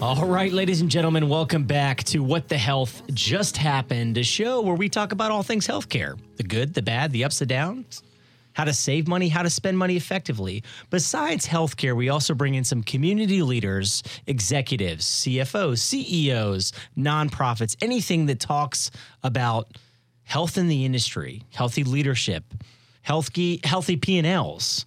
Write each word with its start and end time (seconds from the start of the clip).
All 0.00 0.26
right, 0.26 0.52
ladies 0.52 0.80
and 0.80 0.90
gentlemen, 0.90 1.28
welcome 1.28 1.64
back 1.64 2.02
to 2.04 2.20
What 2.20 2.48
the 2.48 2.56
Health 2.56 3.02
Just 3.12 3.56
Happened, 3.56 4.16
a 4.16 4.22
show 4.22 4.60
where 4.62 4.76
we 4.76 4.88
talk 4.88 5.12
about 5.12 5.30
all 5.30 5.42
things 5.42 5.66
healthcare 5.66 6.18
the 6.36 6.44
good, 6.44 6.72
the 6.72 6.82
bad, 6.82 7.12
the 7.12 7.24
ups, 7.24 7.40
the 7.40 7.46
downs, 7.46 8.02
how 8.58 8.64
to 8.64 8.74
save 8.74 9.06
money, 9.06 9.28
how 9.28 9.44
to 9.44 9.48
spend 9.48 9.78
money 9.78 9.96
effectively. 9.96 10.64
Besides 10.90 11.46
healthcare, 11.46 11.94
we 11.94 12.08
also 12.08 12.34
bring 12.34 12.54
in 12.54 12.64
some 12.64 12.82
community 12.82 13.40
leaders, 13.40 14.02
executives, 14.26 15.06
CFOs, 15.06 15.78
CEOs, 15.78 16.72
nonprofits, 16.98 17.76
anything 17.80 18.26
that 18.26 18.40
talks 18.40 18.90
about 19.22 19.68
health 20.24 20.58
in 20.58 20.66
the 20.66 20.84
industry, 20.84 21.44
healthy 21.54 21.84
leadership, 21.84 22.42
healthy, 23.02 23.60
healthy 23.62 23.96
P&Ls. 23.96 24.86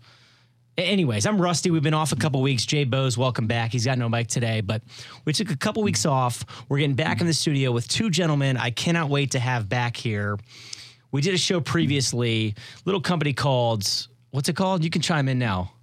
Anyways, 0.77 1.25
I'm 1.25 1.41
Rusty. 1.41 1.71
We've 1.71 1.81
been 1.81 1.93
off 1.93 2.11
a 2.11 2.17
couple 2.17 2.41
weeks. 2.41 2.65
Jay 2.65 2.83
Bose, 2.83 3.17
welcome 3.17 3.47
back. 3.47 3.71
He's 3.71 3.85
got 3.85 3.97
no 3.97 4.09
mic 4.09 4.27
today, 4.27 4.59
but 4.59 4.81
we 5.23 5.31
took 5.31 5.49
a 5.49 5.55
couple 5.55 5.81
weeks 5.81 6.05
off. 6.05 6.43
We're 6.67 6.79
getting 6.79 6.95
back 6.95 7.21
in 7.21 7.27
the 7.27 7.33
studio 7.33 7.71
with 7.71 7.87
two 7.87 8.09
gentlemen 8.09 8.57
I 8.57 8.71
cannot 8.71 9.09
wait 9.09 9.31
to 9.31 9.39
have 9.39 9.69
back 9.69 9.95
here. 9.95 10.37
We 11.11 11.21
did 11.21 11.33
a 11.33 11.37
show 11.37 11.59
previously, 11.59 12.55
little 12.85 13.01
company 13.01 13.33
called 13.33 14.07
what's 14.31 14.49
it 14.49 14.55
called? 14.55 14.83
You 14.83 14.89
can 14.89 15.01
chime 15.01 15.27
in 15.27 15.39
now. 15.39 15.73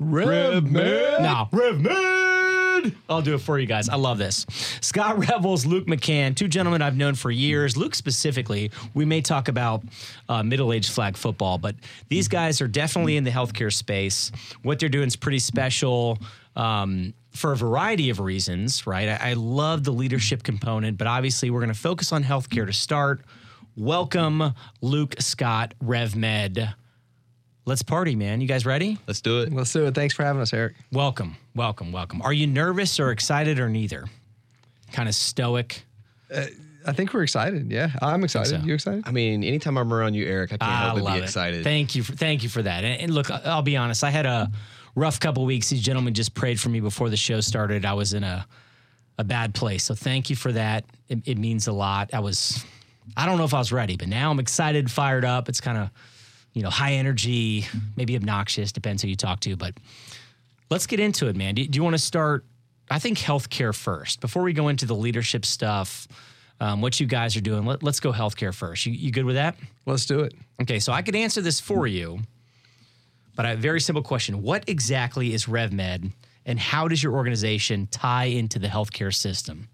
RevMed. 0.00 1.20
No, 1.20 1.48
RevMed. 1.52 2.94
I'll 3.08 3.22
do 3.22 3.34
it 3.34 3.40
for 3.40 3.58
you 3.58 3.66
guys. 3.66 3.88
I 3.88 3.96
love 3.96 4.18
this. 4.18 4.46
Scott 4.80 5.18
Revels, 5.18 5.66
Luke 5.66 5.86
McCann, 5.86 6.36
two 6.36 6.48
gentlemen 6.48 6.80
I've 6.80 6.96
known 6.96 7.14
for 7.14 7.30
years. 7.30 7.76
Luke 7.76 7.94
specifically, 7.94 8.70
we 8.94 9.04
may 9.04 9.20
talk 9.20 9.48
about 9.48 9.82
uh, 10.28 10.42
middle-aged 10.42 10.90
flag 10.90 11.16
football, 11.16 11.58
but 11.58 11.74
these 12.08 12.28
guys 12.28 12.60
are 12.60 12.68
definitely 12.68 13.16
in 13.16 13.24
the 13.24 13.30
healthcare 13.30 13.72
space. 13.72 14.30
What 14.62 14.78
they're 14.78 14.88
doing 14.88 15.08
is 15.08 15.16
pretty 15.16 15.40
special. 15.40 16.18
Um, 16.56 17.14
for 17.30 17.52
a 17.52 17.56
variety 17.56 18.10
of 18.10 18.18
reasons, 18.18 18.84
right? 18.84 19.08
I, 19.08 19.30
I 19.30 19.32
love 19.34 19.84
the 19.84 19.92
leadership 19.92 20.42
component, 20.42 20.98
but 20.98 21.06
obviously 21.06 21.50
we're 21.50 21.60
going 21.60 21.72
to 21.72 21.78
focus 21.78 22.10
on 22.10 22.24
healthcare 22.24 22.66
to 22.66 22.72
start. 22.72 23.20
Welcome, 23.78 24.54
Luke 24.80 25.14
Scott, 25.20 25.72
RevMed. 25.80 26.74
Let's 27.64 27.82
party, 27.82 28.16
man. 28.16 28.40
You 28.40 28.48
guys 28.48 28.66
ready? 28.66 28.98
Let's 29.06 29.20
do 29.20 29.40
it. 29.42 29.52
Let's 29.52 29.72
do 29.72 29.86
it. 29.86 29.94
Thanks 29.94 30.14
for 30.14 30.24
having 30.24 30.42
us, 30.42 30.52
Eric. 30.52 30.74
Welcome, 30.90 31.36
welcome, 31.54 31.92
welcome. 31.92 32.20
Are 32.22 32.32
you 32.32 32.48
nervous 32.48 32.98
or 32.98 33.12
excited 33.12 33.60
or 33.60 33.68
neither? 33.68 34.06
Kind 34.90 35.08
of 35.08 35.14
stoic. 35.14 35.84
Uh, 36.34 36.46
I 36.86 36.92
think 36.92 37.14
we're 37.14 37.22
excited. 37.22 37.70
Yeah, 37.70 37.90
I'm 38.02 38.24
excited. 38.24 38.48
so. 38.60 38.66
You 38.66 38.74
excited? 38.74 39.04
I 39.06 39.12
mean, 39.12 39.44
anytime 39.44 39.78
I'm 39.78 39.94
around 39.94 40.14
you, 40.14 40.26
Eric, 40.26 40.54
I 40.54 40.56
can't 40.56 40.62
I 40.72 40.76
help 40.80 40.94
but 40.96 41.04
love 41.04 41.14
be 41.14 41.20
it. 41.20 41.24
excited. 41.24 41.62
Thank 41.62 41.94
you 41.94 42.02
for 42.02 42.16
thank 42.16 42.42
you 42.42 42.48
for 42.48 42.62
that. 42.62 42.82
And, 42.82 43.00
and 43.02 43.14
look, 43.14 43.30
I'll 43.30 43.62
be 43.62 43.76
honest. 43.76 44.02
I 44.02 44.10
had 44.10 44.26
a 44.26 44.50
rough 44.96 45.20
couple 45.20 45.44
weeks. 45.44 45.68
These 45.70 45.82
gentlemen 45.82 46.14
just 46.14 46.34
prayed 46.34 46.58
for 46.58 46.68
me 46.68 46.80
before 46.80 47.10
the 47.10 47.16
show 47.16 47.40
started. 47.40 47.84
I 47.84 47.92
was 47.92 48.12
in 48.12 48.24
a 48.24 48.44
a 49.18 49.24
bad 49.24 49.54
place. 49.54 49.84
So 49.84 49.94
thank 49.94 50.30
you 50.30 50.34
for 50.36 50.50
that. 50.50 50.84
It, 51.08 51.28
it 51.28 51.38
means 51.38 51.68
a 51.68 51.72
lot. 51.72 52.10
I 52.14 52.20
was, 52.20 52.64
I 53.16 53.26
don't 53.26 53.38
know 53.38 53.44
if 53.44 53.54
I 53.54 53.58
was 53.58 53.72
ready, 53.72 53.96
but 53.96 54.08
now 54.08 54.30
I'm 54.30 54.40
excited, 54.40 54.90
fired 54.90 55.24
up. 55.24 55.48
It's 55.48 55.60
kind 55.60 55.78
of, 55.78 55.90
you 56.52 56.62
know, 56.62 56.70
high 56.70 56.94
energy, 56.94 57.66
maybe 57.96 58.16
obnoxious, 58.16 58.72
depends 58.72 59.02
who 59.02 59.08
you 59.08 59.16
talk 59.16 59.40
to. 59.40 59.56
But 59.56 59.74
let's 60.70 60.86
get 60.86 61.00
into 61.00 61.28
it, 61.28 61.36
man. 61.36 61.54
Do, 61.54 61.66
do 61.66 61.76
you 61.76 61.82
want 61.82 61.94
to 61.94 62.02
start? 62.02 62.44
I 62.90 62.98
think 62.98 63.18
healthcare 63.18 63.74
first 63.74 64.20
before 64.20 64.42
we 64.42 64.52
go 64.52 64.68
into 64.68 64.86
the 64.86 64.94
leadership 64.94 65.44
stuff. 65.44 66.08
Um, 66.60 66.80
what 66.80 66.98
you 66.98 67.06
guys 67.06 67.36
are 67.36 67.40
doing. 67.40 67.64
Let, 67.64 67.84
let's 67.84 68.00
go 68.00 68.12
healthcare 68.12 68.52
first. 68.52 68.84
You, 68.84 68.92
you 68.92 69.12
good 69.12 69.24
with 69.24 69.36
that? 69.36 69.54
Let's 69.86 70.06
do 70.06 70.20
it. 70.20 70.34
Okay, 70.60 70.80
so 70.80 70.92
I 70.92 71.02
could 71.02 71.14
answer 71.14 71.40
this 71.40 71.60
for 71.60 71.86
you, 71.86 72.18
but 73.36 73.46
a 73.46 73.54
very 73.54 73.80
simple 73.80 74.02
question. 74.02 74.42
What 74.42 74.68
exactly 74.68 75.32
is 75.32 75.46
RevMed 75.46 76.10
and 76.44 76.58
how 76.58 76.88
does 76.88 77.00
your 77.02 77.12
organization 77.12 77.86
tie 77.88 78.24
into 78.24 78.58
the 78.58 78.66
healthcare 78.66 79.14
system? 79.14 79.68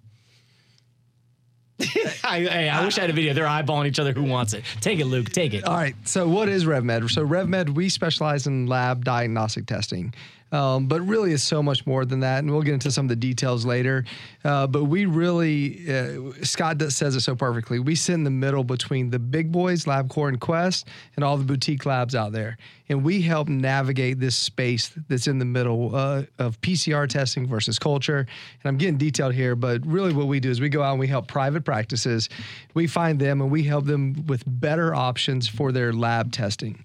I, 2.24 2.46
I, 2.50 2.70
I 2.72 2.84
wish 2.84 2.98
I 2.98 3.02
had 3.02 3.10
a 3.10 3.14
video. 3.14 3.34
They're 3.34 3.46
eyeballing 3.46 3.86
each 3.86 3.98
other. 3.98 4.12
Who 4.12 4.24
wants 4.24 4.52
it? 4.52 4.64
Take 4.80 5.00
it, 5.00 5.06
Luke. 5.06 5.30
Take 5.30 5.54
it. 5.54 5.64
All 5.64 5.74
right. 5.74 5.96
So, 6.04 6.28
what 6.28 6.48
is 6.48 6.64
RevMed? 6.64 7.10
So, 7.10 7.26
RevMed, 7.26 7.70
we 7.70 7.88
specialize 7.88 8.46
in 8.46 8.66
lab 8.66 9.04
diagnostic 9.04 9.66
testing. 9.66 10.14
Um, 10.54 10.86
but 10.86 11.00
really, 11.00 11.32
it's 11.32 11.42
so 11.42 11.64
much 11.64 11.84
more 11.84 12.04
than 12.04 12.20
that, 12.20 12.38
and 12.38 12.50
we'll 12.52 12.62
get 12.62 12.74
into 12.74 12.92
some 12.92 13.06
of 13.06 13.08
the 13.08 13.16
details 13.16 13.66
later. 13.66 14.04
Uh, 14.44 14.68
but 14.68 14.84
we 14.84 15.04
really, 15.04 15.92
uh, 15.92 16.32
Scott 16.44 16.80
says 16.92 17.16
it 17.16 17.22
so 17.22 17.34
perfectly. 17.34 17.80
We 17.80 17.96
sit 17.96 18.12
in 18.12 18.22
the 18.22 18.30
middle 18.30 18.62
between 18.62 19.10
the 19.10 19.18
big 19.18 19.50
boys, 19.50 19.84
LabCorp 19.84 20.28
and 20.28 20.40
Quest, 20.40 20.86
and 21.16 21.24
all 21.24 21.36
the 21.36 21.44
boutique 21.44 21.84
labs 21.84 22.14
out 22.14 22.30
there, 22.30 22.56
and 22.88 23.02
we 23.02 23.20
help 23.20 23.48
navigate 23.48 24.20
this 24.20 24.36
space 24.36 24.92
that's 25.08 25.26
in 25.26 25.40
the 25.40 25.44
middle 25.44 25.96
uh, 25.96 26.22
of 26.38 26.60
PCR 26.60 27.08
testing 27.08 27.48
versus 27.48 27.76
culture. 27.76 28.18
And 28.18 28.28
I'm 28.64 28.78
getting 28.78 28.96
detailed 28.96 29.34
here, 29.34 29.56
but 29.56 29.84
really, 29.84 30.12
what 30.12 30.28
we 30.28 30.38
do 30.38 30.50
is 30.50 30.60
we 30.60 30.68
go 30.68 30.84
out 30.84 30.92
and 30.92 31.00
we 31.00 31.08
help 31.08 31.26
private 31.26 31.64
practices. 31.64 32.28
We 32.74 32.86
find 32.86 33.18
them 33.18 33.40
and 33.40 33.50
we 33.50 33.64
help 33.64 33.86
them 33.86 34.24
with 34.28 34.44
better 34.46 34.94
options 34.94 35.48
for 35.48 35.72
their 35.72 35.92
lab 35.92 36.30
testing. 36.30 36.84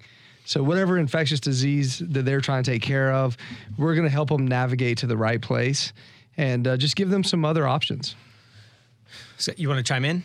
So 0.50 0.64
whatever 0.64 0.98
infectious 0.98 1.40
disease 1.40 2.00
that 2.00 2.26
they're 2.26 2.42
trying 2.42 2.64
to 2.64 2.72
take 2.72 2.82
care 2.82 3.14
of, 3.14 3.38
we're 3.78 3.94
going 3.94 4.08
to 4.08 4.12
help 4.12 4.30
them 4.30 4.48
navigate 4.48 4.98
to 4.98 5.06
the 5.06 5.16
right 5.16 5.40
place 5.40 5.94
and 6.38 6.68
uh, 6.68 6.76
just 6.76 6.96
give 6.96 7.12
them 7.12 7.24
some 7.24 7.46
other 7.46 7.68
options. 7.68 8.16
So 9.38 9.52
you 9.58 9.70
want 9.70 9.78
to 9.78 9.84
chime 9.84 10.06
in? 10.06 10.24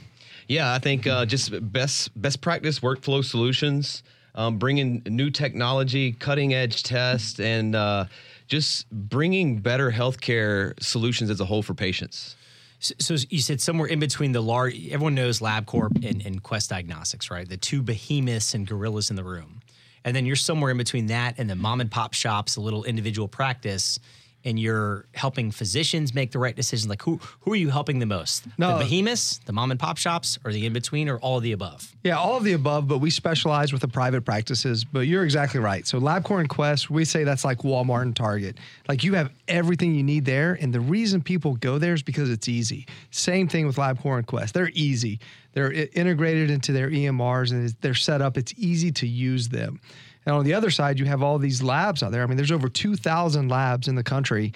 Yeah, 0.49 0.73
I 0.73 0.79
think 0.79 1.07
uh, 1.07 1.27
just 1.27 1.53
best 1.71 2.11
best 2.19 2.41
practice 2.41 2.81
workflow 2.81 3.23
solutions, 3.23 4.03
um, 4.35 4.57
bringing 4.57 5.03
new 5.05 5.29
technology, 5.29 6.13
cutting 6.13 6.55
edge 6.55 6.85
tests, 6.85 7.39
and 7.39 7.77
uh, 7.77 8.07
just 8.49 8.91
bringing 8.91 9.59
better 9.59 9.91
healthcare 9.91 10.73
solutions 10.83 11.29
as 11.29 11.39
a 11.39 11.45
whole 11.45 11.63
for 11.63 11.75
patients. 11.75 12.35
So, 12.79 12.95
so 12.99 13.27
you 13.29 13.41
said 13.41 13.61
somewhere 13.61 13.89
in 13.89 14.01
between 14.01 14.33
the 14.33 14.41
large. 14.41 14.75
Everyone 14.89 15.15
knows 15.15 15.41
LabCorp 15.41 16.03
and, 16.03 16.25
and 16.25 16.43
Quest 16.43 16.71
Diagnostics, 16.71 17.31
right? 17.31 17.47
The 17.47 17.59
two 17.59 17.83
behemoths 17.83 18.55
and 18.55 18.67
gorillas 18.67 19.11
in 19.11 19.17
the 19.17 19.25
room, 19.25 19.61
and 20.05 20.15
then 20.15 20.27
you're 20.27 20.37
somewhere 20.37 20.71
in 20.71 20.77
between 20.77 21.07
that 21.07 21.39
and 21.39 21.49
the 21.49 21.57
mom 21.57 21.81
and 21.81 21.91
pop 21.91 22.15
shops, 22.15 22.57
a 22.57 22.61
little 22.61 22.85
individual 22.85 23.29
practice, 23.29 23.99
and 24.45 24.59
you're 24.59 25.07
helping 25.15 25.51
physicians 25.51 26.15
make 26.15 26.33
the 26.33 26.39
right 26.39 26.55
decisions. 26.55 26.89
Like 26.89 27.03
who 27.03 27.19
who 27.41 27.53
are 27.53 27.57
you 27.57 27.71
helping 27.71 27.99
the 27.99 28.07
most? 28.07 28.47
No. 28.59 28.79
the 28.79 28.85
behemoths, 28.85 29.39
the 29.45 29.53
mom 29.53 29.71
and 29.71 29.81
pop 29.81 29.97
shops, 29.97 30.39
or 30.45 30.53
the 30.53 30.67
in 30.67 30.73
between, 30.73 31.09
or 31.09 31.19
all 31.19 31.39
of 31.39 31.43
the 31.43 31.53
above? 31.53 31.95
Yeah, 32.03 32.19
all 32.19 32.37
of 32.37 32.45
the 32.45 32.53
above, 32.53 32.87
but 32.89 32.99
we 32.99 33.11
specialize 33.11 33.73
with 33.73 33.83
the 33.83 33.89
private 33.89 34.25
practices. 34.25 34.85
But 34.85 35.01
you're 35.01 35.25
exactly 35.25 35.61
right. 35.61 35.87
So 35.87 35.99
LabCorp 36.01 36.41
and 36.41 36.49
Quest, 36.49 36.91
we 36.91 37.05
say 37.05 37.25
that's 37.25 37.45
like 37.45 37.59
Walmart 37.59 38.03
and 38.03 38.17
Target. 38.17 38.59
Like 38.89 39.05
you 39.05 39.15
have 39.15 39.31
everything 39.49 39.95
you 39.95 40.03
need 40.03 40.25
there, 40.25 40.59
and 40.61 40.73
the 40.73 40.81
reason 40.81 41.23
people 41.23 41.55
go 41.57 41.79
there 41.79 41.95
is 41.95 42.03
because 42.03 42.31
it's 42.31 42.49
easy. 42.49 42.87
Same 43.11 43.49
thing 43.49 43.67
with 43.67 43.77
LabCorp 43.77 44.19
and 44.19 44.27
Quest. 44.27 44.55
They're 44.55 44.71
easy. 44.75 45.21
They're 45.55 45.73
integrated 45.73 46.51
into 46.51 46.73
their 46.73 46.91
EMRs 46.91 47.53
and 47.53 47.69
they're 47.81 47.95
set 47.95 48.21
up. 48.21 48.37
It's 48.37 48.53
easy 48.57 48.91
to 48.93 49.07
use 49.07 49.49
them. 49.49 49.81
And 50.27 50.35
on 50.35 50.45
the 50.45 50.55
other 50.55 50.71
side, 50.71 50.99
you 50.99 51.05
have 51.07 51.23
all 51.23 51.39
these 51.39 51.63
labs 51.63 52.03
out 52.03 52.13
there. 52.13 52.23
I 52.23 52.27
mean, 52.27 52.37
there's 52.37 52.53
over 52.53 52.69
2,000 52.69 53.49
labs 53.49 53.89
in 53.89 53.95
the 53.95 54.03
country, 54.03 54.53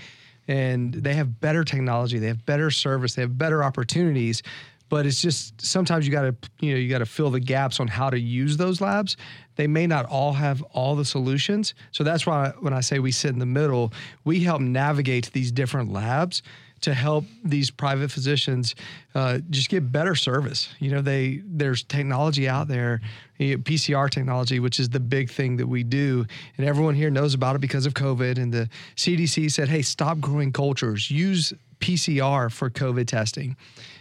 and 0.47 0.95
they 0.95 1.15
have 1.15 1.41
better 1.41 1.65
technology, 1.65 2.19
they 2.19 2.29
have 2.29 2.45
better 2.47 2.71
service, 2.71 3.15
they 3.15 3.23
have 3.23 3.37
better 3.37 3.63
opportunities. 3.63 4.43
But 4.89 5.05
it's 5.05 5.21
just 5.21 5.61
sometimes 5.61 6.07
you 6.07 6.13
got 6.13 6.23
to 6.23 6.51
you 6.61 6.73
know 6.73 6.79
you 6.79 6.89
got 6.89 7.01
to 7.01 7.07
fill 7.07 7.31
the 7.31 7.41
gaps 7.41 7.79
on 7.79 7.89
how 7.89 8.09
to 8.09 8.19
use 8.19 8.57
those 8.57 8.81
labs. 8.81 9.19
They 9.57 9.67
may 9.67 9.87
not 9.87 10.07
all 10.07 10.33
have 10.33 10.63
all 10.73 10.97
the 10.97 11.05
solutions, 11.05 11.75
so 11.91 12.05
that's 12.05 12.27
why 12.27 12.55
when 12.61 12.73
I 12.73 12.81
say 12.81 12.99
we 12.99 13.13
sit 13.13 13.33
in 13.33 13.39
the 13.39 13.45
middle, 13.45 13.93
we 14.25 14.41
help 14.41 14.63
navigate 14.63 15.31
these 15.33 15.53
different 15.53 15.93
labs 15.93 16.43
to 16.83 16.95
help 16.95 17.25
these 17.45 17.71
private 17.71 18.11
physicians 18.11 18.75
uh, 19.15 19.39
just 19.51 19.69
get 19.69 19.91
better 19.91 20.15
service. 20.15 20.69
You 20.79 20.91
know, 20.91 21.01
they 21.03 21.43
there's 21.45 21.83
technology 21.83 22.49
out 22.49 22.69
there, 22.69 23.01
PCR 23.39 24.11
technology, 24.11 24.61
which 24.61 24.79
is 24.81 24.89
the 24.89 25.01
big 25.01 25.31
thing 25.31 25.57
that 25.57 25.67
we 25.67 25.83
do, 25.83 26.27
and 26.57 26.67
everyone 26.67 26.95
here 26.95 27.11
knows 27.11 27.35
about 27.35 27.57
it 27.57 27.61
because 27.61 27.87
of 27.87 27.95
COVID. 27.95 28.39
And 28.39 28.53
the 28.53 28.69
CDC 28.97 29.51
said, 29.51 29.69
"Hey, 29.69 29.83
stop 29.83 30.21
growing 30.21 30.53
cultures. 30.53 31.11
Use 31.11 31.53
PCR 31.81 32.51
for 32.51 32.71
COVID 32.71 33.07
testing." 33.07 33.57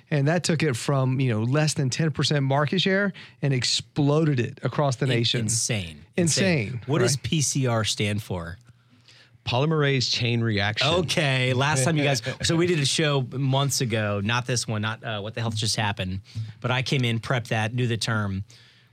And 0.09 0.27
that 0.29 0.43
took 0.43 0.63
it 0.63 0.75
from 0.77 1.19
you 1.19 1.29
know 1.29 1.43
less 1.43 1.73
than 1.73 1.89
ten 1.89 2.11
percent 2.11 2.43
market 2.43 2.81
share 2.81 3.13
and 3.41 3.53
exploded 3.53 4.39
it 4.39 4.59
across 4.63 4.95
the 4.95 5.05
nation. 5.05 5.41
Insane. 5.41 6.05
Insane, 6.15 6.81
What 6.87 6.99
does? 6.99 7.17
PCR 7.17 7.85
stand 7.85 8.23
for? 8.23 8.57
Polymerase 9.47 10.11
chain 10.11 10.41
reaction. 10.41 10.87
Okay, 10.87 11.53
last 11.53 11.83
time 11.83 11.97
you 11.97 12.03
guys, 12.03 12.21
so 12.43 12.55
we 12.55 12.67
did 12.67 12.79
a 12.79 12.85
show 12.85 13.25
months 13.31 13.81
ago, 13.81 14.21
not 14.23 14.45
this 14.45 14.67
one, 14.67 14.81
not 14.81 15.03
uh, 15.03 15.19
what 15.21 15.33
the 15.33 15.41
health 15.41 15.55
just 15.55 15.75
happened, 15.75 16.21
but 16.59 16.71
I 16.71 16.81
came 16.81 17.03
in, 17.03 17.19
prepped 17.19 17.47
that, 17.47 17.73
knew 17.73 17.87
the 17.87 17.97
term, 17.97 18.43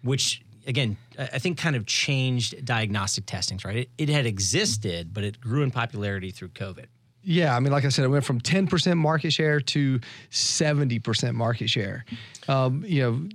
which 0.03 0.43
again, 0.67 0.97
I 1.19 1.31
I 1.35 1.39
think 1.39 1.59
kind 1.59 1.77
of 1.77 1.87
changed 1.87 2.65
diagnostic 2.65 3.27
testings, 3.27 3.65
right? 3.65 3.77
It, 3.77 3.91
it 3.99 4.09
had 4.09 4.27
existed, 4.27 5.13
but 5.13 5.25
it 5.25 5.41
grew 5.41 5.63
in 5.63 5.71
popularity 5.71 6.31
through 6.31 6.49
COVID. 6.49 6.87
Yeah, 7.25 7.57
I 7.57 7.61
mean, 7.61 7.73
like 7.73 7.85
I 7.85 7.89
said, 7.89 8.05
it 8.05 8.09
went 8.09 8.25
from 8.25 8.39
10% 8.39 8.99
market 8.99 9.33
share 9.33 9.59
to 9.59 10.01
70% 10.31 11.35
market 11.35 11.71
share. 11.71 12.05
Um, 12.49 12.85
you 12.87 13.03
know, 13.03 13.29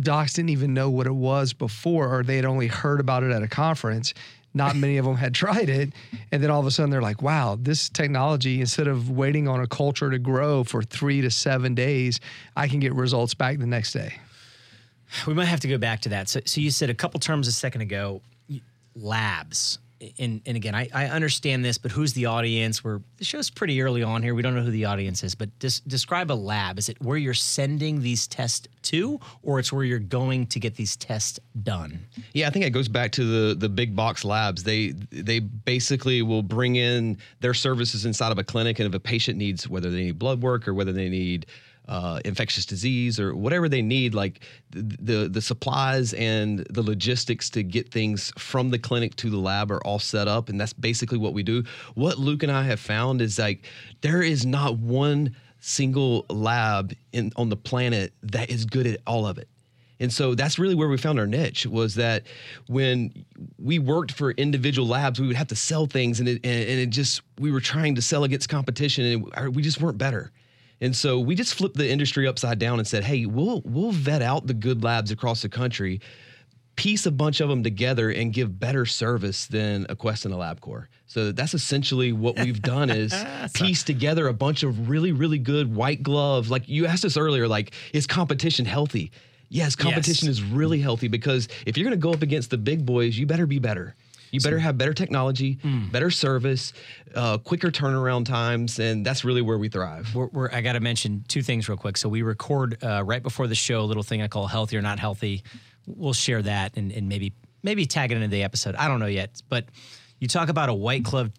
docs 0.00 0.34
didn't 0.34 0.50
even 0.50 0.74
know 0.74 0.90
what 0.90 1.06
it 1.06 1.14
was 1.14 1.52
before, 1.52 2.12
or 2.12 2.22
they 2.24 2.36
had 2.36 2.44
only 2.44 2.66
heard 2.66 2.98
about 2.98 3.22
it 3.22 3.30
at 3.30 3.42
a 3.42 3.48
conference. 3.48 4.12
Not 4.58 4.76
many 4.76 4.98
of 4.98 5.06
them 5.06 5.14
had 5.14 5.34
tried 5.34 5.68
it. 5.70 5.92
And 6.32 6.42
then 6.42 6.50
all 6.50 6.60
of 6.60 6.66
a 6.66 6.70
sudden 6.70 6.90
they're 6.90 7.00
like, 7.00 7.22
wow, 7.22 7.56
this 7.58 7.88
technology, 7.88 8.60
instead 8.60 8.88
of 8.88 9.08
waiting 9.08 9.46
on 9.46 9.60
a 9.60 9.66
culture 9.66 10.10
to 10.10 10.18
grow 10.18 10.64
for 10.64 10.82
three 10.82 11.20
to 11.22 11.30
seven 11.30 11.74
days, 11.74 12.18
I 12.56 12.66
can 12.66 12.80
get 12.80 12.92
results 12.92 13.34
back 13.34 13.58
the 13.58 13.66
next 13.66 13.92
day. 13.92 14.14
We 15.26 15.32
might 15.32 15.46
have 15.46 15.60
to 15.60 15.68
go 15.68 15.78
back 15.78 16.00
to 16.00 16.08
that. 16.10 16.28
So, 16.28 16.40
so 16.44 16.60
you 16.60 16.70
said 16.70 16.90
a 16.90 16.94
couple 16.94 17.20
terms 17.20 17.48
a 17.48 17.52
second 17.52 17.80
ago, 17.82 18.20
labs. 18.94 19.78
And, 20.18 20.40
and 20.46 20.56
again, 20.56 20.74
I, 20.74 20.88
I 20.94 21.06
understand 21.06 21.64
this, 21.64 21.76
but 21.76 21.90
who's 21.90 22.12
the 22.12 22.26
audience? 22.26 22.84
We're 22.84 23.00
the 23.16 23.24
show's 23.24 23.50
pretty 23.50 23.82
early 23.82 24.02
on 24.02 24.22
here. 24.22 24.34
We 24.34 24.42
don't 24.42 24.54
know 24.54 24.62
who 24.62 24.70
the 24.70 24.84
audience 24.84 25.24
is, 25.24 25.34
but 25.34 25.56
des- 25.58 25.82
describe 25.88 26.30
a 26.30 26.34
lab. 26.34 26.78
Is 26.78 26.88
it 26.88 27.02
where 27.02 27.16
you're 27.16 27.34
sending 27.34 28.00
these 28.00 28.28
tests 28.28 28.68
to, 28.82 29.18
or 29.42 29.58
it's 29.58 29.72
where 29.72 29.84
you're 29.84 29.98
going 29.98 30.46
to 30.48 30.60
get 30.60 30.76
these 30.76 30.96
tests 30.96 31.40
done? 31.64 32.06
Yeah, 32.32 32.46
I 32.46 32.50
think 32.50 32.64
it 32.64 32.70
goes 32.70 32.86
back 32.88 33.10
to 33.12 33.24
the 33.24 33.54
the 33.54 33.68
big 33.68 33.96
box 33.96 34.24
labs. 34.24 34.62
They 34.62 34.90
they 35.10 35.40
basically 35.40 36.22
will 36.22 36.42
bring 36.42 36.76
in 36.76 37.18
their 37.40 37.54
services 37.54 38.04
inside 38.04 38.30
of 38.30 38.38
a 38.38 38.44
clinic, 38.44 38.78
and 38.78 38.86
if 38.86 38.94
a 38.94 39.00
patient 39.00 39.36
needs 39.36 39.68
whether 39.68 39.90
they 39.90 40.04
need 40.04 40.18
blood 40.18 40.42
work 40.42 40.68
or 40.68 40.74
whether 40.74 40.92
they 40.92 41.08
need 41.08 41.46
uh, 41.88 42.20
infectious 42.24 42.66
disease 42.66 43.18
or 43.18 43.34
whatever 43.34 43.68
they 43.68 43.82
need, 43.82 44.14
like 44.14 44.40
the, 44.70 45.28
the 45.28 45.40
supplies 45.40 46.12
and 46.14 46.60
the 46.70 46.82
logistics 46.82 47.48
to 47.50 47.62
get 47.62 47.90
things 47.90 48.32
from 48.38 48.70
the 48.70 48.78
clinic 48.78 49.16
to 49.16 49.30
the 49.30 49.38
lab 49.38 49.70
are 49.70 49.80
all 49.84 49.98
set 49.98 50.28
up, 50.28 50.48
and 50.48 50.60
that's 50.60 50.72
basically 50.72 51.18
what 51.18 51.32
we 51.32 51.42
do. 51.42 51.64
What 51.94 52.18
Luke 52.18 52.42
and 52.42 52.52
I 52.52 52.62
have 52.64 52.80
found 52.80 53.22
is 53.22 53.38
like 53.38 53.64
there 54.02 54.22
is 54.22 54.44
not 54.44 54.78
one 54.78 55.34
single 55.60 56.24
lab 56.28 56.94
in 57.12 57.32
on 57.36 57.48
the 57.48 57.56
planet 57.56 58.12
that 58.22 58.50
is 58.50 58.64
good 58.64 58.86
at 58.86 59.00
all 59.06 59.26
of 59.26 59.38
it. 59.38 59.48
And 60.00 60.12
so 60.12 60.34
that's 60.36 60.58
really 60.60 60.76
where 60.76 60.88
we 60.88 60.96
found 60.96 61.18
our 61.18 61.26
niche 61.26 61.66
was 61.66 61.96
that 61.96 62.24
when 62.68 63.12
we 63.58 63.80
worked 63.80 64.12
for 64.12 64.30
individual 64.32 64.86
labs, 64.86 65.20
we 65.20 65.26
would 65.26 65.34
have 65.34 65.48
to 65.48 65.56
sell 65.56 65.86
things 65.86 66.20
and 66.20 66.28
it, 66.28 66.40
and 66.44 66.80
it 66.80 66.90
just, 66.90 67.22
we 67.40 67.50
were 67.50 67.60
trying 67.60 67.96
to 67.96 68.02
sell 68.02 68.22
against 68.22 68.48
competition 68.48 69.04
and 69.04 69.32
our- 69.36 69.50
we 69.50 69.60
just 69.60 69.80
weren't 69.80 69.98
better. 69.98 70.30
And 70.80 70.94
so 70.94 71.18
we 71.18 71.34
just 71.34 71.54
flipped 71.54 71.76
the 71.76 71.88
industry 71.88 72.26
upside 72.26 72.58
down 72.58 72.78
and 72.78 72.86
said, 72.86 73.04
hey, 73.04 73.26
we'll, 73.26 73.62
we'll 73.64 73.92
vet 73.92 74.22
out 74.22 74.46
the 74.46 74.54
good 74.54 74.84
labs 74.84 75.10
across 75.10 75.42
the 75.42 75.48
country, 75.48 76.00
piece 76.76 77.06
a 77.06 77.10
bunch 77.10 77.40
of 77.40 77.48
them 77.48 77.64
together 77.64 78.10
and 78.10 78.32
give 78.32 78.60
better 78.60 78.86
service 78.86 79.46
than 79.46 79.84
a 79.88 79.96
Quest 79.96 80.24
and 80.24 80.32
a 80.32 80.36
LabCorp. 80.36 80.86
So 81.06 81.32
that's 81.32 81.54
essentially 81.54 82.12
what 82.12 82.38
we've 82.38 82.62
done 82.62 82.90
is 82.90 83.12
piece 83.54 83.82
together 83.82 84.28
a 84.28 84.34
bunch 84.34 84.62
of 84.62 84.88
really, 84.88 85.10
really 85.10 85.38
good 85.38 85.74
white 85.74 86.02
glove. 86.02 86.50
Like 86.50 86.68
you 86.68 86.86
asked 86.86 87.04
us 87.04 87.16
earlier, 87.16 87.48
like, 87.48 87.72
is 87.92 88.06
competition 88.06 88.64
healthy? 88.64 89.10
Yes, 89.48 89.74
competition 89.74 90.28
is 90.28 90.42
really 90.42 90.80
healthy 90.80 91.08
because 91.08 91.48
if 91.66 91.76
you're 91.76 91.84
going 91.84 91.98
to 91.98 92.02
go 92.02 92.12
up 92.12 92.22
against 92.22 92.50
the 92.50 92.58
big 92.58 92.84
boys, 92.84 93.18
you 93.18 93.26
better 93.26 93.46
be 93.46 93.58
better. 93.58 93.96
You 94.30 94.40
better 94.40 94.58
have 94.58 94.76
better 94.76 94.92
technology, 94.92 95.58
better 95.90 96.10
service, 96.10 96.72
uh, 97.14 97.38
quicker 97.38 97.70
turnaround 97.70 98.26
times, 98.26 98.78
and 98.78 99.04
that's 99.04 99.24
really 99.24 99.42
where 99.42 99.58
we 99.58 99.68
thrive. 99.68 100.14
We're, 100.14 100.26
we're, 100.26 100.50
I 100.52 100.60
got 100.60 100.74
to 100.74 100.80
mention 100.80 101.24
two 101.28 101.42
things 101.42 101.68
real 101.68 101.78
quick. 101.78 101.96
So 101.96 102.08
we 102.08 102.22
record 102.22 102.82
uh, 102.82 103.02
right 103.04 103.22
before 103.22 103.46
the 103.46 103.54
show 103.54 103.80
a 103.80 103.86
little 103.86 104.02
thing 104.02 104.22
I 104.22 104.28
call 104.28 104.46
healthy 104.46 104.76
or 104.76 104.82
not 104.82 104.98
healthy. 104.98 105.42
We'll 105.86 106.12
share 106.12 106.42
that 106.42 106.76
and, 106.76 106.92
and 106.92 107.08
maybe 107.08 107.32
maybe 107.62 107.86
tag 107.86 108.12
it 108.12 108.16
into 108.16 108.28
the 108.28 108.42
episode. 108.42 108.74
I 108.76 108.88
don't 108.88 109.00
know 109.00 109.06
yet, 109.06 109.42
but 109.48 109.64
you 110.20 110.28
talk 110.28 110.48
about 110.48 110.68
a 110.68 110.74
white 110.74 111.02
glove 111.02 111.30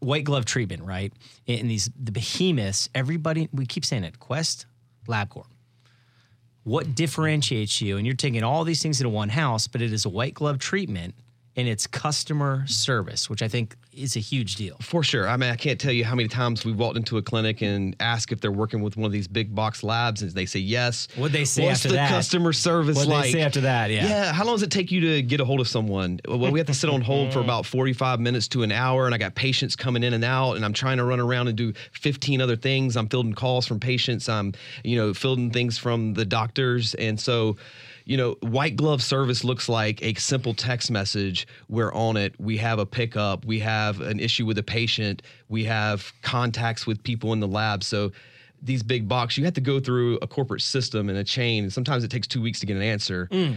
white 0.00 0.24
glove 0.24 0.44
treatment, 0.44 0.82
right? 0.82 1.12
In 1.46 1.68
these 1.68 1.90
the 2.00 2.12
behemoths, 2.12 2.88
everybody 2.94 3.48
we 3.52 3.66
keep 3.66 3.84
saying 3.84 4.04
it. 4.04 4.18
Quest, 4.18 4.66
LabCorp. 5.08 5.46
What 6.62 6.94
differentiates 6.96 7.80
you? 7.80 7.96
And 7.96 8.04
you're 8.04 8.16
taking 8.16 8.42
all 8.42 8.64
these 8.64 8.82
things 8.82 9.00
into 9.00 9.08
one 9.08 9.28
house, 9.28 9.68
but 9.68 9.82
it 9.82 9.92
is 9.92 10.04
a 10.04 10.08
white 10.08 10.34
glove 10.34 10.58
treatment 10.58 11.14
and 11.56 11.66
it's 11.66 11.86
customer 11.86 12.66
service, 12.66 13.30
which 13.30 13.42
I 13.42 13.48
think 13.48 13.76
is 13.92 14.14
a 14.14 14.20
huge 14.20 14.56
deal. 14.56 14.76
For 14.82 15.02
sure. 15.02 15.26
I 15.26 15.38
mean, 15.38 15.50
I 15.50 15.56
can't 15.56 15.80
tell 15.80 15.90
you 15.90 16.04
how 16.04 16.14
many 16.14 16.28
times 16.28 16.66
we've 16.66 16.78
walked 16.78 16.98
into 16.98 17.16
a 17.16 17.22
clinic 17.22 17.62
and 17.62 17.96
asked 17.98 18.30
if 18.30 18.42
they're 18.42 18.52
working 18.52 18.82
with 18.82 18.98
one 18.98 19.06
of 19.06 19.12
these 19.12 19.26
big 19.26 19.54
box 19.54 19.82
labs, 19.82 20.20
and 20.20 20.30
they 20.32 20.44
say 20.44 20.58
yes. 20.60 21.08
What'd 21.16 21.32
they 21.32 21.46
say 21.46 21.64
What's 21.64 21.78
after 21.80 21.88
the 21.88 21.94
that? 21.94 22.10
customer 22.10 22.52
service 22.52 22.96
What'd 22.96 23.10
they 23.10 23.14
like? 23.16 23.32
say 23.32 23.40
after 23.40 23.62
that? 23.62 23.90
Yeah. 23.90 24.06
Yeah. 24.06 24.32
How 24.34 24.44
long 24.44 24.56
does 24.56 24.64
it 24.64 24.70
take 24.70 24.92
you 24.92 25.00
to 25.00 25.22
get 25.22 25.40
a 25.40 25.46
hold 25.46 25.60
of 25.60 25.68
someone? 25.68 26.20
Well, 26.28 26.52
we 26.52 26.58
have 26.60 26.66
to 26.66 26.74
sit 26.74 26.90
on 26.90 27.00
hold 27.00 27.32
for 27.32 27.40
about 27.40 27.64
45 27.64 28.20
minutes 28.20 28.48
to 28.48 28.62
an 28.62 28.70
hour, 28.70 29.06
and 29.06 29.14
I 29.14 29.18
got 29.18 29.34
patients 29.34 29.74
coming 29.76 30.02
in 30.02 30.12
and 30.12 30.24
out, 30.24 30.56
and 30.56 30.64
I'm 30.64 30.74
trying 30.74 30.98
to 30.98 31.04
run 31.04 31.20
around 31.20 31.48
and 31.48 31.56
do 31.56 31.72
15 31.92 32.42
other 32.42 32.56
things. 32.56 32.98
I'm 32.98 33.08
fielding 33.08 33.32
calls 33.32 33.66
from 33.66 33.80
patients. 33.80 34.28
I'm, 34.28 34.52
you 34.84 34.98
know, 34.98 35.14
fielding 35.14 35.50
things 35.50 35.78
from 35.78 36.12
the 36.12 36.26
doctors, 36.26 36.92
and 36.94 37.18
so 37.18 37.56
you 38.06 38.16
know, 38.16 38.36
white 38.40 38.76
glove 38.76 39.02
service 39.02 39.42
looks 39.42 39.68
like 39.68 40.00
a 40.00 40.14
simple 40.14 40.54
text 40.54 40.92
message. 40.92 41.46
We're 41.68 41.92
on 41.92 42.16
it. 42.16 42.34
We 42.38 42.56
have 42.58 42.78
a 42.78 42.86
pickup, 42.86 43.44
we 43.44 43.58
have 43.58 44.00
an 44.00 44.20
issue 44.20 44.46
with 44.46 44.58
a 44.58 44.62
patient, 44.62 45.22
we 45.48 45.64
have 45.64 46.12
contacts 46.22 46.86
with 46.86 47.02
people 47.02 47.32
in 47.32 47.40
the 47.40 47.48
lab. 47.48 47.82
So 47.82 48.12
these 48.62 48.84
big 48.84 49.08
box, 49.08 49.36
you 49.36 49.44
have 49.44 49.54
to 49.54 49.60
go 49.60 49.80
through 49.80 50.18
a 50.22 50.26
corporate 50.26 50.62
system 50.62 51.08
and 51.08 51.18
a 51.18 51.24
chain, 51.24 51.64
and 51.64 51.72
sometimes 51.72 52.04
it 52.04 52.10
takes 52.10 52.28
two 52.28 52.40
weeks 52.40 52.60
to 52.60 52.66
get 52.66 52.76
an 52.76 52.82
answer. 52.82 53.28
Mm. 53.32 53.56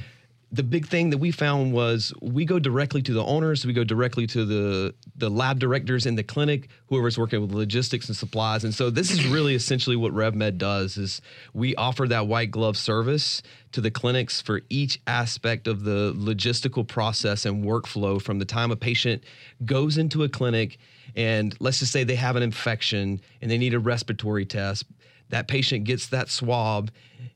The 0.51 0.63
big 0.63 0.87
thing 0.87 1.11
that 1.11 1.19
we 1.19 1.29
found 1.29 1.73
was 1.73 2.11
we 2.21 2.43
go 2.43 2.57
directly 2.57 3.03
to 3.03 3.13
the 3.13 3.23
owners, 3.23 3.65
we 3.65 3.73
go 3.73 3.83
directly 3.83 4.25
to 4.27 4.45
the 4.45 4.95
the 5.15 5.29
lab 5.29 5.59
directors 5.59 6.07
in 6.07 6.15
the 6.15 6.23
clinic, 6.23 6.69
whoever's 6.87 7.19
working 7.19 7.41
with 7.41 7.51
logistics 7.51 8.07
and 8.07 8.17
supplies. 8.17 8.63
And 8.63 8.73
so 8.73 8.89
this 8.89 9.11
is 9.11 9.27
really 9.27 9.53
essentially 9.53 9.95
what 9.95 10.11
RevMed 10.13 10.57
does 10.57 10.97
is 10.97 11.21
we 11.53 11.75
offer 11.75 12.07
that 12.07 12.25
white 12.25 12.49
glove 12.49 12.77
service 12.77 13.43
to 13.73 13.81
the 13.81 13.91
clinics 13.91 14.41
for 14.41 14.61
each 14.69 14.99
aspect 15.05 15.67
of 15.67 15.83
the 15.83 16.13
logistical 16.15 16.87
process 16.87 17.45
and 17.45 17.63
workflow 17.63 18.19
from 18.19 18.39
the 18.39 18.45
time 18.45 18.71
a 18.71 18.75
patient 18.75 19.23
goes 19.65 19.97
into 19.97 20.23
a 20.23 20.29
clinic 20.29 20.79
and 21.15 21.55
let's 21.59 21.79
just 21.79 21.91
say 21.91 22.03
they 22.03 22.15
have 22.15 22.35
an 22.35 22.43
infection 22.43 23.21
and 23.41 23.51
they 23.51 23.57
need 23.57 23.73
a 23.75 23.79
respiratory 23.79 24.45
test 24.45 24.85
that 25.29 25.47
patient 25.47 25.83
gets 25.83 26.07
that 26.07 26.29
swab 26.29 26.91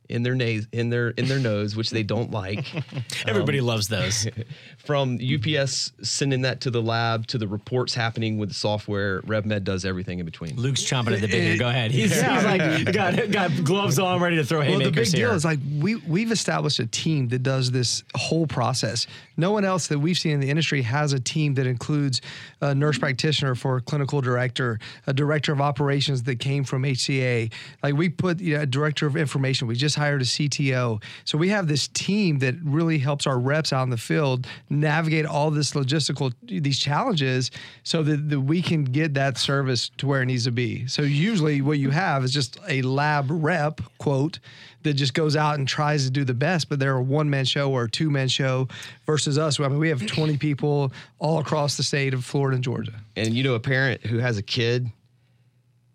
in 0.09 0.23
their 0.23 0.35
nose 0.35 0.67
in 0.71 0.89
their 0.89 1.09
in 1.11 1.27
their 1.27 1.39
nose 1.39 1.75
which 1.75 1.89
they 1.89 2.03
don't 2.03 2.31
like 2.31 2.65
Everybody 3.27 3.59
um, 3.59 3.65
loves 3.65 3.88
those. 3.88 4.27
from 4.77 5.17
UPS 5.17 5.94
sending 6.01 6.41
that 6.41 6.61
to 6.61 6.69
the 6.71 6.81
lab 6.81 7.25
to 7.27 7.38
the 7.38 7.47
reports 7.47 7.94
happening 7.94 8.37
with 8.37 8.49
the 8.49 8.56
software 8.56 9.21
RevMed 9.21 9.63
does 9.63 9.85
everything 9.85 10.19
in 10.19 10.25
between 10.25 10.56
Luke's 10.56 10.83
chomping 10.83 11.13
at 11.13 11.21
the 11.21 11.28
bit 11.28 11.42
here. 11.42 11.57
Go 11.57 11.69
ahead. 11.69 11.92
He's, 11.92 12.16
Yeah. 12.16 12.35
he's 12.35 12.45
like 12.45 12.94
got 12.94 13.31
got 13.31 13.63
gloves 13.63 13.99
on, 13.99 14.21
ready 14.21 14.35
to 14.35 14.44
throw 14.44 14.59
Well, 14.59 14.68
the 14.68 14.73
haymakers 14.85 15.11
big 15.11 15.19
deal 15.19 15.31
is 15.31 15.45
like 15.45 15.59
we 15.80 15.95
we've 15.95 16.31
established 16.31 16.80
a 16.80 16.85
team 16.85 17.30
that 17.30 17.44
does 17.44 17.71
this 17.71 18.04
whole 18.16 18.47
process. 18.47 19.07
No 19.37 19.51
one 19.51 19.66
else 19.66 19.87
that 19.87 19.99
we've 19.99 20.18
seen 20.18 20.33
in 20.33 20.39
the 20.39 20.49
industry 20.49 20.81
has 20.83 21.13
a 21.13 21.19
team 21.19 21.54
that 21.56 21.66
includes 21.66 22.21
a 22.61 22.75
nurse 22.75 22.97
practitioner 22.97 23.56
for 23.56 23.78
a 23.78 23.81
clinical 23.81 24.21
director, 24.21 24.80
a 25.07 25.13
director 25.13 25.51
of 25.51 25.61
operations 25.61 26.23
that 26.23 26.39
came 26.39 26.63
from 26.63 26.83
HCA. 26.83 27.51
Like 27.81 27.95
we 27.95 28.09
put 28.09 28.39
you 28.39 28.56
know, 28.56 28.61
a 28.61 28.66
director 28.66 29.07
of 29.07 29.16
information. 29.18 29.68
We 29.68 29.75
just 29.75 29.93
hired 29.95 30.21
a 30.21 30.26
CTO. 30.26 31.02
So 31.26 31.38
we 31.38 31.50
have 31.50 31.68
this 31.68 31.88
team 31.88 32.40
that 32.40 32.56
really 32.64 32.97
helps 32.97 33.28
our 33.28 33.40
reps 33.40 33.73
out 33.73 33.83
in 33.83 33.90
the 33.90 33.97
field 33.97 34.47
navigate 34.69 35.26
all 35.26 35.52
this 35.52 35.71
logistical 35.71 36.33
these 36.44 36.80
challenges 36.80 37.52
so 37.83 38.04
that, 38.04 38.30
that 38.30 38.42
we 38.42 38.62
can 38.62 38.83
get 38.83 39.14
that 39.14 39.38
service 39.38 39.90
to 39.97 40.07
where 40.07 40.21
it 40.21 40.26
needs 40.26 40.45
to 40.45 40.52
be. 40.52 40.88
So 40.88 41.02
usually 41.02 41.62
what 41.62 41.80
you 41.80 41.90
have 41.92 42.23
is 42.23 42.31
just 42.31 42.57
a 42.68 42.81
lab 42.81 43.28
rep 43.30 43.81
quote 43.97 44.40
that 44.83 44.94
just 44.94 45.14
goes 45.14 45.35
out 45.35 45.57
and 45.57 45.68
tries 45.68 46.04
to 46.06 46.12
do 46.12 46.23
the 46.26 46.33
best, 46.33 46.69
but 46.69 46.80
they're 46.80 46.97
a 46.97 47.02
one 47.04 47.30
man 47.30 47.45
show 47.45 47.71
or 47.71 47.83
a 47.85 47.90
two 47.90 48.09
man 48.09 48.28
show 48.28 48.68
versus 49.06 49.38
us. 49.38 49.59
I 49.59 49.68
mean, 49.68 49.80
we 49.80 49.90
have 49.90 50.06
20 50.06 50.38
people 50.38 50.92
all 51.19 51.40
across 51.40 51.78
the 51.78 51.83
state 51.83 52.14
of 52.14 52.26
Florida 52.26 52.56
and 52.56 52.64
Georgia. 52.64 52.94
and 53.16 53.33
you 53.33 53.44
know 53.44 53.54
a 53.54 53.59
parent 53.59 54.06
who 54.06 54.18
has 54.18 54.38
a 54.38 54.42
kid 54.44 54.92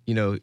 you 0.06 0.14
know 0.14 0.38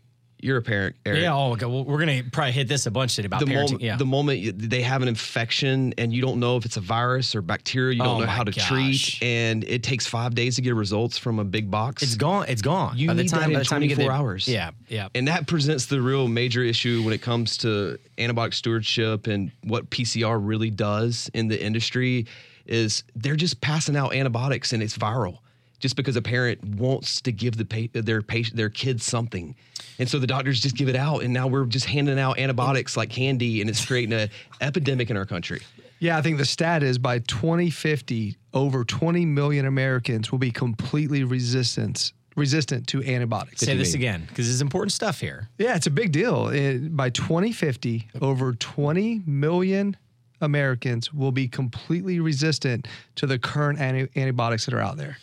you're 0.46 0.58
a 0.58 0.62
parent 0.62 0.96
Eric. 1.06 1.22
yeah. 1.22 1.34
Oh, 1.34 1.54
okay. 1.54 1.66
Well, 1.66 1.84
we're 1.84 1.98
gonna 2.00 2.22
probably 2.32 2.52
hit 2.52 2.68
this 2.68 2.86
a 2.86 2.92
bunch 2.92 3.16
today 3.16 3.25
about 3.25 3.40
the 3.40 3.48
parenting. 3.48 3.64
moment, 3.72 3.82
yeah. 3.82 3.96
the 3.98 4.06
moment 4.06 4.40
you- 4.40 4.52
they 4.52 4.82
have 4.84 5.02
an 5.02 5.08
infection 5.08 5.94
and 5.98 6.14
you 6.14 6.22
don't 6.22 6.40
know 6.40 6.56
if 6.58 6.66
it's 6.66 6.78
a 6.78 6.82
virus 6.82 7.36
or 7.36 7.42
bacteria, 7.42 7.96
you 7.96 8.02
Oh 8.04 8.06
don't 8.06 8.20
know 8.22 8.25
how 8.28 8.44
to 8.44 8.52
gosh. 8.52 8.68
treat, 8.68 9.24
and 9.24 9.64
it 9.64 9.82
takes 9.84 10.06
five 10.06 10.36
days 10.36 10.56
to 10.58 10.62
get 10.62 10.75
results 10.75 11.18
from 11.18 11.40
a 11.40 11.44
big 11.44 11.72
box. 11.72 12.04
it's 12.04 12.16
gone. 12.16 12.46
It's 12.48 12.62
gone. 12.62 12.98
You 12.98 13.08
by 13.08 13.16
the 13.16 13.24
need 13.24 13.30
time, 13.30 13.40
that 13.42 13.48
in 13.48 13.54
by 13.54 13.60
the 13.60 13.66
time 13.66 13.82
you 13.82 13.88
get 13.90 13.96
24 13.96 14.12
the- 14.14 14.18
hours. 14.18 14.48
Yeah. 14.48 14.72
Yeah. 14.88 15.08
And 15.16 15.28
that 15.28 15.48
presents 15.48 15.88
the 15.88 16.00
real 16.02 16.28
major 16.28 16.62
issue 16.64 17.02
when 17.04 17.14
it 17.14 17.22
comes 17.22 17.58
to 17.58 17.98
antibiotic 18.20 18.54
stewardship 18.54 19.28
and 19.28 19.52
what 19.64 19.90
PCR 19.90 20.38
really 20.40 20.70
does 20.70 21.30
in 21.34 21.48
the 21.48 21.62
industry 21.62 22.28
is 22.68 23.04
they're 23.16 23.36
just 23.36 23.62
passing 23.62 23.96
out 23.96 24.14
antibiotics 24.16 24.74
and 24.74 24.82
it's 24.82 24.98
viral 24.98 25.40
just 25.86 25.96
because 25.96 26.15
a 26.15 26.22
parent 26.24 26.63
wants 26.63 27.22
to 27.22 27.32
give 27.32 27.58
the 27.58 27.63
pa- 27.65 28.01
their 28.01 28.24
patient 28.24 28.58
their 28.58 28.72
kid 28.72 29.00
something. 29.00 29.54
And 30.00 30.10
so 30.10 30.18
the 30.18 30.25
doctors 30.25 30.60
just 30.60 30.75
give 30.75 30.89
it 30.89 30.96
out 30.96 31.20
and 31.22 31.32
now 31.32 31.46
we're 31.46 31.65
just 31.68 31.86
handing 31.86 32.18
out 32.18 32.39
antibiotics 32.39 32.98
like 32.98 33.12
candy 33.12 33.62
and 33.62 33.70
it's 33.70 33.86
creating 33.86 34.13
an 34.13 34.30
epidemic 34.62 35.12
in 35.12 35.15
our 35.15 35.27
country. 35.27 35.62
Yeah, 36.00 36.18
I 36.18 36.24
think 36.24 36.39
the 36.39 36.46
stat 36.46 36.82
is 36.82 36.98
by 36.98 37.20
2050, 37.20 38.36
over 38.56 38.84
20 38.84 39.27
million 39.27 39.68
Americans 39.68 40.32
will 40.32 40.39
be 40.39 40.50
completely 40.50 41.24
resistant 41.24 42.13
resistant 42.36 42.88
to 42.88 43.04
antibiotics. 43.04 43.62
Say 43.62 43.77
this 43.77 43.94
again 43.94 44.22
because 44.27 44.48
this 44.48 44.56
is 44.56 44.62
important 44.62 44.92
stuff 44.92 45.20
here. 45.20 45.50
Yeah, 45.60 45.75
it's 45.75 45.86
a 45.86 45.92
big 45.92 46.12
deal. 46.12 46.48
It- 46.48 46.98
by 46.98 47.12
2050, 47.12 48.08
over 48.22 48.54
20 48.54 49.22
million 49.27 49.96
Americans 50.42 51.13
will 51.13 51.32
be 51.32 51.48
completely 51.48 52.20
resistant 52.20 52.88
to 53.18 53.27
the 53.27 53.38
current 53.38 53.80
anti- 53.80 54.10
antibiotics 54.20 54.65
that 54.65 54.74
are 54.74 54.82
out 54.82 54.98
there. 54.98 55.18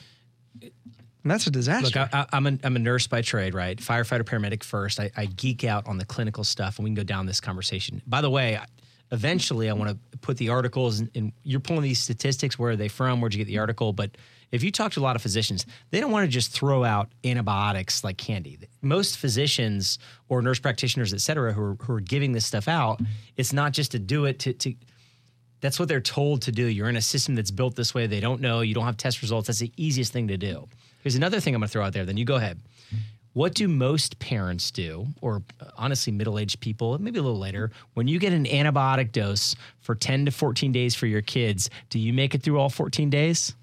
And 1.22 1.30
that's 1.30 1.46
a 1.46 1.50
disaster. 1.50 2.00
Look, 2.00 2.14
I, 2.14 2.26
I'm, 2.32 2.46
a, 2.46 2.58
I'm 2.64 2.76
a 2.76 2.80
nurse 2.80 3.06
by 3.06 3.22
trade, 3.22 3.54
right? 3.54 3.78
Firefighter, 3.78 4.22
paramedic 4.22 4.64
first. 4.64 4.98
I, 4.98 5.10
I 5.16 5.26
geek 5.26 5.64
out 5.64 5.86
on 5.86 5.98
the 5.98 6.04
clinical 6.04 6.42
stuff, 6.42 6.78
and 6.78 6.84
we 6.84 6.90
can 6.90 6.96
go 6.96 7.04
down 7.04 7.26
this 7.26 7.40
conversation. 7.40 8.02
By 8.06 8.20
the 8.20 8.30
way, 8.30 8.58
eventually, 9.12 9.70
I 9.70 9.72
want 9.74 9.90
to 9.90 10.18
put 10.18 10.36
the 10.36 10.48
articles, 10.48 11.00
and 11.00 11.32
you're 11.44 11.60
pulling 11.60 11.82
these 11.82 12.00
statistics. 12.00 12.58
Where 12.58 12.72
are 12.72 12.76
they 12.76 12.88
from? 12.88 13.20
Where'd 13.20 13.34
you 13.34 13.38
get 13.38 13.46
the 13.46 13.58
article? 13.58 13.92
But 13.92 14.16
if 14.50 14.62
you 14.62 14.72
talk 14.72 14.92
to 14.92 15.00
a 15.00 15.02
lot 15.02 15.16
of 15.16 15.22
physicians, 15.22 15.64
they 15.90 16.00
don't 16.00 16.10
want 16.10 16.24
to 16.24 16.28
just 16.28 16.50
throw 16.50 16.82
out 16.82 17.08
antibiotics 17.24 18.02
like 18.02 18.18
candy. 18.18 18.58
Most 18.82 19.16
physicians 19.16 19.98
or 20.28 20.42
nurse 20.42 20.58
practitioners, 20.58 21.14
et 21.14 21.20
cetera, 21.20 21.52
who 21.52 21.62
are, 21.62 21.74
who 21.76 21.92
are 21.94 22.00
giving 22.00 22.32
this 22.32 22.44
stuff 22.44 22.68
out, 22.68 23.00
it's 23.36 23.52
not 23.52 23.72
just 23.72 23.92
to 23.92 23.98
do 23.98 24.24
it 24.24 24.40
to, 24.40 24.52
to 24.54 24.74
that's 25.60 25.78
what 25.78 25.88
they're 25.88 26.00
told 26.00 26.42
to 26.42 26.52
do. 26.52 26.66
You're 26.66 26.88
in 26.88 26.96
a 26.96 27.02
system 27.02 27.36
that's 27.36 27.52
built 27.52 27.76
this 27.76 27.94
way. 27.94 28.08
They 28.08 28.18
don't 28.20 28.40
know. 28.40 28.60
You 28.60 28.74
don't 28.74 28.84
have 28.84 28.96
test 28.96 29.22
results. 29.22 29.46
That's 29.46 29.60
the 29.60 29.72
easiest 29.76 30.12
thing 30.12 30.28
to 30.28 30.36
do. 30.36 30.68
Here's 31.02 31.16
another 31.16 31.40
thing 31.40 31.54
I'm 31.54 31.60
going 31.60 31.68
to 31.68 31.72
throw 31.72 31.84
out 31.84 31.92
there. 31.92 32.04
Then 32.04 32.16
you 32.16 32.24
go 32.24 32.36
ahead. 32.36 32.60
What 33.34 33.54
do 33.54 33.66
most 33.66 34.18
parents 34.18 34.70
do, 34.70 35.06
or 35.22 35.42
uh, 35.58 35.70
honestly, 35.78 36.12
middle 36.12 36.38
aged 36.38 36.60
people, 36.60 36.98
maybe 36.98 37.18
a 37.18 37.22
little 37.22 37.38
later, 37.38 37.70
when 37.94 38.06
you 38.06 38.18
get 38.18 38.34
an 38.34 38.44
antibiotic 38.44 39.10
dose 39.10 39.56
for 39.80 39.94
10 39.94 40.26
to 40.26 40.30
14 40.30 40.70
days 40.70 40.94
for 40.94 41.06
your 41.06 41.22
kids? 41.22 41.70
Do 41.88 41.98
you 41.98 42.12
make 42.12 42.34
it 42.34 42.42
through 42.42 42.60
all 42.60 42.68
14 42.68 43.08
days? 43.08 43.54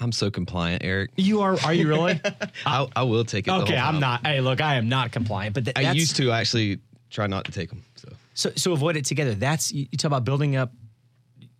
I'm 0.00 0.10
so 0.10 0.28
compliant, 0.28 0.82
Eric. 0.84 1.12
You 1.16 1.40
are. 1.42 1.56
Are 1.64 1.72
you 1.72 1.86
really? 1.86 2.20
I, 2.66 2.88
I 2.96 3.04
will 3.04 3.24
take 3.24 3.46
it. 3.46 3.52
okay, 3.52 3.76
I'm 3.76 4.00
not. 4.00 4.26
Hey, 4.26 4.40
look, 4.40 4.60
I 4.60 4.74
am 4.74 4.88
not 4.88 5.12
compliant. 5.12 5.54
But 5.54 5.66
th- 5.66 5.78
I 5.78 5.92
used 5.92 6.16
to 6.16 6.32
actually 6.32 6.80
try 7.10 7.28
not 7.28 7.44
to 7.44 7.52
take 7.52 7.68
them. 7.68 7.84
So 7.94 8.08
So 8.34 8.50
so 8.56 8.72
avoid 8.72 8.96
it 8.96 9.04
together. 9.04 9.34
That's 9.36 9.72
you, 9.72 9.86
you 9.92 9.96
talk 9.98 10.08
about 10.08 10.24
building 10.24 10.56
up. 10.56 10.72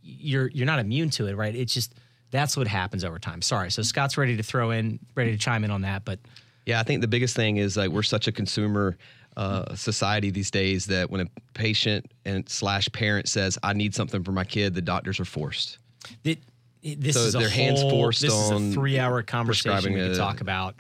You're 0.02 0.48
you're 0.48 0.66
not 0.66 0.80
immune 0.80 1.10
to 1.10 1.28
it, 1.28 1.36
right? 1.36 1.54
It's 1.54 1.72
just 1.72 1.94
that's 2.34 2.56
what 2.56 2.66
happens 2.66 3.04
over 3.04 3.18
time. 3.20 3.40
Sorry. 3.40 3.70
So 3.70 3.80
Scott's 3.82 4.18
ready 4.18 4.36
to 4.36 4.42
throw 4.42 4.72
in, 4.72 4.98
ready 5.14 5.30
to 5.30 5.38
chime 5.38 5.62
in 5.62 5.70
on 5.70 5.82
that, 5.82 6.04
but 6.04 6.18
Yeah, 6.66 6.80
I 6.80 6.82
think 6.82 7.00
the 7.00 7.06
biggest 7.08 7.36
thing 7.36 7.58
is 7.58 7.76
like 7.76 7.90
we're 7.90 8.02
such 8.02 8.26
a 8.26 8.32
consumer 8.32 8.96
uh, 9.36 9.74
society 9.76 10.30
these 10.30 10.50
days 10.50 10.86
that 10.86 11.10
when 11.10 11.20
a 11.20 11.26
patient 11.54 12.10
and 12.24 12.48
slash 12.48 12.88
parent 12.92 13.28
says, 13.28 13.56
"I 13.62 13.72
need 13.72 13.94
something 13.94 14.22
for 14.24 14.32
my 14.32 14.44
kid," 14.44 14.74
the 14.74 14.82
doctors 14.82 15.18
are 15.20 15.24
forced. 15.24 15.78
it, 16.24 16.38
it- 16.82 17.00
this 17.00 17.14
So 17.14 17.22
is 17.22 17.34
a 17.34 17.38
their 17.38 17.48
hands 17.48 17.80
whole, 17.82 17.90
forced 17.90 18.20
This 18.22 18.32
is 18.32 18.50
on 18.50 18.70
a 18.70 18.72
three-hour 18.72 19.22
conversation 19.22 19.92
we 19.94 20.00
could 20.00 20.16
talk 20.16 20.40
about. 20.40 20.74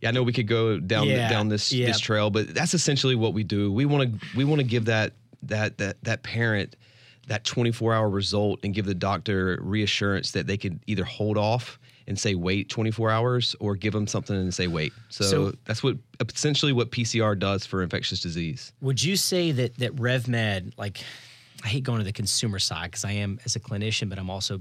Yeah, 0.00 0.08
I 0.08 0.12
know 0.12 0.22
we 0.22 0.32
could 0.32 0.48
go 0.48 0.78
down 0.80 1.06
Yeah, 1.06 1.28
down 1.28 1.48
this 1.48 1.70
yeah. 1.72 1.86
this 1.86 1.98
trail, 2.00 2.28
but 2.30 2.54
that's 2.54 2.74
essentially 2.74 3.14
what 3.14 3.34
we 3.34 3.42
do. 3.44 3.70
We 3.72 3.84
want 3.86 4.20
to 4.20 4.26
we 4.36 4.44
want 4.44 4.60
to 4.60 4.66
give 4.66 4.84
that 4.86 5.12
that 5.44 5.78
that 5.78 5.96
that 6.04 6.22
parent 6.22 6.76
that 7.32 7.44
24 7.44 7.94
hour 7.94 8.10
result 8.10 8.60
and 8.62 8.74
give 8.74 8.84
the 8.84 8.94
doctor 8.94 9.58
reassurance 9.62 10.32
that 10.32 10.46
they 10.46 10.58
could 10.58 10.78
either 10.86 11.02
hold 11.02 11.38
off 11.38 11.78
and 12.06 12.18
say 12.18 12.34
wait 12.34 12.68
24 12.68 13.10
hours 13.10 13.56
or 13.58 13.74
give 13.74 13.94
them 13.94 14.06
something 14.06 14.36
and 14.36 14.52
say 14.52 14.66
wait. 14.66 14.92
So, 15.08 15.24
So- 15.24 15.54
that's 15.64 15.82
what 15.82 15.96
essentially 16.20 16.74
what 16.74 16.90
PCR 16.90 17.38
does 17.38 17.64
for 17.64 17.82
infectious 17.82 18.20
disease. 18.20 18.74
Would 18.82 19.02
you 19.02 19.16
say 19.16 19.50
that 19.52 19.78
that 19.78 19.96
RevMed, 19.96 20.74
like, 20.76 21.02
I 21.64 21.68
hate 21.68 21.84
going 21.84 22.00
to 22.00 22.04
the 22.04 22.12
consumer 22.12 22.58
side 22.58 22.90
because 22.90 23.06
I 23.06 23.12
am 23.12 23.40
as 23.46 23.56
a 23.56 23.60
clinician, 23.60 24.10
but 24.10 24.18
I'm 24.18 24.28
also 24.28 24.60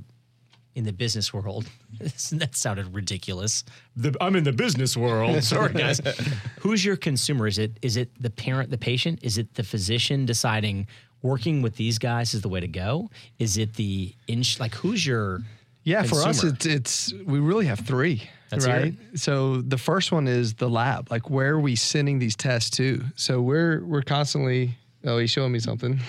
in 0.74 0.86
the 0.86 0.94
business 0.94 1.34
world. 1.34 1.66
that 2.00 2.56
sounded 2.56 2.94
ridiculous. 2.94 3.66
The, 3.98 4.16
I'm 4.22 4.38
in 4.38 4.46
the 4.46 4.54
business 4.54 4.96
world. 4.96 5.44
Sorry, 5.54 5.74
guys. 5.74 6.00
Who's 6.62 6.86
your 6.86 6.96
consumer? 6.96 7.48
Is 7.48 7.58
it 7.58 7.78
is 7.82 7.98
it 7.98 8.10
the 8.18 8.30
parent, 8.30 8.70
the 8.70 8.78
patient? 8.78 9.20
Is 9.24 9.38
it 9.38 9.56
the 9.56 9.64
physician 9.64 10.26
deciding 10.26 10.88
working 11.22 11.62
with 11.62 11.76
these 11.76 12.00
guys 12.00 12.34
is 12.34 12.42
the 12.42 12.50
way 12.50 12.60
to 12.60 12.68
go? 12.68 13.10
Is 13.40 13.58
it 13.58 13.76
the 13.76 14.14
ins- 14.28 14.60
like 14.60 14.76
who's 14.76 15.06
your 15.06 15.42
Yeah, 15.84 16.04
for 16.04 16.22
us, 16.24 16.44
it's 16.44 16.66
it's 16.66 17.14
we 17.26 17.40
really 17.40 17.66
have 17.66 17.80
three. 17.80 18.30
Hear 18.52 18.60
right. 18.68 18.94
So 19.16 19.62
the 19.62 19.78
first 19.78 20.12
one 20.12 20.28
is 20.28 20.56
the 20.56 20.70
lab. 20.70 21.10
Like, 21.10 21.30
where 21.30 21.54
are 21.54 21.60
we 21.60 21.76
sending 21.78 22.20
these 22.20 22.36
tests 22.36 22.70
to? 22.72 23.02
So 23.16 23.42
we're 23.42 23.84
we're 23.86 24.02
constantly. 24.02 24.76
Oh, 25.04 25.18
he's 25.18 25.32
showing 25.32 25.52
me 25.52 25.60
something. 25.60 26.00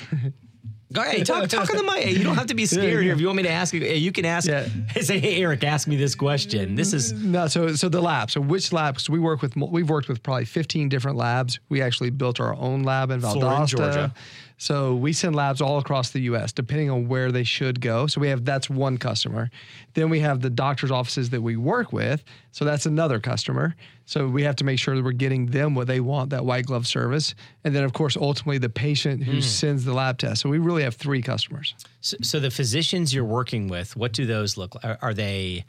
Go 0.93 1.01
ahead, 1.01 1.25
talk, 1.25 1.49
talk 1.49 1.71
on 1.71 1.79
the 1.79 1.83
mic. 1.83 2.07
You 2.19 2.23
don't 2.23 2.35
have 2.35 2.49
to 2.49 2.55
be 2.55 2.67
scared 2.75 3.03
here. 3.03 3.15
If 3.15 3.21
you 3.21 3.27
want 3.27 3.39
me 3.39 3.43
to 3.45 3.51
ask 3.51 3.73
you, 3.73 3.81
you 3.81 4.13
can 4.13 4.27
ask. 4.27 4.47
Yeah. 4.47 4.69
Say, 5.01 5.19
hey, 5.19 5.41
Eric, 5.41 5.65
ask 5.65 5.89
me 5.89 5.97
this 5.97 6.15
question. 6.15 6.75
This 6.75 6.93
is 6.93 7.13
no, 7.15 7.47
so 7.47 7.69
so 7.75 7.89
the 7.89 8.03
lab. 8.03 8.31
So 8.31 8.41
which 8.43 8.73
lab? 8.73 8.95
Because 8.95 9.09
we 9.09 9.19
work 9.19 9.41
with 9.41 9.57
we've 9.57 9.89
worked 9.89 10.09
with 10.09 10.23
probably 10.23 10.45
15 10.45 10.91
different 10.91 11.17
labs. 11.17 11.59
We 11.71 11.81
actually 11.81 12.11
built 12.11 12.41
our 12.41 12.55
own 12.55 12.83
lab 12.83 13.11
in 13.11 13.21
Florida, 13.21 13.47
Valdosta. 13.47 13.69
Georgia. 13.69 14.15
So 14.63 14.95
we 14.95 15.13
send 15.13 15.35
labs 15.35 15.61
all 15.61 15.79
across 15.79 16.11
the 16.11 16.21
U.S. 16.21 16.53
depending 16.53 16.89
on 16.89 17.09
where 17.09 17.33
they 17.33 17.43
should 17.43 17.81
go. 17.81 18.07
So 18.07 18.21
we 18.21 18.29
have 18.29 18.45
that's 18.45 18.71
one 18.71 18.97
customer. 18.97 19.51
Then 19.95 20.09
we 20.09 20.21
have 20.21 20.41
the 20.41 20.51
doctor's 20.51 20.93
offices 20.93 21.31
that 21.31 21.43
we 21.43 21.57
work 21.57 21.93
with. 21.93 22.23
So 22.53 22.65
that's 22.65 22.87
another 22.87 23.19
customer. 23.19 23.75
So 24.07 24.29
we 24.29 24.45
have 24.45 24.55
to 24.57 24.65
make 24.65 24.79
sure 24.79 24.95
that 24.95 25.03
we're 25.03 25.11
getting 25.11 25.47
them 25.47 25.75
what 25.75 25.89
they 25.89 25.99
want, 25.99 26.31
that 26.31 26.45
white 26.45 26.67
glove 26.67 26.87
service. 26.87 27.35
And 27.65 27.75
then 27.75 27.83
of 27.83 27.93
course 27.93 28.17
ultimately 28.17 28.59
the 28.59 28.69
patient 28.69 29.25
who 29.25 29.33
hmm. 29.33 29.41
sends 29.41 29.85
the 29.85 29.95
lab 29.95 30.19
test. 30.19 30.43
So 30.43 30.49
we 30.49 30.59
really 30.59 30.85
have 30.85 30.95
three 30.95 31.23
customers. 31.23 31.75
so, 32.01 32.17
so. 32.23 32.39
The 32.39 32.53
physicians 32.53 33.13
you're 33.13 33.25
working 33.25 33.67
with, 33.67 33.97
what 33.97 34.13
do 34.13 34.27
those 34.27 34.57
look 34.57 34.77
like? 34.77 34.85
Are, 34.85 34.99
are 35.03 35.15
they 35.15 35.65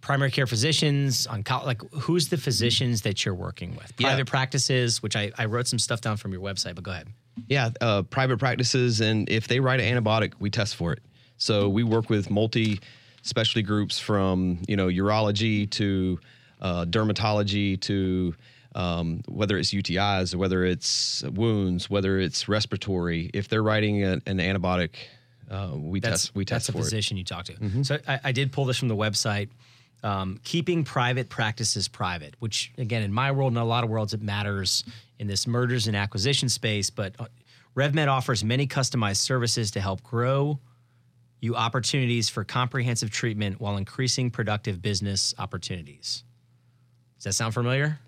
primary 0.00 0.30
care 0.30 0.46
physicians? 0.46 1.26
Onco- 1.26 1.64
like, 1.64 1.82
who's 1.92 2.28
the 2.28 2.36
physicians 2.36 3.02
that 3.02 3.24
you're 3.24 3.34
working 3.34 3.76
with? 3.76 3.92
Yeah. 3.98 4.08
Private 4.08 4.26
practices, 4.26 5.02
which 5.02 5.16
I, 5.16 5.32
I 5.38 5.46
wrote 5.46 5.66
some 5.66 5.78
stuff 5.78 6.00
down 6.00 6.16
from 6.16 6.32
your 6.32 6.40
website, 6.40 6.74
but 6.74 6.84
go 6.84 6.90
ahead. 6.90 7.08
Yeah, 7.48 7.70
uh, 7.80 8.02
private 8.02 8.38
practices, 8.38 9.00
and 9.00 9.28
if 9.28 9.46
they 9.46 9.60
write 9.60 9.80
an 9.80 10.02
antibiotic, 10.02 10.32
we 10.38 10.48
test 10.50 10.74
for 10.76 10.92
it. 10.92 11.00
So 11.36 11.68
we 11.68 11.82
work 11.82 12.08
with 12.08 12.30
multi 12.30 12.80
specialty 13.22 13.62
groups 13.62 13.98
from 13.98 14.62
you 14.66 14.76
know 14.76 14.86
urology 14.86 15.68
to 15.70 16.18
uh, 16.60 16.86
dermatology 16.86 17.78
to 17.82 18.34
um, 18.74 19.22
whether 19.26 19.58
it's 19.58 19.72
UTIs 19.72 20.34
or 20.34 20.38
whether 20.38 20.64
it's 20.64 21.22
wounds, 21.24 21.90
whether 21.90 22.18
it's 22.18 22.48
respiratory. 22.48 23.30
If 23.34 23.48
they're 23.48 23.62
writing 23.62 24.04
a, 24.04 24.12
an 24.26 24.38
antibiotic, 24.38 24.94
uh, 25.50 25.70
we 25.74 26.00
That's 26.00 26.24
test. 26.24 26.34
We 26.34 26.44
that's 26.44 26.66
test 26.66 26.68
a 26.70 26.72
for 26.72 26.78
it. 26.78 26.82
physician 26.84 27.16
you 27.16 27.24
talk 27.24 27.44
to. 27.46 27.84
So 27.84 27.98
I, 28.06 28.20
I 28.24 28.32
did 28.32 28.52
pull 28.52 28.64
this 28.64 28.78
from 28.78 28.88
the 28.88 28.96
website. 28.96 29.48
Um, 30.02 30.38
keeping 30.44 30.84
private 30.84 31.28
practices 31.28 31.88
private, 31.88 32.34
which 32.38 32.70
again, 32.78 33.02
in 33.02 33.12
my 33.12 33.32
world 33.32 33.52
and 33.52 33.58
a 33.58 33.64
lot 33.64 33.82
of 33.82 33.90
worlds, 33.90 34.12
it 34.12 34.20
matters 34.22 34.84
in 35.18 35.26
this 35.26 35.46
mergers 35.46 35.86
and 35.86 35.96
acquisition 35.96 36.48
space. 36.48 36.90
But 36.90 37.14
uh, 37.18 37.26
RevMed 37.74 38.06
offers 38.08 38.44
many 38.44 38.66
customized 38.66 39.16
services 39.16 39.70
to 39.72 39.80
help 39.80 40.02
grow 40.02 40.60
you 41.40 41.54
opportunities 41.54 42.28
for 42.28 42.44
comprehensive 42.44 43.10
treatment 43.10 43.60
while 43.60 43.76
increasing 43.76 44.30
productive 44.30 44.80
business 44.80 45.34
opportunities. 45.38 46.24
Does 47.18 47.24
that 47.24 47.32
sound 47.34 47.54
familiar? 47.54 47.98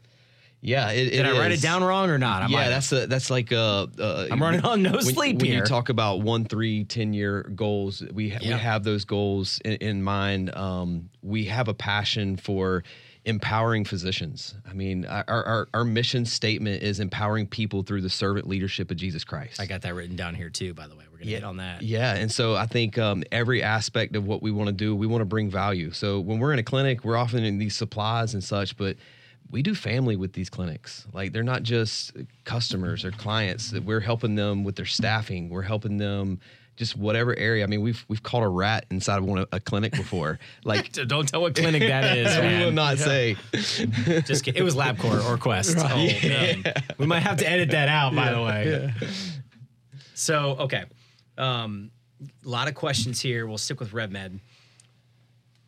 Yeah, 0.61 0.91
it, 0.91 1.11
Did 1.11 1.25
I 1.25 1.39
write 1.39 1.53
it 1.53 1.63
down 1.63 1.85
wrong 1.85 2.11
or 2.11 2.19
not? 2.19 2.43
I 2.43 2.47
yeah, 2.49 2.69
that's 2.69 2.91
a, 2.91 3.07
that's 3.07 3.31
like 3.31 3.53
uh, 3.53 3.87
uh, 3.99 4.27
I'm 4.31 4.43
running 4.43 4.63
on 4.65 4.83
no 4.83 4.91
when, 4.93 5.03
sleep 5.03 5.37
when 5.39 5.47
here. 5.47 5.61
you 5.61 5.65
talk 5.65 5.89
about 5.89 6.21
one, 6.23 6.45
three, 6.45 6.85
10 6.85 7.13
year 7.13 7.45
goals, 7.55 8.03
we 8.13 8.31
ha- 8.31 8.39
Yeah. 8.43 8.55
we 8.57 8.61
have 8.61 8.83
those 8.83 9.05
goals 9.05 9.61
in, 9.65 9.75
in 9.75 10.03
mind. 10.03 10.55
Um, 10.57 11.11
we 11.23 11.45
have 11.45 11.69
a 11.69 11.75
passion 11.75 12.37
for 12.37 12.83
empowering 13.25 13.85
physicians. 13.85 14.55
I 14.69 14.73
mean, 14.73 15.05
our, 15.05 15.25
our 15.29 15.69
our 15.75 15.85
mission 15.85 16.25
statement 16.25 16.83
is 16.83 16.99
empowering 16.99 17.47
people 17.47 17.83
through 17.83 18.01
the 18.01 18.11
servant 18.11 18.49
leadership 18.49 18.91
of 18.91 18.97
Jesus 18.97 19.23
Christ. 19.23 19.61
I 19.61 19.67
got 19.67 19.83
that 19.83 19.95
written 19.95 20.17
down 20.17 20.35
here 20.35 20.51
too. 20.51 20.73
By 20.75 20.89
the 20.89 20.97
way, 20.97 21.05
we're 21.13 21.19
gonna 21.19 21.31
hit 21.31 21.45
on 21.45 21.59
that. 21.59 21.83
Yeah, 21.83 22.15
and 22.15 22.33
so 22.33 22.57
I 22.57 22.67
think 22.67 22.97
um, 22.99 23.23
every 23.31 23.63
aspect 23.63 24.17
of 24.17 24.27
what 24.27 24.43
we 24.43 24.51
want 24.51 24.69
to 24.69 24.73
do, 24.73 24.97
we 24.97 25.07
want 25.07 25.21
to 25.21 25.27
bring 25.27 25.51
value. 25.51 25.93
So 25.93 26.19
when 26.21 26.39
we're 26.41 26.53
in 26.53 26.59
a 26.59 26.63
clinic, 26.65 27.05
we're 27.05 27.17
often 27.17 27.45
in 27.45 27.59
these 27.59 27.77
supplies 27.77 28.35
and 28.35 28.43
such, 28.43 28.77
but 28.77 28.97
we 29.51 29.63
do 29.63 29.75
family 29.75 30.17
with 30.17 30.33
these 30.33 30.51
clinics. 30.51 31.07
Like 31.13 31.33
they're 31.33 31.43
not 31.43 31.63
just 31.63 32.13
customers 32.45 33.05
or 33.05 33.11
clients. 33.13 33.71
That 33.71 33.85
we're 33.85 34.01
helping 34.01 34.35
them 34.35 34.65
with 34.65 34.77
their 34.77 34.87
staffing. 34.87 35.49
We're 35.49 35.63
helping 35.63 35.97
them 35.99 36.41
just 36.77 36.97
whatever 36.97 37.37
area. 37.37 37.65
I 37.65 37.67
mean, 37.67 37.81
we've 37.81 38.05
we've 38.09 38.23
caught 38.23 38.43
a 38.43 38.49
rat 38.49 38.87
inside 38.91 39.19
of 39.19 39.25
one 39.25 39.45
a 39.51 39.59
clinic 39.61 39.93
before. 39.93 40.39
Like 40.65 40.93
Don't 41.07 41.27
tell 41.27 41.41
what 41.41 41.55
clinic 41.55 41.83
that 41.83 42.17
is. 42.19 42.37
we 42.39 42.65
will 42.65 42.73
not 42.73 42.99
say. 42.99 43.37
Just 43.53 44.45
kidding. 44.45 44.61
It 44.61 44.63
was 44.65 44.77
LabCorp 44.77 45.25
or 45.29 45.39
Quest. 45.39 45.77
Oh, 45.79 45.89
man. 45.89 46.63
We 46.99 47.07
might 47.07 47.21
have 47.21 47.39
to 47.39 47.49
edit 47.51 47.71
that 47.71 47.89
out, 47.89 48.15
by 48.15 48.33
the 48.33 48.43
way. 48.43 48.93
So, 50.15 50.57
okay. 50.61 50.85
Um, 51.39 51.91
a 52.45 52.49
lot 52.49 52.69
of 52.69 52.75
questions 52.75 53.21
here. 53.21 53.47
We'll 53.47 53.59
stick 53.59 53.81
with 53.81 53.93
RevMed. 53.93 54.41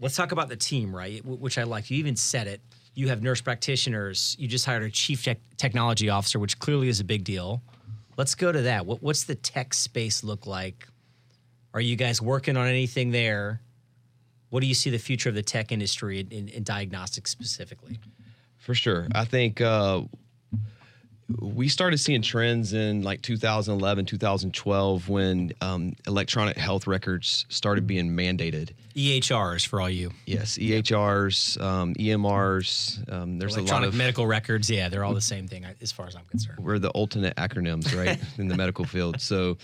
Let's 0.00 0.16
talk 0.16 0.32
about 0.32 0.48
the 0.48 0.56
team, 0.56 0.94
right? 0.94 1.20
Wh- 1.22 1.40
Which 1.40 1.56
I 1.58 1.62
like. 1.62 1.90
You 1.90 1.98
even 1.98 2.16
said 2.16 2.46
it. 2.46 2.60
You 3.00 3.08
have 3.08 3.22
nurse 3.22 3.40
practitioners. 3.40 4.36
You 4.38 4.46
just 4.46 4.66
hired 4.66 4.82
a 4.82 4.90
chief 4.90 5.24
tech 5.24 5.38
technology 5.56 6.10
officer, 6.10 6.38
which 6.38 6.58
clearly 6.58 6.88
is 6.90 7.00
a 7.00 7.04
big 7.04 7.24
deal. 7.24 7.62
Let's 8.18 8.34
go 8.34 8.52
to 8.52 8.60
that. 8.60 8.84
What, 8.84 9.02
what's 9.02 9.24
the 9.24 9.34
tech 9.34 9.72
space 9.72 10.22
look 10.22 10.46
like 10.46 10.86
Are 11.72 11.80
you 11.80 11.96
guys 11.96 12.20
working 12.20 12.58
on 12.58 12.66
anything 12.66 13.10
there? 13.10 13.62
What 14.50 14.60
do 14.60 14.66
you 14.66 14.74
see 14.74 14.90
the 14.90 14.98
future 14.98 15.30
of 15.30 15.34
the 15.34 15.42
tech 15.42 15.72
industry 15.72 16.20
in, 16.20 16.28
in, 16.30 16.48
in 16.48 16.62
diagnostics 16.62 17.30
specifically? 17.30 17.98
For 18.58 18.74
sure. 18.74 19.08
I 19.14 19.24
think 19.24 19.62
uh, 19.62 20.02
we 21.38 21.68
started 21.68 21.98
seeing 21.98 22.22
trends 22.22 22.72
in 22.72 23.02
like 23.02 23.22
2011, 23.22 24.06
2012 24.06 25.08
when 25.08 25.52
um, 25.60 25.94
electronic 26.06 26.56
health 26.56 26.86
records 26.86 27.46
started 27.48 27.86
being 27.86 28.10
mandated. 28.10 28.70
EHRs 28.94 29.66
for 29.66 29.80
all 29.80 29.88
you 29.88 30.10
Yes, 30.26 30.58
EHRs, 30.58 31.60
um, 31.60 31.94
EMRs. 31.94 33.12
Um, 33.12 33.38
there's 33.38 33.56
a 33.56 33.62
lot 33.62 33.84
of 33.84 33.94
medical 33.94 34.26
records. 34.26 34.68
Yeah, 34.68 34.88
they're 34.88 35.04
all 35.04 35.14
the 35.14 35.20
same 35.20 35.46
thing 35.46 35.64
as 35.80 35.92
far 35.92 36.06
as 36.06 36.16
I'm 36.16 36.24
concerned. 36.24 36.58
we're 36.60 36.78
the 36.78 36.90
alternate 36.90 37.36
acronyms, 37.36 37.96
right, 37.96 38.18
in 38.38 38.48
the 38.48 38.56
medical 38.56 38.84
field. 38.84 39.20
So 39.20 39.58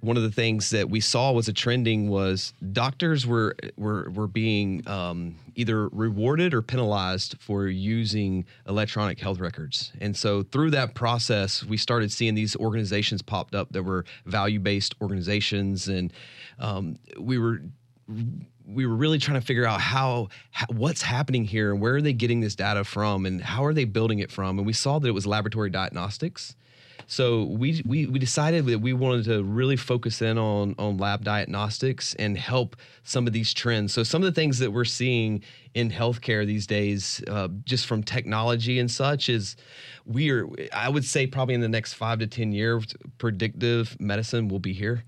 one 0.00 0.16
of 0.16 0.22
the 0.22 0.30
things 0.30 0.70
that 0.70 0.88
we 0.88 1.00
saw 1.00 1.32
was 1.32 1.48
a 1.48 1.52
trending 1.52 2.08
was 2.08 2.52
doctors 2.72 3.26
were 3.26 3.54
were 3.76 4.10
were 4.10 4.26
being 4.26 4.86
um, 4.88 5.36
either 5.54 5.88
rewarded 5.88 6.54
or 6.54 6.62
penalized 6.62 7.36
for 7.38 7.66
using 7.66 8.44
electronic 8.68 9.18
health 9.18 9.38
records, 9.38 9.92
and 10.00 10.16
so 10.16 10.42
through 10.42 10.70
that 10.70 10.94
process, 10.94 11.64
we 11.64 11.76
started 11.76 12.10
seeing 12.10 12.34
these 12.34 12.56
organizations 12.56 13.22
popped 13.22 13.54
up 13.54 13.70
that 13.72 13.82
were 13.82 14.04
value 14.26 14.60
based 14.60 14.94
organizations, 15.00 15.88
and 15.88 16.12
um, 16.58 16.98
we 17.18 17.38
were 17.38 17.60
we 18.66 18.86
were 18.86 18.94
really 18.94 19.18
trying 19.18 19.40
to 19.40 19.46
figure 19.46 19.66
out 19.66 19.80
how, 19.80 20.28
how 20.50 20.66
what's 20.70 21.02
happening 21.02 21.44
here 21.44 21.72
and 21.72 21.80
where 21.80 21.96
are 21.96 22.02
they 22.02 22.12
getting 22.12 22.40
this 22.40 22.54
data 22.54 22.84
from 22.84 23.26
and 23.26 23.40
how 23.40 23.64
are 23.64 23.74
they 23.74 23.84
building 23.84 24.20
it 24.20 24.30
from. 24.30 24.58
And 24.58 24.66
we 24.66 24.72
saw 24.72 24.98
that 24.98 25.08
it 25.08 25.12
was 25.12 25.26
laboratory 25.26 25.70
diagnostics 25.70 26.54
so 27.10 27.42
we, 27.42 27.82
we 27.84 28.06
we 28.06 28.20
decided 28.20 28.66
that 28.66 28.78
we 28.78 28.92
wanted 28.92 29.24
to 29.24 29.42
really 29.42 29.76
focus 29.76 30.22
in 30.22 30.38
on 30.38 30.76
on 30.78 30.96
lab 30.96 31.24
diagnostics 31.24 32.14
and 32.14 32.38
help 32.38 32.76
some 33.02 33.26
of 33.26 33.32
these 33.32 33.52
trends. 33.52 33.92
So 33.92 34.04
some 34.04 34.22
of 34.22 34.26
the 34.32 34.40
things 34.40 34.60
that 34.60 34.70
we're 34.70 34.84
seeing 34.84 35.42
in 35.74 35.90
healthcare 35.90 36.46
these 36.46 36.68
days, 36.68 37.20
uh, 37.26 37.48
just 37.64 37.86
from 37.86 38.04
technology 38.04 38.78
and 38.78 38.88
such, 38.88 39.28
is 39.28 39.56
we 40.06 40.30
are. 40.30 40.46
I 40.72 40.88
would 40.88 41.04
say 41.04 41.26
probably 41.26 41.54
in 41.56 41.62
the 41.62 41.68
next 41.68 41.94
five 41.94 42.20
to 42.20 42.28
ten 42.28 42.52
years, 42.52 42.94
predictive 43.18 44.00
medicine 44.00 44.46
will 44.46 44.60
be 44.60 44.72
here. 44.72 45.02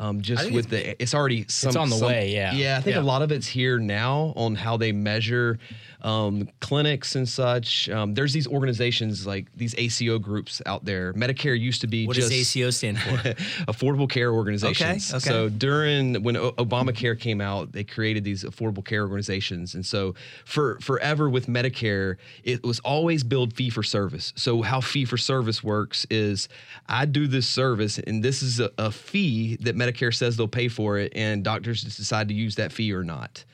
Um, 0.00 0.20
just 0.20 0.52
with 0.52 0.70
the, 0.70 1.02
it's 1.02 1.12
already 1.12 1.44
some, 1.48 1.76
on 1.76 1.90
the 1.90 1.96
some- 1.96 2.06
way, 2.06 2.32
yeah. 2.32 2.52
yeah. 2.54 2.78
I 2.78 2.80
think 2.82 2.94
Yeah. 2.94 3.02
a 3.02 3.10
lot 3.14 3.20
of 3.22 3.32
it's 3.32 3.48
here 3.48 3.80
now 3.80 4.32
on 4.36 4.54
how 4.54 4.76
they 4.76 4.92
measure 4.92 5.58
um, 6.02 6.48
clinics 6.60 7.16
and 7.16 7.28
such. 7.28 7.88
Um, 7.88 8.14
there's 8.14 8.32
these 8.32 8.46
organizations 8.46 9.26
like 9.26 9.46
these 9.56 9.74
ACO 9.76 10.18
groups 10.18 10.62
out 10.66 10.84
there. 10.84 11.12
Medicare 11.14 11.58
used 11.58 11.80
to 11.80 11.86
be 11.86 12.06
What 12.06 12.16
just 12.16 12.30
does 12.30 12.56
ACO 12.56 12.70
stand 12.70 13.00
for? 13.00 13.16
affordable 13.72 14.08
care 14.08 14.32
organizations. 14.32 15.12
Okay, 15.12 15.16
okay. 15.16 15.28
So 15.28 15.48
during 15.48 16.22
when 16.22 16.36
O- 16.36 16.52
Obamacare 16.52 17.18
came 17.18 17.40
out, 17.40 17.72
they 17.72 17.84
created 17.84 18.24
these 18.24 18.44
affordable 18.44 18.84
care 18.84 19.02
organizations, 19.02 19.74
and 19.74 19.84
so 19.84 20.14
for 20.44 20.78
forever 20.80 21.28
with 21.28 21.46
Medicare, 21.46 22.16
it 22.44 22.62
was 22.62 22.80
always 22.80 23.24
billed 23.24 23.54
fee 23.54 23.70
for 23.70 23.82
service. 23.82 24.32
So 24.36 24.62
how 24.62 24.80
fee 24.80 25.04
for 25.04 25.16
service 25.16 25.64
works 25.64 26.06
is 26.10 26.48
I 26.88 27.06
do 27.06 27.26
this 27.26 27.48
service, 27.48 27.98
and 27.98 28.22
this 28.22 28.42
is 28.42 28.60
a, 28.60 28.70
a 28.78 28.92
fee 28.92 29.56
that 29.62 29.76
Medicare 29.76 30.14
says 30.14 30.36
they'll 30.36 30.48
pay 30.48 30.68
for 30.68 30.98
it, 30.98 31.12
and 31.16 31.42
doctors 31.42 31.82
just 31.82 31.96
decide 31.96 32.28
to 32.28 32.34
use 32.34 32.54
that 32.56 32.72
fee 32.72 32.92
or 32.92 33.02
not. 33.02 33.44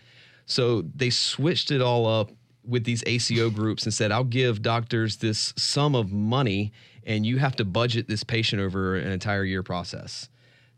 So 0.46 0.82
they 0.94 1.10
switched 1.10 1.70
it 1.70 1.80
all 1.80 2.06
up 2.06 2.30
with 2.66 2.84
these 2.84 3.02
ACO 3.06 3.50
groups 3.50 3.84
and 3.84 3.92
said, 3.92 4.10
I'll 4.10 4.24
give 4.24 4.62
doctors 4.62 5.16
this 5.16 5.52
sum 5.56 5.94
of 5.94 6.12
money 6.12 6.72
and 7.06 7.26
you 7.26 7.38
have 7.38 7.56
to 7.56 7.64
budget 7.64 8.08
this 8.08 8.24
patient 8.24 8.62
over 8.62 8.96
an 8.96 9.12
entire 9.12 9.44
year 9.44 9.62
process. 9.62 10.28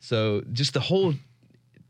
So 0.00 0.42
just 0.52 0.74
the 0.74 0.80
whole 0.80 1.14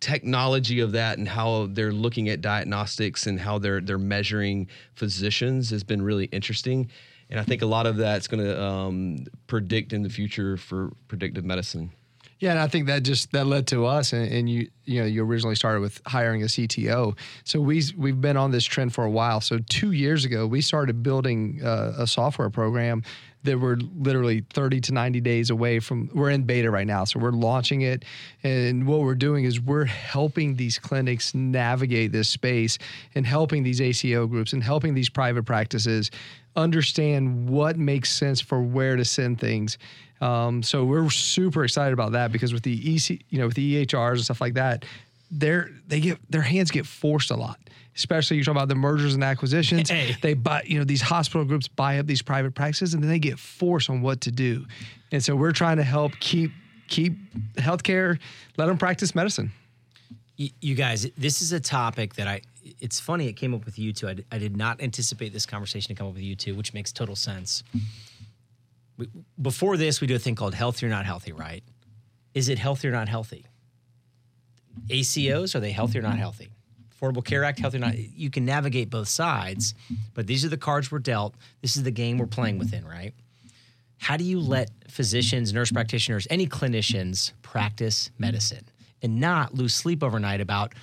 technology 0.00 0.80
of 0.80 0.92
that 0.92 1.18
and 1.18 1.26
how 1.26 1.68
they're 1.70 1.92
looking 1.92 2.28
at 2.28 2.40
diagnostics 2.40 3.26
and 3.26 3.40
how 3.40 3.58
they're 3.58 3.80
they're 3.80 3.98
measuring 3.98 4.68
physicians 4.94 5.70
has 5.70 5.82
been 5.82 6.02
really 6.02 6.26
interesting. 6.26 6.90
And 7.30 7.40
I 7.40 7.42
think 7.42 7.62
a 7.62 7.66
lot 7.66 7.86
of 7.86 7.96
that's 7.96 8.28
going 8.28 8.44
to 8.44 8.62
um, 8.62 9.26
predict 9.46 9.92
in 9.92 10.02
the 10.02 10.10
future 10.10 10.56
for 10.56 10.92
predictive 11.08 11.44
medicine. 11.44 11.90
Yeah, 12.38 12.50
and 12.50 12.60
I 12.60 12.68
think 12.68 12.86
that 12.88 13.02
just 13.02 13.32
that 13.32 13.46
led 13.46 13.66
to 13.68 13.86
us, 13.86 14.12
and, 14.12 14.30
and 14.30 14.50
you 14.50 14.68
you 14.84 15.00
know 15.00 15.06
you 15.06 15.24
originally 15.24 15.54
started 15.54 15.80
with 15.80 16.00
hiring 16.06 16.42
a 16.42 16.46
CTO. 16.46 17.16
So 17.44 17.60
we 17.60 17.82
we've 17.96 18.20
been 18.20 18.36
on 18.36 18.50
this 18.50 18.64
trend 18.64 18.92
for 18.94 19.04
a 19.04 19.10
while. 19.10 19.40
So 19.40 19.58
two 19.58 19.92
years 19.92 20.24
ago, 20.24 20.46
we 20.46 20.60
started 20.60 21.02
building 21.02 21.60
uh, 21.64 21.94
a 21.98 22.06
software 22.06 22.50
program 22.50 23.02
that 23.46 23.58
we're 23.58 23.76
literally 23.98 24.44
30 24.52 24.80
to 24.82 24.92
90 24.92 25.20
days 25.20 25.50
away 25.50 25.80
from. 25.80 26.10
We're 26.14 26.30
in 26.30 26.42
beta 26.42 26.70
right 26.70 26.86
now, 26.86 27.04
so 27.04 27.18
we're 27.18 27.30
launching 27.30 27.82
it, 27.82 28.04
and 28.42 28.86
what 28.86 29.00
we're 29.00 29.14
doing 29.14 29.44
is 29.44 29.60
we're 29.60 29.84
helping 29.84 30.56
these 30.56 30.78
clinics 30.78 31.34
navigate 31.34 32.12
this 32.12 32.28
space 32.28 32.78
and 33.14 33.26
helping 33.26 33.62
these 33.62 33.80
ACO 33.80 34.26
groups 34.26 34.52
and 34.52 34.62
helping 34.62 34.94
these 34.94 35.08
private 35.08 35.44
practices 35.44 36.10
understand 36.56 37.48
what 37.48 37.78
makes 37.78 38.10
sense 38.10 38.40
for 38.40 38.60
where 38.60 38.96
to 38.96 39.04
send 39.04 39.40
things. 39.40 39.78
Um, 40.20 40.62
so 40.62 40.84
we're 40.84 41.10
super 41.10 41.64
excited 41.64 41.92
about 41.92 42.12
that 42.12 42.32
because 42.32 42.52
with 42.52 42.62
the 42.62 42.94
EC, 42.94 43.20
you 43.28 43.38
know, 43.38 43.46
with 43.46 43.56
the 43.56 43.86
EHRs 43.86 44.12
and 44.12 44.24
stuff 44.24 44.40
like 44.40 44.54
that, 44.54 44.84
they're 45.30 45.70
they 45.88 46.00
get 46.00 46.18
their 46.30 46.42
hands 46.42 46.70
get 46.70 46.86
forced 46.86 47.30
a 47.30 47.36
lot. 47.36 47.58
Especially 47.96 48.36
you 48.36 48.44
talk 48.44 48.52
about 48.52 48.68
the 48.68 48.74
mergers 48.74 49.14
and 49.14 49.24
acquisitions. 49.24 49.88
Hey. 49.88 50.16
They 50.20 50.34
buy, 50.34 50.62
you 50.66 50.78
know, 50.78 50.84
these 50.84 51.00
hospital 51.00 51.44
groups 51.44 51.66
buy 51.66 51.98
up 51.98 52.06
these 52.06 52.22
private 52.22 52.54
practices 52.54 52.92
and 52.94 53.02
then 53.02 53.10
they 53.10 53.18
get 53.18 53.38
forced 53.38 53.88
on 53.88 54.02
what 54.02 54.20
to 54.22 54.30
do. 54.30 54.66
And 55.10 55.24
so 55.24 55.34
we're 55.34 55.52
trying 55.52 55.78
to 55.78 55.82
help 55.82 56.12
keep 56.20 56.52
keep 56.88 57.16
healthcare, 57.54 58.18
let 58.56 58.66
them 58.66 58.78
practice 58.78 59.14
medicine. 59.14 59.50
You 60.36 60.74
guys, 60.74 61.10
this 61.16 61.40
is 61.40 61.52
a 61.52 61.60
topic 61.60 62.14
that 62.14 62.28
I. 62.28 62.42
It's 62.80 63.00
funny 63.00 63.28
it 63.28 63.34
came 63.34 63.54
up 63.54 63.64
with 63.64 63.78
you 63.78 63.92
two. 63.92 64.08
I, 64.08 64.14
d- 64.14 64.24
I 64.30 64.38
did 64.38 64.56
not 64.56 64.82
anticipate 64.82 65.32
this 65.32 65.46
conversation 65.46 65.88
to 65.88 65.94
come 65.94 66.08
up 66.08 66.14
with 66.14 66.22
you 66.22 66.36
two, 66.36 66.54
which 66.54 66.74
makes 66.74 66.92
total 66.92 67.16
sense. 67.16 67.62
We, 68.98 69.08
before 69.40 69.76
this, 69.78 70.00
we 70.00 70.06
do 70.06 70.16
a 70.16 70.18
thing 70.18 70.34
called 70.34 70.54
healthy 70.54 70.84
or 70.84 70.88
not 70.90 71.06
healthy, 71.06 71.32
right? 71.32 71.62
Is 72.34 72.50
it 72.50 72.58
healthy 72.58 72.88
or 72.88 72.90
not 72.90 73.08
healthy? 73.08 73.46
ACOs 74.88 75.54
are 75.54 75.60
they 75.60 75.70
healthy 75.72 75.98
or 75.98 76.02
not 76.02 76.18
healthy? 76.18 76.50
Affordable 77.00 77.24
Care 77.24 77.44
Act, 77.44 77.58
healthy 77.58 77.76
or 77.76 77.80
not? 77.80 77.98
You 77.98 78.30
can 78.30 78.44
navigate 78.44 78.90
both 78.90 79.08
sides, 79.08 79.74
but 80.14 80.26
these 80.26 80.44
are 80.44 80.48
the 80.48 80.56
cards 80.56 80.90
we're 80.90 80.98
dealt. 80.98 81.34
This 81.62 81.76
is 81.76 81.82
the 81.82 81.90
game 81.90 82.18
we're 82.18 82.26
playing 82.26 82.58
within, 82.58 82.86
right? 82.86 83.12
How 83.98 84.16
do 84.16 84.24
you 84.24 84.40
let 84.40 84.70
physicians, 84.88 85.52
nurse 85.52 85.70
practitioners, 85.72 86.26
any 86.30 86.46
clinicians 86.46 87.32
practice 87.42 88.10
medicine 88.18 88.64
and 89.02 89.20
not 89.20 89.54
lose 89.54 89.74
sleep 89.74 90.02
overnight 90.02 90.40
about 90.40 90.74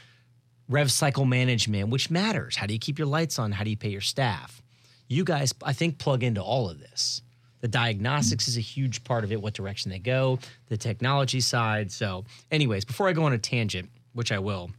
rev 0.70 0.92
cycle 0.92 1.26
management, 1.26 1.90
which 1.90 2.10
matters? 2.10 2.56
How 2.56 2.66
do 2.66 2.74
you 2.74 2.80
keep 2.80 2.98
your 2.98 3.08
lights 3.08 3.40
on? 3.40 3.52
How 3.52 3.64
do 3.64 3.70
you 3.70 3.78
pay 3.78 3.90
your 3.90 4.02
staff? 4.02 4.62
You 5.08 5.24
guys, 5.24 5.54
I 5.64 5.74
think, 5.74 6.00
plug 6.00 6.24
into 6.24 6.42
all 6.42 6.70
of 6.70 6.80
this. 6.80 7.22
The 7.62 7.68
diagnostics 7.68 8.48
is 8.48 8.58
a 8.58 8.62
huge 8.62 9.04
part 9.04 9.24
of 9.24 9.32
it, 9.32 9.42
what 9.42 9.54
direction 9.54 9.90
they 9.90 10.00
go, 10.00 10.40
the 10.68 10.76
technology 10.76 11.40
side. 11.40 11.92
So, 11.92 12.26
anyways, 12.52 12.84
before 12.84 13.08
I 13.08 13.14
go 13.14 13.24
on 13.24 13.34
a 13.34 13.38
tangent, 13.38 13.90
which 14.14 14.32
I 14.32 14.40
will, 14.40 14.72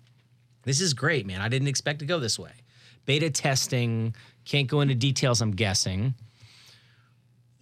this 0.64 0.81
is 0.81 0.94
great, 0.94 1.27
man. 1.27 1.40
I 1.40 1.48
didn't 1.48 1.68
expect 1.68 2.00
to 2.00 2.07
go 2.07 2.18
this 2.18 2.38
way. 2.38 2.53
Beta 3.07 3.31
testing, 3.31 4.14
can't 4.44 4.66
go 4.66 4.81
into 4.81 4.94
details, 4.94 5.40
I'm 5.42 5.53
guessing. 5.53 6.14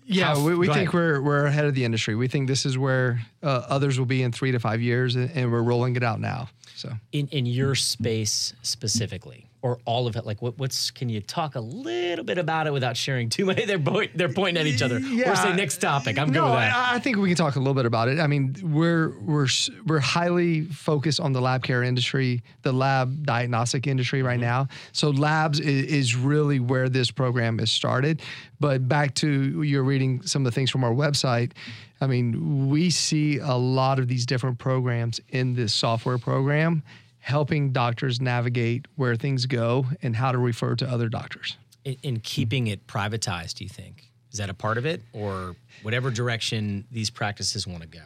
Yeah, 0.04 0.34
How- 0.34 0.44
we, 0.44 0.54
we 0.54 0.66
think 0.66 0.76
ahead. 0.88 0.94
we're 0.94 1.20
we're 1.22 1.46
ahead 1.46 1.64
of 1.64 1.74
the 1.74 1.84
industry. 1.84 2.14
We 2.14 2.28
think 2.28 2.48
this 2.48 2.66
is 2.66 2.76
where 2.76 3.22
uh, 3.42 3.62
others 3.68 3.98
will 3.98 4.06
be 4.06 4.22
in 4.22 4.32
three 4.32 4.50
to 4.52 4.58
five 4.58 4.80
years, 4.80 5.14
and, 5.16 5.30
and 5.30 5.50
we're 5.52 5.62
rolling 5.62 5.96
it 5.96 6.02
out 6.02 6.20
now. 6.20 6.48
So 6.74 6.92
in 7.12 7.28
in 7.28 7.46
your 7.46 7.74
space 7.74 8.52
specifically 8.62 9.46
or 9.62 9.78
all 9.84 10.06
of 10.06 10.16
it 10.16 10.26
like 10.26 10.42
what, 10.42 10.58
what's 10.58 10.90
can 10.90 11.08
you 11.08 11.20
talk 11.20 11.54
a 11.54 11.60
little 11.60 12.24
bit 12.24 12.36
about 12.36 12.66
it 12.66 12.72
without 12.72 12.96
sharing 12.96 13.28
too 13.28 13.46
many 13.46 13.64
they're, 13.66 13.78
point, 13.78 14.10
they're 14.16 14.32
pointing 14.32 14.60
at 14.60 14.66
each 14.66 14.82
other 14.82 14.98
Yeah. 14.98 15.30
or 15.32 15.36
say 15.36 15.54
next 15.54 15.78
topic 15.78 16.18
i'm 16.18 16.26
good 16.28 16.34
no, 16.34 16.44
with 16.50 16.54
that 16.54 16.74
I, 16.76 16.96
I 16.96 16.98
think 16.98 17.16
we 17.16 17.28
can 17.28 17.36
talk 17.36 17.56
a 17.56 17.58
little 17.58 17.74
bit 17.74 17.86
about 17.86 18.08
it. 18.08 18.18
I 18.18 18.26
mean, 18.26 18.54
we're 18.62 19.18
we're 19.20 19.46
we're 19.86 20.00
highly 20.00 20.62
focused 20.66 21.20
on 21.20 21.32
the 21.32 21.40
lab 21.40 21.62
care 21.62 21.82
industry, 21.82 22.42
the 22.62 22.72
lab 22.72 23.24
diagnostic 23.24 23.86
industry 23.86 24.18
Mm-hmm. 24.20 24.26
right 24.28 24.40
now. 24.40 24.68
So 24.92 25.10
labs 25.10 25.58
is, 25.60 25.84
is 25.86 26.16
really 26.16 26.60
where 26.60 26.88
this 26.88 27.10
program 27.10 27.60
is 27.60 27.70
started. 27.70 28.20
But 28.60 28.88
back 28.88 29.14
to 29.16 29.62
you're 29.62 29.82
reading 29.84 30.22
some 30.22 30.42
of 30.44 30.52
the 30.52 30.54
things 30.54 30.70
from 30.70 30.84
our 30.84 30.92
website. 30.92 31.52
I 32.00 32.06
mean, 32.08 32.68
we 32.68 32.90
see 32.90 33.38
a 33.38 33.54
lot 33.54 33.98
of 33.98 34.08
these 34.08 34.26
different 34.26 34.58
programs 34.58 35.20
in 35.30 35.54
this 35.54 35.72
software 35.72 36.18
program 36.18 36.82
helping 37.22 37.72
doctors 37.72 38.20
navigate 38.20 38.86
where 38.96 39.16
things 39.16 39.46
go 39.46 39.86
and 40.02 40.16
how 40.16 40.32
to 40.32 40.38
refer 40.38 40.74
to 40.74 40.86
other 40.86 41.08
doctors. 41.08 41.56
in, 41.84 41.96
in 42.02 42.20
keeping 42.20 42.66
it 42.66 42.86
privatized 42.86 43.54
do 43.54 43.64
you 43.64 43.70
think 43.70 44.10
is 44.32 44.38
that 44.38 44.50
a 44.50 44.54
part 44.54 44.78
of 44.78 44.86
it 44.86 45.00
or 45.12 45.56
whatever 45.82 46.10
direction 46.10 46.84
these 46.90 47.10
practices 47.10 47.66
want 47.66 47.82
to 47.82 47.88
go 47.88 48.00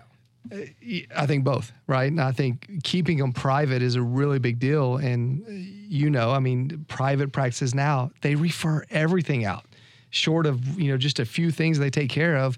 I 1.17 1.27
think 1.27 1.45
both, 1.45 1.73
right? 1.87 2.11
And 2.11 2.21
I 2.21 2.33
think 2.33 2.85
keeping 2.85 3.19
them 3.19 3.33
private 3.33 3.83
is 3.83 3.97
a 3.97 4.03
really 4.03 4.39
big 4.39 4.59
deal. 4.59 4.97
And 4.97 5.43
uh, 5.45 5.51
you 5.51 6.11
know, 6.11 6.31
I 6.31 6.39
mean, 6.39 6.85
private 6.89 7.33
practices 7.33 7.75
now 7.75 8.11
they 8.21 8.35
refer 8.35 8.85
everything 8.91 9.45
out. 9.45 9.65
Short 10.11 10.47
of 10.47 10.79
you 10.79 10.91
know 10.91 10.99
just 10.99 11.19
a 11.19 11.25
few 11.25 11.51
things 11.51 11.79
they 11.79 11.91
take 11.91 12.11
care 12.11 12.37
of, 12.37 12.57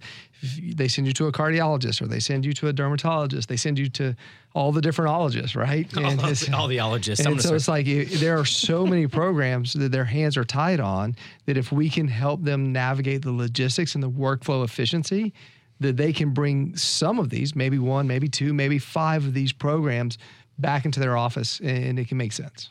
They 0.74 0.86
send 0.88 1.06
you 1.06 1.12
to 1.14 1.26
a 1.26 1.32
cardiologist, 1.32 2.00
or 2.00 2.06
they 2.06 2.20
send 2.20 2.44
you 2.44 2.52
to 2.54 2.68
a 2.68 2.72
dermatologist. 2.72 3.48
They 3.48 3.56
send 3.56 3.78
you 3.78 3.88
to 3.90 4.14
all 4.54 4.70
the 4.70 4.80
different 4.80 5.10
ologists, 5.10 5.56
right? 5.56 5.86
all, 5.96 6.14
the, 6.14 6.50
all 6.56 6.68
the 6.68 6.78
ologists. 6.80 7.26
And 7.26 7.36
so 7.36 7.40
start- 7.40 7.56
it's 7.56 7.68
like 7.68 7.86
it- 7.88 8.20
there 8.20 8.38
are 8.38 8.44
so 8.44 8.86
many 8.86 9.06
programs 9.08 9.72
that 9.72 9.90
their 9.90 10.04
hands 10.04 10.36
are 10.36 10.44
tied 10.44 10.78
on 10.80 11.16
that 11.46 11.56
if 11.56 11.72
we 11.72 11.90
can 11.90 12.06
help 12.06 12.42
them 12.44 12.72
navigate 12.72 13.22
the 13.22 13.32
logistics 13.32 13.94
and 13.94 14.02
the 14.02 14.10
workflow 14.10 14.64
efficiency, 14.64 15.32
that 15.80 15.96
they 15.96 16.12
can 16.12 16.30
bring 16.34 16.76
some 16.76 17.18
of 17.18 17.30
these, 17.30 17.54
maybe 17.56 17.78
one, 17.78 18.06
maybe 18.06 18.28
two, 18.28 18.52
maybe 18.54 18.78
five 18.78 19.24
of 19.24 19.34
these 19.34 19.52
programs 19.52 20.18
back 20.58 20.84
into 20.84 20.98
their 21.00 21.16
office 21.16 21.60
and 21.60 21.98
it 21.98 22.08
can 22.08 22.16
make 22.16 22.32
sense. 22.32 22.70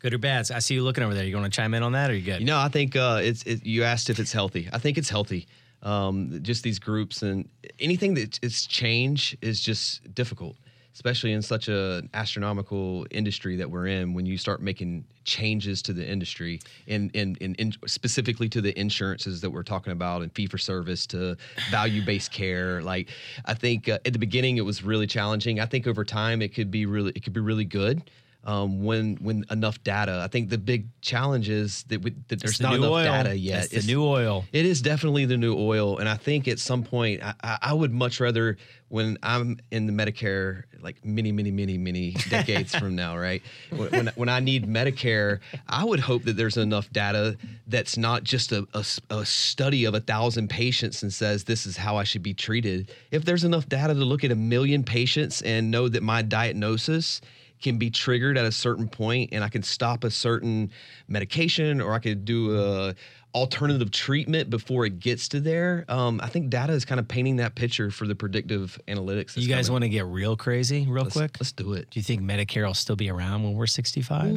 good 0.00 0.14
or 0.14 0.18
bad. 0.18 0.50
I 0.52 0.58
see 0.60 0.74
you 0.74 0.82
looking 0.84 1.02
over 1.04 1.14
there. 1.14 1.24
You 1.24 1.36
want 1.36 1.52
to 1.52 1.56
chime 1.56 1.74
in 1.74 1.82
on 1.82 1.92
that, 1.92 2.10
or 2.10 2.14
you 2.14 2.22
good? 2.22 2.40
You 2.40 2.46
know, 2.46 2.58
I 2.58 2.68
think 2.68 2.94
uh, 2.96 3.20
it's. 3.22 3.42
It, 3.44 3.64
you 3.66 3.84
asked 3.84 4.10
if 4.10 4.18
it's 4.18 4.32
healthy. 4.32 4.68
I 4.72 4.78
think 4.78 4.98
it's 4.98 5.08
healthy. 5.08 5.46
Um, 5.82 6.40
just 6.42 6.62
these 6.62 6.78
groups 6.78 7.22
and 7.22 7.48
anything 7.78 8.14
that 8.14 8.38
is 8.42 8.66
change 8.66 9.36
is 9.40 9.60
just 9.60 10.12
difficult, 10.14 10.56
especially 10.92 11.32
in 11.32 11.42
such 11.42 11.68
an 11.68 12.10
astronomical 12.14 13.06
industry 13.10 13.56
that 13.56 13.70
we're 13.70 13.86
in. 13.86 14.12
When 14.12 14.26
you 14.26 14.38
start 14.38 14.60
making 14.60 15.04
changes 15.24 15.80
to 15.82 15.92
the 15.92 16.04
industry, 16.06 16.60
and 16.88 17.10
in, 17.14 17.36
in, 17.40 17.54
in 17.56 17.72
specifically 17.86 18.48
to 18.48 18.60
the 18.60 18.78
insurances 18.78 19.40
that 19.40 19.50
we're 19.50 19.62
talking 19.62 19.92
about, 19.92 20.22
and 20.22 20.32
fee 20.32 20.46
for 20.46 20.58
service 20.58 21.06
to 21.08 21.36
value 21.70 22.04
based 22.04 22.32
care. 22.32 22.82
Like, 22.82 23.08
I 23.44 23.54
think 23.54 23.88
uh, 23.88 23.98
at 24.04 24.12
the 24.12 24.18
beginning 24.18 24.56
it 24.56 24.64
was 24.64 24.82
really 24.82 25.06
challenging. 25.06 25.60
I 25.60 25.66
think 25.66 25.86
over 25.86 26.04
time 26.04 26.42
it 26.42 26.54
could 26.54 26.70
be 26.70 26.86
really 26.86 27.12
it 27.14 27.22
could 27.22 27.34
be 27.34 27.40
really 27.40 27.64
good 27.64 28.02
um, 28.48 28.82
when 28.82 29.16
when 29.16 29.44
enough 29.50 29.80
data. 29.84 30.22
I 30.24 30.28
think 30.28 30.48
the 30.48 30.56
big 30.56 30.88
challenge 31.02 31.50
is 31.50 31.84
that, 31.88 32.00
we, 32.00 32.14
that 32.28 32.40
there's 32.40 32.56
the 32.56 32.64
not 32.64 32.74
enough 32.76 32.90
oil. 32.90 33.04
data 33.04 33.36
yet. 33.36 33.64
It's 33.70 33.84
the 33.84 33.92
new 33.92 34.02
oil. 34.02 34.46
It 34.52 34.64
is 34.64 34.80
definitely 34.80 35.26
the 35.26 35.36
new 35.36 35.54
oil, 35.54 35.98
and 35.98 36.08
I 36.08 36.16
think 36.16 36.48
at 36.48 36.58
some 36.58 36.82
point 36.82 37.22
I, 37.22 37.58
I 37.60 37.72
would 37.74 37.92
much 37.92 38.20
rather 38.20 38.56
when 38.88 39.18
I'm 39.22 39.58
in 39.70 39.86
the 39.86 39.92
Medicare 39.92 40.62
like 40.80 41.04
many 41.04 41.30
many 41.30 41.50
many 41.50 41.76
many 41.76 42.12
decades 42.30 42.74
from 42.74 42.96
now, 42.96 43.18
right? 43.18 43.42
When, 43.68 43.90
when 43.90 44.06
when 44.14 44.28
I 44.30 44.40
need 44.40 44.66
Medicare, 44.66 45.40
I 45.68 45.84
would 45.84 46.00
hope 46.00 46.24
that 46.24 46.38
there's 46.38 46.56
enough 46.56 46.90
data 46.90 47.36
that's 47.66 47.98
not 47.98 48.24
just 48.24 48.52
a 48.52 48.66
a 49.10 49.26
study 49.26 49.84
of 49.84 49.94
a 49.94 50.00
thousand 50.00 50.48
patients 50.48 51.02
and 51.02 51.12
says 51.12 51.44
this 51.44 51.66
is 51.66 51.76
how 51.76 51.98
I 51.98 52.04
should 52.04 52.22
be 52.22 52.32
treated. 52.32 52.90
If 53.10 53.26
there's 53.26 53.44
enough 53.44 53.68
data 53.68 53.92
to 53.92 54.04
look 54.06 54.24
at 54.24 54.30
a 54.30 54.36
million 54.36 54.84
patients 54.84 55.42
and 55.42 55.70
know 55.70 55.90
that 55.90 56.02
my 56.02 56.22
diagnosis 56.22 57.20
can 57.60 57.78
be 57.78 57.90
triggered 57.90 58.38
at 58.38 58.44
a 58.44 58.52
certain 58.52 58.88
point 58.88 59.30
and 59.32 59.42
I 59.42 59.48
can 59.48 59.62
stop 59.62 60.04
a 60.04 60.10
certain 60.10 60.70
medication 61.08 61.80
or 61.80 61.92
I 61.92 61.98
could 61.98 62.24
do 62.24 62.58
a 62.58 62.94
alternative 63.34 63.90
treatment 63.90 64.50
before 64.50 64.86
it 64.86 65.00
gets 65.00 65.28
to 65.28 65.40
there. 65.40 65.84
Um, 65.88 66.20
I 66.22 66.28
think 66.28 66.50
data 66.50 66.72
is 66.72 66.84
kind 66.84 66.98
of 66.98 67.06
painting 67.08 67.36
that 67.36 67.54
picture 67.54 67.90
for 67.90 68.06
the 68.06 68.14
predictive 68.14 68.80
analytics. 68.88 69.36
You 69.36 69.48
guys 69.48 69.70
want 69.70 69.82
to 69.82 69.88
get 69.88 70.06
real 70.06 70.36
crazy, 70.36 70.86
real 70.88 71.04
let's, 71.04 71.16
quick? 71.16 71.36
Let's 71.38 71.52
do 71.52 71.74
it. 71.74 71.90
Do 71.90 72.00
you 72.00 72.04
think 72.04 72.22
Medicare 72.22 72.66
will 72.66 72.74
still 72.74 72.96
be 72.96 73.10
around 73.10 73.44
when 73.44 73.54
we're 73.54 73.66
65? 73.66 74.34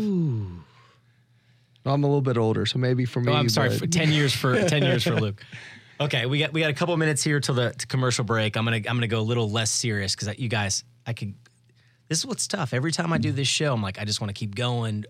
I'm 1.84 2.04
a 2.04 2.08
little 2.08 2.22
bit 2.22 2.38
older, 2.38 2.66
so 2.66 2.78
maybe 2.78 3.06
for 3.06 3.22
me. 3.22 3.32
Oh, 3.32 3.36
I'm 3.36 3.50
sorry. 3.50 3.70
but- 3.70 3.80
For 3.80 3.88
ten 3.88 4.12
years 4.12 4.34
for 4.34 4.62
ten 4.68 4.84
years 4.84 5.04
for 5.04 5.20
Luke. 5.20 5.44
Okay, 6.00 6.26
we 6.26 6.40
got 6.40 6.54
we 6.54 6.62
got 6.62 6.70
a 6.70 6.74
couple 6.74 6.96
minutes 6.98 7.24
here 7.24 7.40
till 7.40 7.56
the 7.56 7.72
to 7.72 7.88
commercial 7.88 8.24
break. 8.24 8.56
I'm 8.56 8.66
gonna 8.66 8.78
I'm 8.78 8.84
gonna 8.84 9.08
go 9.08 9.20
a 9.20 9.22
little 9.22 9.50
less 9.50 9.72
serious 9.72 10.16
because 10.16 10.38
you 10.38 10.50
guys, 10.50 10.84
I 11.06 11.14
could. 11.14 11.34
This 12.12 12.20
is 12.20 12.26
what's 12.26 12.46
tough. 12.46 12.74
Every 12.74 12.92
time 12.92 13.14
I 13.14 13.20
do 13.20 13.32
this 13.32 13.48
show, 13.48 13.74
I'm 13.74 13.82
like, 13.82 13.98
I 13.98 14.04
just 14.04 14.20
want 14.20 14.28
to 14.28 14.34
keep 14.34 14.54
going, 14.54 15.06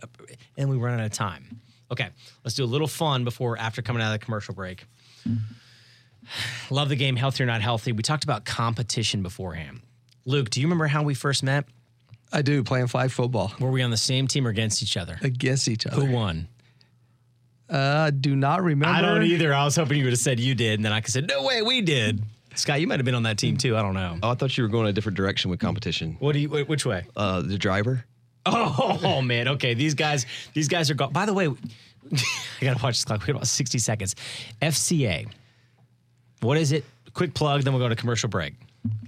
and 0.55 0.69
we 0.69 0.77
run 0.77 0.99
out 0.99 1.03
of 1.03 1.11
time. 1.11 1.59
Okay, 1.91 2.07
let's 2.43 2.53
do 2.53 2.63
a 2.63 2.65
little 2.67 2.87
fun 2.87 3.23
before 3.23 3.57
after 3.57 3.81
coming 3.81 4.03
out 4.03 4.13
of 4.13 4.19
the 4.19 4.23
commercial 4.23 4.53
break. 4.53 4.85
Love 6.69 6.89
the 6.89 6.95
game, 6.95 7.15
healthy 7.15 7.41
or 7.41 7.47
not 7.47 7.59
healthy. 7.59 7.91
We 7.91 8.03
talked 8.03 8.23
about 8.23 8.45
competition 8.45 9.23
beforehand. 9.23 9.81
Luke, 10.25 10.51
do 10.51 10.61
you 10.61 10.67
remember 10.67 10.85
how 10.85 11.01
we 11.01 11.15
first 11.15 11.41
met? 11.41 11.65
I 12.31 12.43
do 12.43 12.63
playing 12.63 12.85
flag 12.85 13.09
football 13.09 13.51
Were 13.59 13.71
we 13.71 13.81
on 13.81 13.89
the 13.89 13.97
same 13.97 14.27
team 14.27 14.45
or 14.45 14.51
against 14.51 14.83
each 14.83 14.95
other? 14.95 15.17
against 15.23 15.67
each 15.67 15.87
other. 15.87 16.05
Who 16.05 16.11
won? 16.13 16.49
Uh, 17.67 18.11
do 18.11 18.35
not 18.35 18.61
remember. 18.61 18.95
I 18.95 19.01
don't 19.01 19.23
either. 19.23 19.55
I 19.55 19.63
was 19.65 19.75
hoping 19.75 19.97
you 19.97 20.03
would 20.03 20.13
have 20.13 20.19
said 20.19 20.39
you 20.39 20.53
did, 20.53 20.75
and 20.75 20.85
then 20.85 20.93
I 20.93 21.01
could 21.01 21.11
say, 21.11 21.21
no 21.21 21.41
way, 21.41 21.63
we 21.63 21.81
did. 21.81 22.21
Scott, 22.55 22.81
you 22.81 22.87
might 22.87 22.99
have 22.99 23.05
been 23.05 23.15
on 23.15 23.23
that 23.23 23.37
team 23.37 23.57
too. 23.57 23.77
I 23.77 23.81
don't 23.81 23.93
know. 23.93 24.17
Oh, 24.21 24.29
I 24.31 24.35
thought 24.35 24.57
you 24.57 24.63
were 24.63 24.69
going 24.69 24.87
a 24.87 24.93
different 24.93 25.17
direction 25.17 25.49
with 25.51 25.59
competition. 25.59 26.17
What 26.19 26.33
do 26.33 26.39
you? 26.39 26.49
wh- 26.49 26.67
Which 26.69 26.85
way? 26.85 27.05
Uh, 27.15 27.41
the 27.41 27.57
driver. 27.57 28.05
Oh 28.45 29.21
man. 29.25 29.47
Okay, 29.47 29.73
these 29.73 29.93
guys. 29.93 30.25
These 30.53 30.67
guys 30.67 30.89
are 30.89 30.95
gone. 30.95 31.11
By 31.13 31.25
the 31.25 31.33
way, 31.33 31.47
I 32.11 32.17
gotta 32.61 32.81
watch 32.83 32.95
this 32.97 33.05
clock. 33.05 33.21
We 33.21 33.27
have 33.27 33.35
about 33.37 33.47
sixty 33.47 33.77
seconds. 33.77 34.15
FCA. 34.61 35.27
What 36.41 36.57
is 36.57 36.71
it? 36.71 36.83
Quick 37.13 37.33
plug. 37.33 37.61
Then 37.63 37.73
we'll 37.73 37.81
go 37.81 37.89
to 37.89 37.95
commercial 37.95 38.29
break. 38.29 38.53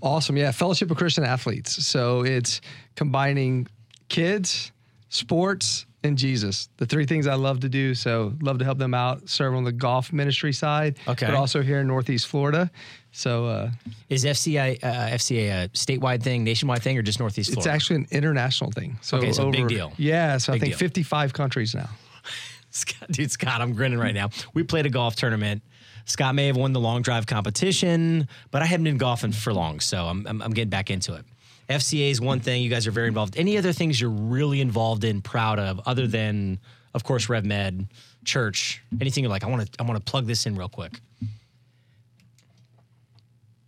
Awesome. 0.02 0.38
Yeah. 0.38 0.52
Fellowship 0.52 0.92
of 0.92 0.98
Christian 0.98 1.24
Athletes. 1.24 1.86
So 1.86 2.24
it's 2.24 2.62
combining 2.96 3.68
kids, 4.10 4.72
sports, 5.10 5.86
and 6.04 6.18
Jesus. 6.18 6.70
The 6.78 6.86
three 6.86 7.06
things 7.06 7.28
I 7.28 7.36
love 7.36 7.62
to 7.62 7.70
do. 7.70 7.96
So 7.96 8.34
love 8.42 8.60
to 8.60 8.66
help 8.66 8.78
them 8.78 8.94
out, 8.94 9.30
serve 9.30 9.56
on 9.56 9.64
the 9.64 9.72
golf 9.72 10.12
ministry 10.14 10.54
side. 10.54 10.98
Okay. 11.08 11.26
But 11.26 11.36
also 11.36 11.62
here 11.62 11.80
in 11.80 11.88
Northeast 11.88 12.28
Florida. 12.28 12.70
So 13.12 13.46
uh, 13.46 13.72
Is 14.10 14.26
FCA 14.26 14.84
uh, 14.84 14.88
FCA 15.12 15.66
a 15.66 15.70
statewide 15.70 16.24
thing, 16.24 16.44
nationwide 16.44 16.82
thing, 16.82 16.98
or 16.98 17.02
just 17.02 17.20
Northeast 17.20 17.52
Florida? 17.54 17.70
it's 17.70 17.74
actually 17.76 17.98
an 17.98 18.08
international 18.12 18.72
thing. 18.72 18.98
So 19.02 19.18
Okay, 19.18 19.32
so 19.32 19.52
big 19.52 19.62
over- 19.62 19.70
deal. 19.70 19.94
Yeah. 19.98 20.38
So 20.38 20.54
Big 20.54 20.62
I 20.62 20.66
think 20.66 20.72
deal. 20.74 20.80
55 20.80 21.34
countries 21.34 21.76
now. 21.76 21.90
Scott, 22.72 23.10
dude, 23.12 23.30
Scott, 23.32 23.62
I'm 23.62 23.74
grinning 23.74 24.00
right 24.00 24.16
now. 24.16 24.30
We 24.56 24.64
played 24.64 24.86
a 24.88 24.90
golf 24.90 25.16
tournament. 25.16 25.62
Scott 26.06 26.34
may 26.36 26.48
have 26.48 26.58
won 26.58 26.74
the 26.74 26.80
long 26.80 27.02
drive 27.02 27.28
competition, 27.28 28.28
but 28.52 28.62
I 28.62 28.66
haven't 28.66 28.84
been 28.84 28.98
golfing 28.98 29.32
for 29.32 29.54
long, 29.54 29.80
so 29.80 30.06
I'm, 30.06 30.26
I'm, 30.28 30.42
I'm 30.42 30.52
getting 30.52 30.70
back 30.72 30.90
into 30.90 31.14
it. 31.14 31.24
FCA 31.70 32.12
is 32.12 32.20
one 32.22 32.40
thing. 32.40 32.62
You 32.62 32.70
guys 32.70 32.86
are 32.88 32.92
very 32.92 33.08
involved. 33.08 33.38
Any 33.38 33.58
other 33.58 33.72
things 33.74 34.00
you're 34.00 34.10
really 34.10 34.60
involved 34.62 35.04
in, 35.04 35.22
proud 35.22 35.60
of, 35.60 35.80
other 35.86 36.08
than, 36.08 36.60
of 36.94 37.04
course, 37.04 37.28
RevMed, 37.28 37.88
church? 38.26 38.82
Anything 39.00 39.24
you're 39.24 39.32
like, 39.32 39.44
I 39.44 39.48
want 39.48 39.72
to, 39.72 39.82
I 39.82 39.84
want 39.84 40.04
to 40.04 40.12
plug 40.12 40.26
this 40.28 40.46
in 40.46 40.56
real 40.56 40.70
quick. 40.70 41.00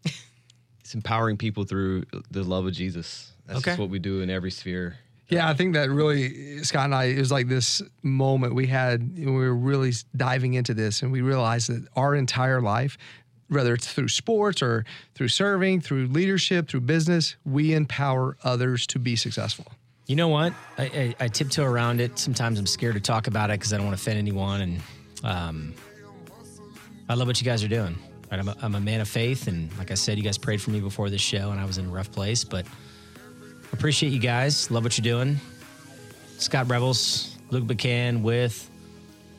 It's 0.82 0.94
empowering 0.94 1.38
people 1.38 1.64
through 1.64 2.04
the 2.30 2.44
love 2.44 2.68
of 2.68 2.74
Jesus. 2.74 3.32
That's 3.48 3.58
Okay. 3.60 3.72
just 3.72 3.80
what 3.80 3.90
we 3.90 3.98
do 3.98 4.22
in 4.22 4.30
every 4.30 4.52
sphere. 4.52 4.98
Yeah, 5.30 5.50
I 5.50 5.56
think 5.56 5.74
that 5.74 5.90
really 5.90 6.64
Scott 6.64 6.86
and 6.86 6.94
I 6.94 7.06
it 7.06 7.18
was 7.18 7.32
like 7.32 7.48
this 7.48 7.82
moment 8.04 8.54
we 8.54 8.68
had 8.68 9.00
when 9.18 9.34
we 9.34 9.48
were 9.48 9.56
really 9.56 9.94
diving 10.16 10.54
into 10.54 10.76
this 10.76 11.02
and 11.02 11.12
we 11.12 11.22
realized 11.22 11.70
that 11.72 11.88
our 11.96 12.14
entire 12.14 12.62
life 12.62 13.00
whether 13.50 13.74
it's 13.74 13.92
through 13.92 14.08
sports 14.08 14.62
or 14.62 14.86
through 15.14 15.28
serving, 15.28 15.82
through 15.82 16.08
leadership, 16.08 16.68
through 16.68 16.82
business, 16.82 17.36
we 17.46 17.74
empower 17.74 18.38
others 18.44 18.88
to 18.88 19.00
be 19.00 19.16
successful. 19.16 19.68
You 20.08 20.16
know 20.16 20.28
what? 20.28 20.54
I, 20.78 20.84
I, 20.84 21.16
I 21.26 21.28
tiptoe 21.28 21.64
around 21.64 22.00
it. 22.00 22.20
Sometimes 22.20 22.60
I'm 22.60 22.68
scared 22.68 22.94
to 22.96 23.00
talk 23.00 23.28
about 23.28 23.50
it 23.50 23.60
because 23.60 23.74
I 23.74 23.78
don't 23.78 23.88
want 23.88 23.98
to 23.98 24.02
offend 24.02 24.20
anyone. 24.20 24.62
And 24.62 24.82
um, 25.24 25.74
I 27.10 27.16
love 27.16 27.28
what 27.28 27.42
you 27.42 27.46
guys 27.46 27.64
are 27.64 27.68
doing. 27.68 27.98
Right? 28.32 28.40
I'm, 28.40 28.48
a, 28.48 28.58
I'm 28.62 28.76
a 28.76 28.80
man 28.80 29.02
of 29.02 29.08
faith. 29.08 29.48
And 29.48 29.76
like 29.78 29.92
I 29.92 29.96
said, 29.96 30.18
you 30.18 30.24
guys 30.24 30.38
prayed 30.38 30.62
for 30.62 30.72
me 30.72 30.80
before 30.80 31.10
this 31.10 31.22
show, 31.22 31.52
and 31.52 31.60
I 31.60 31.66
was 31.66 31.78
in 31.78 31.86
a 31.86 31.90
rough 31.90 32.12
place. 32.12 32.44
But 32.44 32.66
appreciate 33.74 34.12
you 34.12 34.20
guys. 34.20 34.70
Love 34.70 34.84
what 34.84 34.98
you're 34.98 35.04
doing. 35.04 35.40
Scott 36.38 36.68
Revels, 36.68 37.36
Luke 37.50 37.66
McCann 37.66 38.22
with. 38.22 38.70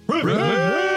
Every 0.08 0.95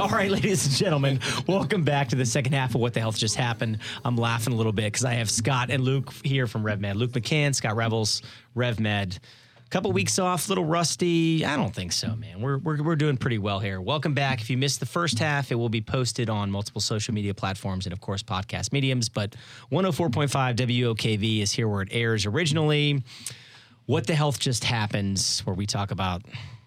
All 0.04 0.08
right, 0.08 0.30
ladies 0.30 0.64
and 0.64 0.74
gentlemen, 0.74 1.20
welcome 1.46 1.84
back 1.84 2.08
to 2.08 2.16
the 2.16 2.24
second 2.24 2.54
half 2.54 2.74
of 2.74 2.80
What 2.80 2.94
the 2.94 3.00
Health 3.00 3.18
Just 3.18 3.36
Happened. 3.36 3.80
I'm 4.02 4.16
laughing 4.16 4.54
a 4.54 4.56
little 4.56 4.72
bit 4.72 4.86
because 4.86 5.04
I 5.04 5.12
have 5.12 5.30
Scott 5.30 5.68
and 5.68 5.84
Luke 5.84 6.10
here 6.24 6.46
from 6.46 6.62
RevMed. 6.62 6.94
Luke 6.94 7.10
McCann, 7.10 7.54
Scott 7.54 7.76
Revels, 7.76 8.22
RevMed. 8.56 9.18
A 9.18 9.68
couple 9.68 9.92
weeks 9.92 10.18
off, 10.18 10.48
little 10.48 10.64
rusty. 10.64 11.44
I 11.44 11.54
don't 11.54 11.74
think 11.74 11.92
so, 11.92 12.16
man. 12.16 12.40
We're, 12.40 12.56
we're, 12.56 12.82
we're 12.82 12.96
doing 12.96 13.18
pretty 13.18 13.36
well 13.36 13.58
here. 13.58 13.78
Welcome 13.78 14.14
back. 14.14 14.40
If 14.40 14.48
you 14.48 14.56
missed 14.56 14.80
the 14.80 14.86
first 14.86 15.18
half, 15.18 15.52
it 15.52 15.56
will 15.56 15.68
be 15.68 15.82
posted 15.82 16.30
on 16.30 16.50
multiple 16.50 16.80
social 16.80 17.12
media 17.12 17.34
platforms 17.34 17.84
and, 17.84 17.92
of 17.92 18.00
course, 18.00 18.22
podcast 18.22 18.72
mediums. 18.72 19.10
But 19.10 19.36
104.5 19.70 20.56
WOKV 20.56 21.42
is 21.42 21.52
here 21.52 21.68
where 21.68 21.82
it 21.82 21.90
airs 21.90 22.24
originally. 22.24 23.04
What 23.84 24.06
the 24.06 24.14
Health 24.14 24.38
Just 24.38 24.64
Happens, 24.64 25.40
where 25.40 25.54
we 25.54 25.66
talk 25.66 25.90
about 25.90 26.22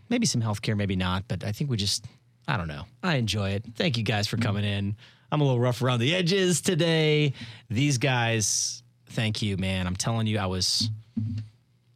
maybe 0.08 0.28
some 0.28 0.44
healthcare, 0.44 0.78
maybe 0.78 0.96
not, 0.96 1.28
but 1.28 1.44
I 1.44 1.52
think 1.52 1.72
we 1.72 1.78
just, 1.78 2.06
I 2.48 2.58
don't 2.58 2.68
know. 2.68 2.84
I 3.02 3.16
enjoy 3.16 3.52
it. 3.52 3.64
Thank 3.76 3.98
you 3.98 4.04
guys 4.04 4.28
for 4.28 4.38
coming 4.38 4.64
in. 4.64 4.96
I'm 5.32 5.42
a 5.42 5.44
little 5.44 5.60
rough 5.60 5.82
around 5.82 6.00
the 6.00 6.14
edges 6.14 6.62
today. 6.62 7.34
These 7.70 7.98
guys, 7.98 8.84
thank 9.08 9.42
you, 9.42 9.58
man. 9.58 9.88
I'm 9.88 9.96
telling 9.96 10.28
you, 10.28 10.38
I 10.40 10.46
was. 10.46 10.90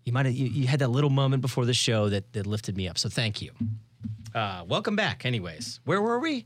You 0.05 0.13
might 0.13 0.25
have 0.25 0.33
you, 0.33 0.47
you 0.47 0.67
had 0.67 0.79
that 0.79 0.87
little 0.89 1.09
moment 1.09 1.41
before 1.41 1.65
the 1.65 1.73
show 1.73 2.09
that 2.09 2.31
that 2.33 2.47
lifted 2.47 2.77
me 2.77 2.87
up. 2.87 2.97
So 2.97 3.09
thank 3.09 3.41
you. 3.41 3.51
Uh, 4.33 4.63
welcome 4.67 4.95
back. 4.95 5.25
Anyways, 5.25 5.81
where 5.85 6.01
were 6.01 6.19
we? 6.19 6.45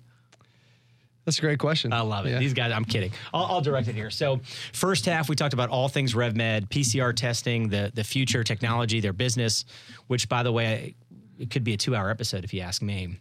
That's 1.25 1.37
a 1.37 1.41
great 1.41 1.59
question. 1.59 1.93
I 1.93 2.01
love 2.01 2.25
it. 2.25 2.31
Yeah. 2.31 2.39
These 2.39 2.53
guys, 2.53 2.71
I'm 2.71 2.85
kidding. 2.85 3.11
I'll, 3.33 3.45
I'll 3.45 3.61
direct 3.61 3.87
it 3.87 3.93
here. 3.95 4.09
So, 4.09 4.41
first 4.73 5.05
half, 5.05 5.29
we 5.29 5.35
talked 5.35 5.53
about 5.53 5.69
all 5.69 5.87
things 5.87 6.15
RevMed, 6.15 6.67
PCR 6.69 7.15
testing, 7.15 7.69
the 7.69 7.91
the 7.93 8.03
future 8.03 8.43
technology, 8.43 8.99
their 8.99 9.13
business, 9.13 9.65
which, 10.07 10.27
by 10.27 10.41
the 10.41 10.51
way, 10.51 10.95
it 11.37 11.51
could 11.51 11.63
be 11.63 11.73
a 11.73 11.77
two 11.77 11.95
hour 11.95 12.09
episode 12.09 12.43
if 12.43 12.53
you 12.53 12.61
ask 12.61 12.81
me. 12.81 13.19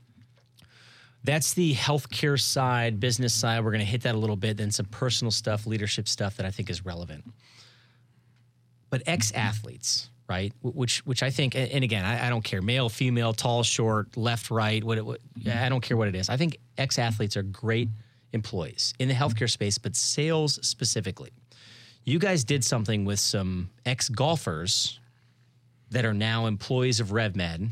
That's 1.22 1.52
the 1.54 1.74
healthcare 1.74 2.40
side, 2.40 2.98
business 2.98 3.34
side. 3.34 3.62
We're 3.64 3.72
going 3.72 3.80
to 3.80 3.86
hit 3.90 4.02
that 4.02 4.14
a 4.14 4.18
little 4.18 4.36
bit, 4.36 4.56
then 4.56 4.70
some 4.70 4.86
personal 4.86 5.30
stuff, 5.30 5.66
leadership 5.66 6.08
stuff 6.08 6.36
that 6.38 6.46
I 6.46 6.50
think 6.50 6.70
is 6.70 6.84
relevant. 6.84 7.24
But 8.88 9.02
ex 9.06 9.30
athletes, 9.32 10.10
right? 10.28 10.52
Which, 10.62 11.04
which 11.06 11.22
I 11.22 11.30
think, 11.30 11.54
and 11.54 11.84
again, 11.84 12.04
I, 12.04 12.26
I 12.26 12.30
don't 12.30 12.42
care, 12.42 12.62
male, 12.62 12.88
female, 12.88 13.32
tall, 13.32 13.62
short, 13.62 14.16
left, 14.16 14.50
right. 14.50 14.82
What, 14.82 14.98
it- 14.98 15.04
what 15.06 15.20
I 15.46 15.68
don't 15.68 15.82
care 15.82 15.96
what 15.96 16.08
it 16.08 16.14
is. 16.14 16.28
I 16.28 16.36
think 16.36 16.56
ex 16.78 16.98
athletes 16.98 17.36
are 17.36 17.42
great 17.42 17.88
employees 18.32 18.94
in 18.98 19.08
the 19.08 19.14
healthcare 19.14 19.50
space, 19.50 19.76
but 19.78 19.94
sales 19.96 20.58
specifically. 20.66 21.30
You 22.04 22.18
guys 22.18 22.44
did 22.44 22.64
something 22.64 23.04
with 23.04 23.18
some 23.20 23.68
ex 23.84 24.08
golfers 24.08 24.98
that 25.90 26.04
are 26.04 26.14
now 26.14 26.46
employees 26.46 26.98
of 27.00 27.08
RevMed, 27.08 27.70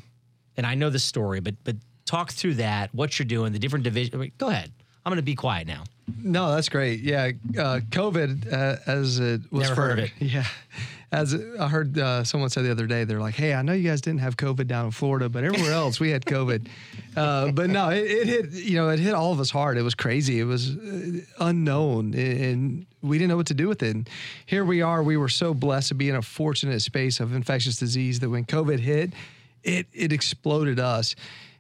and 0.57 0.67
I 0.67 0.75
know 0.75 0.91
the 0.91 0.99
story, 0.99 1.41
but 1.41 1.55
but 1.65 1.77
talk 2.09 2.33
through 2.33 2.55
that. 2.55 2.95
What 2.95 3.19
you're 3.19 3.27
doing, 3.27 3.53
the 3.53 3.59
different 3.59 3.85
division. 3.85 4.33
Go 4.39 4.49
ahead. 4.49 4.73
I'm 5.05 5.11
going 5.11 5.17
to 5.17 5.23
be 5.23 5.35
quiet 5.37 5.67
now. 5.67 5.85
No, 6.23 6.51
that's 6.55 6.69
great. 6.69 7.01
Yeah, 7.01 7.31
uh, 7.59 7.81
COVID, 7.91 8.53
uh, 8.53 8.77
as 8.87 9.19
it 9.21 9.41
was 9.53 9.65
Never 9.65 9.75
for, 9.75 9.83
heard 9.89 9.99
of 10.01 10.05
it. 10.07 10.11
Yeah, 10.21 10.45
as 11.13 11.33
it- 11.35 11.59
I 11.61 11.69
heard 11.69 11.99
uh, 11.99 12.25
someone 12.25 12.51
say 12.51 12.63
the 12.63 12.71
other 12.71 12.87
day, 12.87 13.05
they're 13.05 13.21
like, 13.21 13.35
"Hey, 13.35 13.55
I 13.55 13.63
know 13.63 13.73
you 13.75 13.89
guys 13.89 14.01
didn't 14.01 14.21
have 14.21 14.37
COVID 14.37 14.67
down 14.67 14.87
in 14.87 14.91
Florida, 14.91 15.29
but 15.29 15.45
everywhere 15.45 15.73
else 15.85 16.01
we 16.01 16.11
had 16.11 16.25
COVID." 16.25 16.67
Uh, 17.17 17.53
but 17.53 17.69
no, 17.71 17.91
it, 17.91 18.05
it 18.05 18.27
hit. 18.27 18.53
You 18.53 18.77
know, 18.79 18.89
it 18.89 18.99
hit 18.99 19.15
all 19.15 19.33
of 19.33 19.41
us 19.41 19.51
hard. 19.51 19.77
It 19.79 19.83
was 19.83 19.95
crazy. 19.95 20.41
It 20.41 20.45
was 20.45 20.77
uh, 20.77 21.21
unknown, 21.41 22.15
and 22.15 22.87
we 23.03 23.19
didn't 23.19 23.29
know 23.31 23.37
what 23.37 23.47
to 23.49 23.55
do 23.55 23.69
with 23.69 23.83
it. 23.83 23.95
And 23.95 24.09
here 24.47 24.65
we 24.65 24.83
are. 24.83 25.03
We 25.03 25.17
were 25.17 25.29
so 25.31 25.55
blessed 25.55 25.89
to 25.89 25.95
be 25.95 26.09
in 26.09 26.17
a 26.17 26.23
fortunate 26.23 26.81
space 26.81 27.21
of 27.21 27.35
infectious 27.35 27.77
disease 27.77 28.21
that 28.21 28.31
when 28.31 28.45
COVID 28.47 28.81
hit, 28.81 29.13
it 29.63 29.87
it 29.93 30.13
exploded 30.13 30.81
us. 30.81 31.15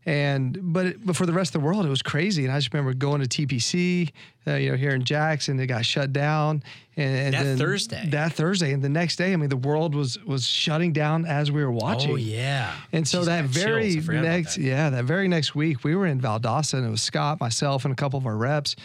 And 0.09 0.73
but 0.73 1.05
but 1.05 1.16
for 1.16 1.27
the 1.27 1.35
rest 1.35 1.55
of 1.55 1.61
the 1.61 1.66
world, 1.66 1.85
it 1.85 1.90
was 1.90 2.01
crazy. 2.01 2.44
And 2.44 2.51
I 2.53 2.57
just 2.59 2.73
remember 2.73 2.94
going 2.94 3.21
to 3.21 3.29
TPC, 3.29 4.11
uh, 4.47 4.55
you 4.55 4.71
know, 4.71 4.77
here 4.79 4.92
in 4.94 5.05
Jackson, 5.05 5.61
it 5.61 5.66
got 5.66 5.85
shut 5.85 6.14
down. 6.14 6.62
And, 6.97 7.14
and 7.14 7.35
That 7.35 7.44
then 7.44 7.59
Thursday. 7.59 8.09
that 8.09 8.33
Thursday, 8.33 8.73
and 8.73 8.83
the 8.83 8.88
next 8.88 9.16
day, 9.16 9.35
I 9.35 9.37
mean, 9.37 9.51
the 9.51 9.57
world 9.59 9.94
was 9.94 10.18
was 10.25 10.47
shutting 10.47 10.94
down 10.94 11.27
as 11.27 11.53
we 11.53 11.62
were 11.62 11.71
watching. 11.71 12.12
Oh 12.12 12.16
yeah. 12.16 12.73
And 12.90 13.07
so 13.07 13.21
Jeez, 13.21 13.27
that 13.27 13.44
very 13.44 13.92
chills. 13.92 14.05
I 14.05 14.07
forgot 14.07 14.18
about 14.21 14.29
next, 14.31 14.55
that. 14.55 14.62
yeah, 14.62 14.88
that 14.88 15.05
very 15.05 15.29
next 15.29 15.55
week, 15.55 15.85
we 15.85 15.94
were 15.94 16.07
in 16.07 16.23
Valdosta, 16.23 16.75
and 16.79 16.87
it 16.87 16.90
was 16.90 17.03
Scott, 17.03 17.38
myself, 17.38 17.85
and 17.85 17.92
a 17.92 17.97
couple 17.97 18.18
of 18.18 18.25
our 18.25 18.37
reps, 18.37 18.77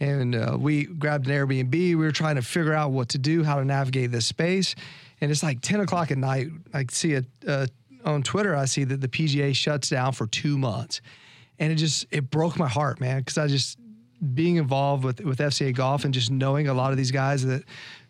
and 0.00 0.34
uh, 0.34 0.56
we 0.58 0.84
grabbed 0.84 1.28
an 1.28 1.34
Airbnb. 1.34 1.72
We 1.74 1.94
were 1.94 2.10
trying 2.10 2.36
to 2.36 2.42
figure 2.42 2.72
out 2.72 2.90
what 2.90 3.10
to 3.10 3.18
do, 3.18 3.44
how 3.44 3.56
to 3.56 3.66
navigate 3.66 4.12
this 4.12 4.24
space, 4.24 4.74
and 5.20 5.30
it's 5.30 5.42
like 5.42 5.60
ten 5.60 5.80
o'clock 5.80 6.10
at 6.10 6.16
night. 6.16 6.46
I 6.72 6.86
see 6.90 7.12
it 7.12 7.26
uh, 7.46 7.66
on 8.04 8.22
Twitter. 8.22 8.56
I 8.56 8.64
see 8.64 8.84
that 8.84 9.00
the 9.00 9.08
PGA 9.08 9.54
shuts 9.54 9.88
down 9.88 10.12
for 10.12 10.26
two 10.26 10.58
months, 10.58 11.00
and 11.58 11.72
it 11.72 11.76
just 11.76 12.06
it 12.10 12.30
broke 12.30 12.58
my 12.58 12.68
heart, 12.68 13.00
man, 13.00 13.18
because 13.18 13.38
I 13.38 13.46
just 13.46 13.78
being 14.34 14.56
involved 14.56 15.04
with 15.04 15.20
with 15.20 15.38
FCA 15.38 15.74
golf 15.74 16.04
and 16.04 16.12
just 16.12 16.30
knowing 16.30 16.68
a 16.68 16.74
lot 16.74 16.90
of 16.90 16.96
these 16.96 17.10
guys 17.10 17.44
that 17.46 17.64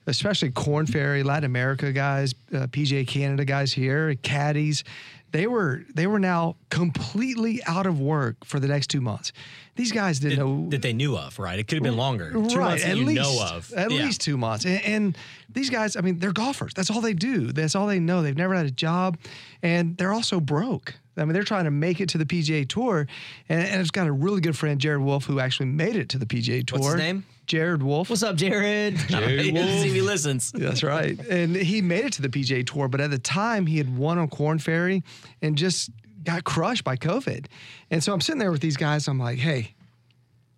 especially 0.07 0.51
Korn 0.51 0.87
Ferry, 0.87 1.23
Latin 1.23 1.45
America 1.45 1.93
guys, 1.93 2.35
uh, 2.53 2.67
PGA 2.67 3.07
Canada 3.07 3.45
guys 3.45 3.73
here, 3.73 4.15
caddies, 4.17 4.83
they 5.33 5.47
were 5.47 5.83
they 5.95 6.07
were 6.07 6.19
now 6.19 6.57
completely 6.71 7.61
out 7.67 7.87
of 7.87 8.01
work 8.01 8.45
for 8.45 8.59
the 8.61 8.69
next 8.69 8.89
two 8.89 9.01
months. 9.01 9.33
These 9.77 9.93
guys 9.93 10.19
didn't 10.21 10.39
know 10.39 10.69
that 10.71 10.83
they 10.83 10.93
knew 10.93 11.17
of, 11.17 11.39
right? 11.39 11.59
It 11.59 11.67
could 11.69 11.77
have 11.77 11.83
been 11.85 11.97
longer. 11.97 12.33
Two 12.33 12.41
months 12.61 12.83
that 12.83 12.91
at 12.91 12.97
you 12.97 13.05
least, 13.07 13.21
know 13.23 13.43
of. 13.55 13.73
At 13.73 13.91
Yeah. 13.91 14.03
least 14.05 14.21
two 14.21 14.37
months. 14.37 14.65
And, 14.67 14.83
and 14.85 15.19
these 15.53 15.71
guys, 15.71 15.97
I 15.97 16.01
mean, 16.03 16.19
they're 16.19 16.33
golfers. 16.33 16.75
That's 16.75 16.91
all 16.91 17.01
they 17.01 17.15
do. 17.15 17.53
That's 17.53 17.75
all 17.75 17.87
they 17.87 18.01
know. 18.01 18.23
They've 18.23 18.37
never 18.37 18.55
had 18.55 18.67
a 18.67 18.71
job, 18.71 19.17
and 19.63 19.97
they're 19.97 20.13
also 20.13 20.39
broke. 20.41 20.95
I 21.17 21.25
mean, 21.25 21.33
they're 21.33 21.43
trying 21.45 21.65
to 21.65 21.71
make 21.71 22.01
it 22.01 22.09
to 22.11 22.19
the 22.19 22.25
PGA 22.25 22.69
Tour, 22.69 23.07
and, 23.49 23.63
and 23.63 23.81
I've 23.81 23.93
got 23.93 24.07
a 24.07 24.13
really 24.13 24.41
good 24.41 24.57
friend, 24.57 24.81
Jared 24.81 25.01
Wolfe, 25.03 25.25
who 25.25 25.39
actually 25.41 25.67
made 25.67 25.97
it 25.97 26.09
to 26.11 26.19
the 26.19 26.27
PGA 26.27 26.67
Tour. 26.67 26.79
What's 26.79 26.93
his 26.93 26.97
name? 26.97 27.25
Jared 27.51 27.83
Wolfe. 27.83 28.09
What's 28.11 28.23
up, 28.23 28.37
Jared? 28.37 28.97
Jared 29.09 29.53
Wolfe. 29.55 29.69
see 29.81 29.89
if 29.89 29.95
he 29.95 30.03
listens. 30.03 30.53
That's 30.53 30.85
right. 30.85 31.19
And 31.29 31.57
he 31.57 31.83
made 31.83 32.05
it 32.05 32.13
to 32.13 32.23
the 32.23 32.29
PGA 32.29 32.65
Tour, 32.65 32.87
but 32.87 33.01
at 33.01 33.11
the 33.11 33.19
time 33.19 33.67
he 33.67 33.77
had 33.77 33.99
won 33.99 34.19
on 34.19 34.29
Korn 34.29 34.61
Ferry 34.61 35.03
and 35.43 35.59
just 35.59 35.91
got 36.23 36.45
crushed 36.45 36.85
by 36.85 36.95
COVID. 36.95 37.47
And 37.91 38.05
so 38.05 38.13
I'm 38.13 38.21
sitting 38.21 38.39
there 38.39 38.53
with 38.53 38.61
these 38.61 38.77
guys. 38.77 39.09
I'm 39.09 39.19
like, 39.19 39.41
hey, 39.41 39.75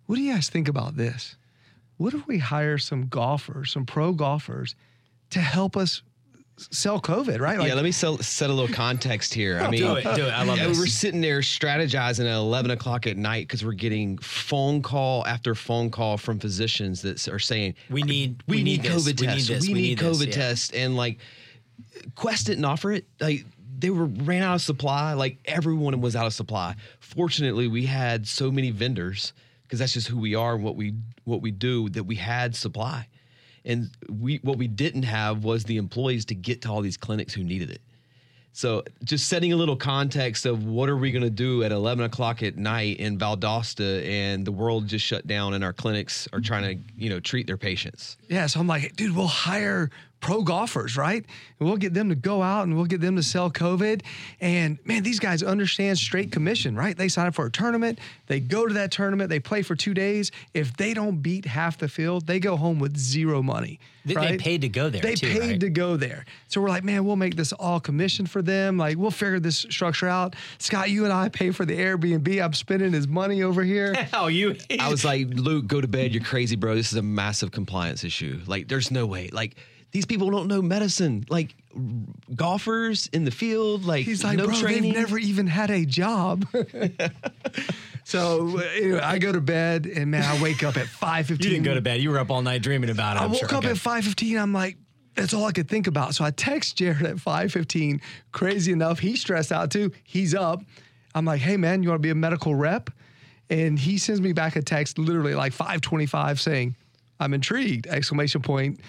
what 0.05 0.17
do 0.17 0.21
you 0.21 0.33
guys 0.33 0.49
think 0.49 0.67
about 0.67 0.95
this? 0.95 1.35
What 1.97 2.13
if 2.13 2.27
we 2.27 2.37
hire 2.37 2.77
some 2.77 3.07
golfers, 3.07 3.71
some 3.71 3.87
pro 3.87 4.13
golfers, 4.13 4.75
to 5.31 5.39
help 5.39 5.75
us 5.75 6.03
sell 6.57 6.99
COVID, 7.01 7.39
right? 7.39 7.59
yeah, 7.65 7.73
let 7.73 7.83
me 7.83 7.91
sell, 7.91 8.17
set 8.19 8.49
a 8.49 8.53
little 8.53 8.73
context 8.73 9.33
here. 9.33 9.59
I 9.59 9.67
mean, 9.71 9.81
Do 9.81 9.95
it. 9.95 10.03
Do 10.03 10.25
it. 10.27 10.29
I 10.31 10.43
love 10.43 10.57
Yeah, 10.57 10.67
this. 10.67 10.77
we're 10.79 10.85
sitting 10.87 11.19
there 11.21 11.39
strategizing 11.39 12.25
at 12.25 12.35
11 12.35 12.71
o'clock 12.71 13.07
at 13.07 13.17
night 13.17 13.47
because 13.47 13.65
we're 13.65 13.71
getting 13.73 14.17
phone 14.19 14.81
call 14.81 15.25
after 15.25 15.55
phone 15.55 15.89
call 15.89 16.17
from 16.17 16.39
physicians 16.39 17.01
that 17.01 17.27
are 17.27 17.39
saying, 17.39 17.75
We 17.89 18.03
need- 18.03 18.43
we, 18.47 18.57
we 18.57 18.63
need, 18.63 18.83
need 18.83 18.91
this, 18.91 19.03
COVID 19.03 19.19
we 19.21 19.27
need 19.27 19.33
tests. 19.33 19.47
this, 19.49 19.67
We, 19.67 19.73
we 19.73 19.73
need, 19.81 19.87
need 19.89 19.99
this," 19.99 20.17
COVID 20.19 20.27
yeah. 20.27 20.33
tests. 20.33 20.71
And 20.71 20.95
like, 20.95 21.19
Quest 22.15 22.45
didn't 22.47 22.65
offer 22.65 22.91
it. 22.91 23.05
Like, 23.19 23.45
they 23.79 23.89
were 23.89 24.05
ran 24.05 24.43
out 24.43 24.55
of 24.55 24.61
supply. 24.61 25.13
Like, 25.13 25.37
everyone 25.45 25.99
was 26.01 26.15
out 26.15 26.25
of 26.25 26.33
supply. 26.33 26.75
Fortunately, 26.99 27.67
we 27.67 27.85
had 27.85 28.27
so 28.27 28.51
many 28.51 28.69
vendors 28.71 29.33
because 29.63 29.79
that's 29.79 29.93
just 29.93 30.07
who 30.07 30.17
we 30.19 30.35
are 30.35 30.55
and 30.55 30.63
what 30.63 30.75
we 30.75 30.93
what 31.25 31.41
we 31.41 31.51
do 31.51 31.89
that 31.89 32.03
we 32.03 32.15
had 32.15 32.55
supply. 32.55 33.07
And 33.65 33.89
we 34.09 34.37
what 34.37 34.57
we 34.57 34.67
didn't 34.67 35.03
have 35.03 35.43
was 35.43 35.63
the 35.63 35.77
employees 35.77 36.25
to 36.25 36.35
get 36.35 36.61
to 36.63 36.69
all 36.69 36.81
these 36.81 36.97
clinics 36.97 37.33
who 37.33 37.43
needed 37.43 37.69
it. 37.69 37.81
So 38.55 38.83
just 39.03 39.29
setting 39.29 39.51
a 39.51 39.55
little 39.55 39.75
context 39.75 40.45
of 40.45 40.65
what 40.65 40.87
are 40.87 40.95
we 40.95 41.11
going 41.11 41.23
to 41.23 41.31
do 41.31 41.63
at 41.63 41.71
11 41.71 42.05
o'clock 42.05 42.43
at 42.43 42.55
night 42.55 42.97
in 42.97 43.17
Valdosta 43.17 44.07
and 44.07 44.45
the 44.45 44.51
world 44.51 44.87
just 44.87 45.03
shut 45.03 45.25
down 45.25 45.55
and 45.55 45.63
our 45.63 45.73
clinics 45.73 46.27
are 46.33 46.39
trying 46.39 46.77
to, 46.77 46.83
you 46.95 47.09
know, 47.09 47.19
treat 47.19 47.47
their 47.47 47.57
patients. 47.57 48.15
Yeah, 48.29 48.45
so 48.45 48.59
I'm 48.59 48.67
like, 48.67 48.95
dude, 48.95 49.15
we'll 49.15 49.25
hire 49.25 49.89
pro 50.23 50.41
golfers, 50.41 50.95
right? 50.97 51.23
And 51.59 51.67
we'll 51.67 51.77
get 51.77 51.93
them 51.93 52.09
to 52.09 52.15
go 52.15 52.41
out 52.41 52.63
and 52.63 52.75
we'll 52.75 52.85
get 52.85 53.01
them 53.01 53.17
to 53.17 53.21
sell 53.23 53.51
COVID. 53.51 54.01
And 54.41 54.79
man, 54.85 55.03
these 55.03 55.19
guys 55.19 55.43
understand 55.43 55.97
straight 55.99 56.31
commission, 56.31 56.75
right? 56.75 56.97
They 56.97 57.09
sign 57.09 57.27
up 57.27 57.35
for 57.35 57.45
a 57.45 57.51
tournament, 57.51 57.99
they 58.27 58.39
go 58.39 58.65
to 58.65 58.73
that 58.75 58.89
tournament, 58.91 59.29
they 59.29 59.39
play 59.39 59.61
for 59.61 59.75
two 59.75 59.93
days. 59.93 60.31
If 60.53 60.75
they 60.77 60.93
don't 60.93 61.21
beat 61.21 61.45
half 61.45 61.77
the 61.77 61.89
field, 61.89 62.25
they 62.25 62.39
go 62.39 62.55
home 62.55 62.79
with 62.79 62.97
zero 62.97 63.43
money. 63.43 63.79
They- 64.05 64.15
they 64.15 64.37
paid 64.37 64.61
to 64.61 64.69
go 64.69 64.89
there, 64.89 65.01
They 65.01 65.15
too, 65.15 65.27
paid 65.27 65.39
right? 65.51 65.59
to 65.61 65.69
go 65.69 65.95
there. 65.95 66.25
So 66.49 66.59
we're 66.61 66.67
like, 66.69 66.83
man, 66.83 67.05
we'll 67.05 67.15
make 67.15 67.35
this 67.35 67.53
all 67.53 67.79
commission 67.79 68.25
for 68.25 68.41
them. 68.41 68.77
Like, 68.77 68.97
we'll 68.97 69.11
figure 69.11 69.39
this 69.39 69.57
structure 69.59 70.09
out. 70.09 70.35
Scott, 70.57 70.89
you 70.89 71.03
and 71.05 71.13
I 71.13 71.29
pay 71.29 71.51
for 71.51 71.65
the 71.65 71.77
Airbnb. 71.77 72.43
I'm 72.43 72.53
spending 72.53 72.91
his 72.91 73.07
money 73.07 73.43
over 73.43 73.63
here. 73.63 73.93
How 74.11 74.23
oh, 74.25 74.27
you? 74.27 74.57
I 74.79 74.89
was 74.89 75.05
like, 75.05 75.27
Luke, 75.29 75.67
go 75.67 75.79
to 75.79 75.87
bed. 75.87 76.13
You're 76.13 76.23
crazy, 76.23 76.57
bro. 76.57 76.75
This 76.75 76.91
is 76.91 76.97
a 76.97 77.01
massive 77.01 77.51
compliance 77.51 78.03
issue. 78.03 78.41
Like, 78.45 78.67
there's 78.67 78.91
no 78.91 79.05
way. 79.05 79.29
Like, 79.31 79.55
these 79.93 80.05
people 80.05 80.29
don't 80.31 80.47
know 80.47 80.61
medicine. 80.61 81.25
Like, 81.29 81.55
golfers 82.35 83.07
in 83.13 83.23
the 83.23 83.31
field, 83.31 83.85
like, 83.85 84.03
He's 84.05 84.23
like, 84.23 84.37
no 84.37 84.47
bro, 84.47 84.55
training. 84.55 84.93
they've 84.93 85.01
never 85.01 85.17
even 85.17 85.47
had 85.47 85.71
a 85.71 85.85
job. 85.85 86.45
so 88.03 88.57
anyway, 88.59 88.99
I 88.99 89.17
go 89.19 89.31
to 89.31 89.41
bed 89.41 89.85
and 89.85 90.11
man, 90.11 90.23
I 90.23 90.41
wake 90.41 90.63
up 90.63 90.77
at 90.77 90.87
five 90.87 91.27
fifteen. 91.27 91.45
You 91.47 91.53
didn't 91.57 91.65
go 91.65 91.73
to 91.75 91.81
bed. 91.81 92.01
You 92.01 92.09
were 92.11 92.19
up 92.19 92.29
all 92.29 92.41
night 92.41 92.61
dreaming 92.61 92.89
about 92.89 93.17
it. 93.17 93.21
I 93.21 93.25
I'm 93.25 93.31
woke 93.31 93.39
sure. 93.39 93.49
up 93.49 93.63
Okay. 93.63 93.69
at 93.71 93.77
five 93.77 94.03
fifteen. 94.03 94.37
I'm 94.37 94.53
like, 94.53 94.77
that's 95.15 95.33
all 95.33 95.45
I 95.45 95.51
could 95.51 95.69
think 95.69 95.87
about. 95.87 96.15
So 96.15 96.25
I 96.25 96.31
text 96.31 96.75
Jared 96.77 97.03
at 97.05 97.19
five 97.19 97.51
fifteen. 97.51 98.01
Crazy 98.31 98.71
enough, 98.71 98.99
he's 98.99 99.21
stressed 99.21 99.51
out 99.51 99.71
too. 99.71 99.91
He's 100.03 100.33
up. 100.35 100.61
I'm 101.15 101.25
like, 101.25 101.41
hey 101.41 101.57
man, 101.57 101.83
you 101.83 101.89
want 101.89 101.99
to 102.01 102.03
be 102.05 102.09
a 102.09 102.15
medical 102.15 102.55
rep? 102.55 102.89
And 103.49 103.77
he 103.77 103.97
sends 103.97 104.21
me 104.21 104.33
back 104.33 104.55
a 104.55 104.61
text, 104.61 104.97
literally 104.97 105.35
like 105.35 105.53
five 105.53 105.81
twenty 105.81 106.05
five, 106.07 106.39
saying, 106.41 106.75
"I'm 107.19 107.33
intrigued!" 107.33 107.87
Exclamation 107.87 108.41
point. 108.41 108.79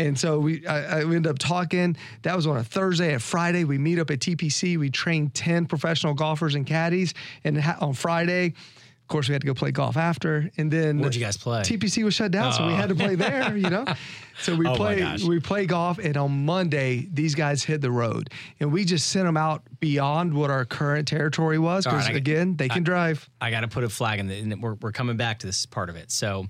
And 0.00 0.18
so 0.18 0.38
we, 0.38 0.66
I, 0.66 1.00
I 1.00 1.04
we 1.04 1.16
ended 1.16 1.30
up 1.30 1.38
talking. 1.38 1.96
That 2.22 2.34
was 2.34 2.46
on 2.46 2.56
a 2.56 2.64
Thursday. 2.64 3.14
At 3.14 3.22
Friday, 3.22 3.64
we 3.64 3.76
meet 3.78 3.98
up 3.98 4.10
at 4.10 4.20
TPC. 4.20 4.78
We 4.78 4.90
train 4.90 5.30
ten 5.30 5.66
professional 5.66 6.14
golfers 6.14 6.54
and 6.54 6.66
caddies. 6.66 7.12
And 7.44 7.60
ha- 7.60 7.76
on 7.80 7.92
Friday, 7.92 8.46
of 8.46 9.08
course, 9.08 9.28
we 9.28 9.34
had 9.34 9.42
to 9.42 9.46
go 9.46 9.52
play 9.54 9.72
golf 9.72 9.96
after. 9.98 10.50
And 10.56 10.70
then 10.70 11.00
Where'd 11.00 11.14
you 11.14 11.20
guys 11.20 11.36
play? 11.36 11.60
TPC 11.60 12.02
was 12.02 12.14
shut 12.14 12.30
down, 12.30 12.52
so 12.54 12.66
we 12.66 12.72
had 12.72 12.88
to 12.88 12.94
play 12.94 13.12
oh. 13.12 13.16
there. 13.16 13.56
You 13.56 13.68
know, 13.68 13.84
so 14.40 14.54
we 14.54 14.66
Oh 14.66 14.70
my 14.70 14.76
play 14.76 14.98
gosh. 15.00 15.22
we 15.22 15.38
play 15.38 15.66
golf, 15.66 15.98
and 15.98 16.16
on 16.16 16.46
Monday 16.46 17.06
these 17.12 17.34
guys 17.34 17.62
hit 17.62 17.82
the 17.82 17.90
road, 17.90 18.30
and 18.58 18.72
we 18.72 18.86
just 18.86 19.08
sent 19.08 19.26
them 19.26 19.36
out 19.36 19.62
beyond 19.80 20.32
what 20.32 20.50
our 20.50 20.64
current 20.64 21.08
territory 21.08 21.58
was 21.58 21.86
All 21.86 21.92
right, 21.92 21.98
because 21.98 22.08
I 22.08 22.12
get- 22.12 22.16
again 22.18 22.56
they 22.56 22.68
can 22.68 22.84
drive. 22.84 23.28
I 23.40 23.50
got 23.50 23.60
to 23.60 23.68
put 23.68 23.84
a 23.84 23.90
flag 23.90 24.18
in 24.18 24.28
the. 24.28 24.38
And 24.38 24.62
we're 24.62 24.74
we're 24.74 24.92
coming 24.92 25.18
back 25.18 25.40
to 25.40 25.46
this 25.46 25.66
part 25.66 25.90
of 25.90 25.96
it. 25.96 26.10
So, 26.10 26.46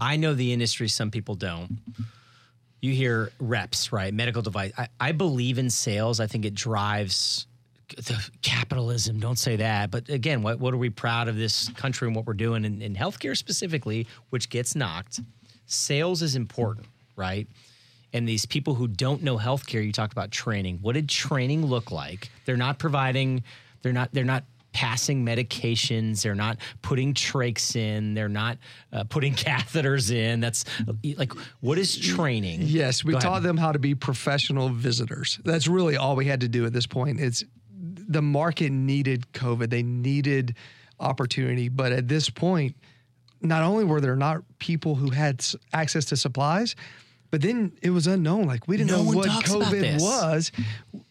I 0.00 0.16
know 0.16 0.32
the 0.32 0.52
industry, 0.52 0.88
some 0.88 1.10
people 1.10 1.34
don't. 1.34 1.78
You 2.80 2.92
hear 2.92 3.32
reps, 3.40 3.92
right? 3.92 4.12
Medical 4.12 4.42
device. 4.42 4.72
I, 4.76 4.88
I 5.00 5.12
believe 5.12 5.58
in 5.58 5.70
sales. 5.70 6.20
I 6.20 6.26
think 6.26 6.44
it 6.44 6.54
drives 6.54 7.46
the 7.96 8.30
capitalism. 8.42 9.20
Don't 9.20 9.38
say 9.38 9.56
that. 9.56 9.90
But 9.90 10.08
again, 10.08 10.42
what, 10.42 10.58
what 10.58 10.74
are 10.74 10.76
we 10.76 10.90
proud 10.90 11.28
of 11.28 11.36
this 11.36 11.68
country 11.70 12.06
and 12.06 12.16
what 12.16 12.26
we're 12.26 12.34
doing 12.34 12.64
in, 12.64 12.82
in 12.82 12.94
healthcare 12.94 13.36
specifically, 13.36 14.06
which 14.30 14.50
gets 14.50 14.74
knocked? 14.74 15.20
Sales 15.66 16.22
is 16.22 16.36
important, 16.36 16.86
right? 17.16 17.48
And 18.12 18.28
these 18.28 18.46
people 18.46 18.74
who 18.74 18.88
don't 18.88 19.22
know 19.22 19.38
healthcare, 19.38 19.84
you 19.84 19.92
talked 19.92 20.12
about 20.12 20.30
training. 20.30 20.78
What 20.82 20.94
did 20.94 21.08
training 21.08 21.66
look 21.66 21.90
like? 21.90 22.30
They're 22.44 22.56
not 22.56 22.78
providing, 22.78 23.42
they're 23.82 23.92
not, 23.92 24.10
they're 24.12 24.24
not 24.24 24.44
passing 24.76 25.24
medications. 25.24 26.22
They're 26.22 26.34
not 26.34 26.58
putting 26.82 27.14
trachs 27.14 27.76
in. 27.76 28.12
They're 28.12 28.28
not 28.28 28.58
uh, 28.92 29.04
putting 29.04 29.34
catheters 29.46 30.12
in. 30.14 30.40
That's 30.40 30.66
like, 31.16 31.32
what 31.60 31.78
is 31.78 31.96
training? 31.96 32.60
Yes, 32.60 33.02
we 33.02 33.12
Go 33.12 33.16
ahead. 33.16 33.26
taught 33.26 33.42
them 33.42 33.56
how 33.56 33.72
to 33.72 33.78
be 33.78 33.94
professional 33.94 34.68
visitors. 34.68 35.40
That's 35.46 35.66
really 35.66 35.96
all 35.96 36.14
we 36.14 36.26
had 36.26 36.42
to 36.42 36.48
do 36.48 36.66
at 36.66 36.74
this 36.74 36.86
point. 36.86 37.18
It's 37.18 37.42
the 37.72 38.20
market 38.20 38.70
needed 38.70 39.24
COVID. 39.32 39.70
They 39.70 39.82
needed 39.82 40.54
opportunity, 41.00 41.70
but 41.70 41.92
at 41.92 42.06
this 42.06 42.28
point, 42.28 42.76
not 43.40 43.62
only 43.62 43.84
were 43.84 44.02
there 44.02 44.14
not 44.14 44.42
people 44.58 44.94
who 44.94 45.08
had 45.08 45.42
access 45.72 46.04
to 46.06 46.18
supplies, 46.18 46.76
but 47.30 47.42
then 47.42 47.72
it 47.82 47.90
was 47.90 48.06
unknown. 48.06 48.46
Like 48.46 48.66
we 48.68 48.76
didn't 48.76 48.90
No 48.90 49.02
know 49.02 49.16
what 49.16 49.28
COVID 49.28 50.00
was. 50.00 50.52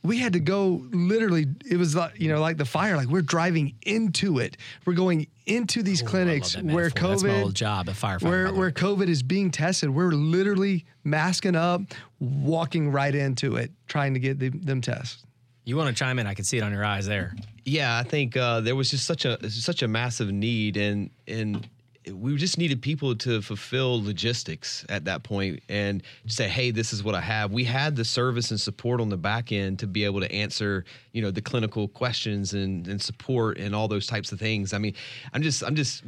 We 0.04 0.17
had 0.17 0.34
to 0.34 0.39
go 0.39 0.84
literally. 0.91 1.47
It 1.69 1.78
was 1.78 1.95
like 1.95 2.19
you 2.19 2.30
know, 2.30 2.39
like 2.39 2.58
the 2.58 2.65
fire. 2.65 2.95
Like 2.95 3.08
we're 3.08 3.21
driving 3.21 3.75
into 3.84 4.39
it. 4.39 4.58
We're 4.86 4.93
going 4.93 5.28
into 5.45 5.84
these 5.84 6.01
Ooh, 6.01 6.08
clinics 6.08 6.56
where. 6.58 6.89
COVID. 6.89 7.10
That's 7.10 7.23
my 7.23 7.41
old 7.41 7.56
job 7.56 7.89
at 7.89 7.95
firefighter. 7.95 8.23
where 8.23 8.54
where 8.54 8.71
COVID 8.71 9.08
is 9.08 9.23
being 9.23 9.51
tested. 9.51 9.89
We're 9.89 10.12
literally 10.12 10.86
masking 11.04 11.56
up, 11.56 11.82
walking 12.19 12.91
right 12.91 13.13
into 13.13 13.56
it, 13.58 13.71
trying 13.88 14.13
to 14.13 14.19
get 14.19 14.39
the, 14.39 14.49
them 14.49 14.82
tests. 14.82 15.23
you 15.65 15.78
want 15.78 15.89
to 15.89 15.93
chime 15.95 16.19
in? 16.19 16.28
I 16.28 16.34
can 16.34 16.45
see 16.45 16.58
it 16.58 16.63
on 16.63 16.71
your 16.71 16.86
eyes 16.86 17.06
there. 17.06 17.36
Yeah, 17.63 17.97
I 17.97 18.04
think 18.04 18.38
uh, 18.38 18.62
there 18.62 18.75
was 18.75 18.91
just 18.91 19.06
such 19.06 19.25
a 19.25 19.49
such 19.49 19.82
a 19.82 19.88
massive 19.88 20.32
need, 20.32 20.78
and 20.78 21.10
and 21.28 21.67
we 22.11 22.35
just 22.35 22.57
needed 22.57 22.81
people 22.81 23.15
to 23.15 23.41
fulfill 23.41 24.03
logistics 24.03 24.85
at 24.89 25.05
that 25.05 25.23
point 25.23 25.61
and 25.69 26.03
say, 26.27 26.47
hey, 26.47 26.71
this 26.71 26.93
is 26.93 27.03
what 27.03 27.15
I 27.15 27.21
have. 27.21 27.51
We 27.51 27.63
had 27.63 27.95
the 27.95 28.05
service 28.05 28.51
and 28.51 28.59
support 28.59 29.01
on 29.01 29.09
the 29.09 29.17
back 29.17 29.51
end 29.51 29.79
to 29.79 29.87
be 29.87 30.05
able 30.05 30.19
to 30.21 30.31
answer, 30.31 30.85
you 31.13 31.21
know, 31.21 31.31
the 31.31 31.41
clinical 31.41 31.87
questions 31.87 32.53
and, 32.53 32.87
and 32.87 33.01
support 33.01 33.57
and 33.57 33.75
all 33.75 33.87
those 33.87 34.07
types 34.07 34.31
of 34.31 34.39
things. 34.39 34.73
I 34.73 34.77
mean, 34.77 34.93
I'm 35.33 35.41
just 35.41 35.63
I'm 35.63 35.75
just 35.75 36.03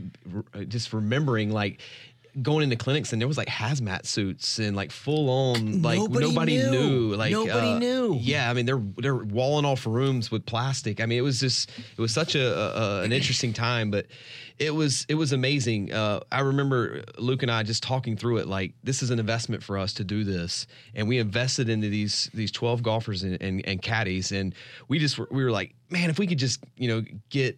just 0.67 0.93
remembering 0.93 1.51
like 1.51 1.81
going 2.41 2.63
into 2.63 2.75
clinics 2.75 3.13
and 3.13 3.21
there 3.21 3.27
was 3.27 3.37
like 3.37 3.47
hazmat 3.47 4.05
suits 4.05 4.59
and 4.59 4.75
like 4.75 4.91
full 4.91 5.29
on 5.29 5.81
like 5.81 5.97
Nobody 5.97 6.27
nobody, 6.27 6.57
knew. 6.57 6.71
knew. 6.71 7.15
like 7.15 7.31
Nobody 7.31 7.67
uh, 7.73 7.79
knew. 7.79 8.17
yeah 8.21 8.49
i 8.49 8.53
mean 8.53 8.65
they're 8.65 8.81
they're 8.97 9.15
walling 9.15 9.65
off 9.65 9.85
rooms 9.87 10.29
with 10.29 10.45
plastic 10.45 11.01
i 11.01 11.05
mean 11.05 11.17
it 11.17 11.23
was 11.23 11.39
just 11.39 11.69
it 11.69 11.99
was 12.01 12.13
such 12.13 12.35
a, 12.35 12.77
a 12.77 13.01
an 13.03 13.11
interesting 13.11 13.53
time 13.53 13.89
but 13.89 14.05
it 14.59 14.73
was 14.73 15.05
it 15.09 15.15
was 15.15 15.33
amazing 15.33 15.91
uh, 15.93 16.19
i 16.31 16.41
remember 16.41 17.03
luke 17.17 17.41
and 17.43 17.51
i 17.51 17.63
just 17.63 17.81
talking 17.81 18.15
through 18.15 18.37
it 18.37 18.47
like 18.47 18.73
this 18.83 19.01
is 19.01 19.09
an 19.09 19.19
investment 19.19 19.63
for 19.63 19.77
us 19.77 19.93
to 19.93 20.03
do 20.03 20.23
this 20.23 20.67
and 20.95 21.07
we 21.07 21.17
invested 21.17 21.69
into 21.69 21.89
these 21.89 22.29
these 22.33 22.51
12 22.51 22.83
golfers 22.83 23.23
and, 23.23 23.41
and, 23.41 23.65
and 23.67 23.81
caddies 23.81 24.31
and 24.31 24.53
we 24.87 24.99
just 24.99 25.17
were, 25.17 25.27
we 25.31 25.43
were 25.43 25.51
like 25.51 25.73
man 25.89 26.09
if 26.09 26.19
we 26.19 26.27
could 26.27 26.39
just 26.39 26.63
you 26.75 26.87
know 26.87 27.03
get 27.29 27.57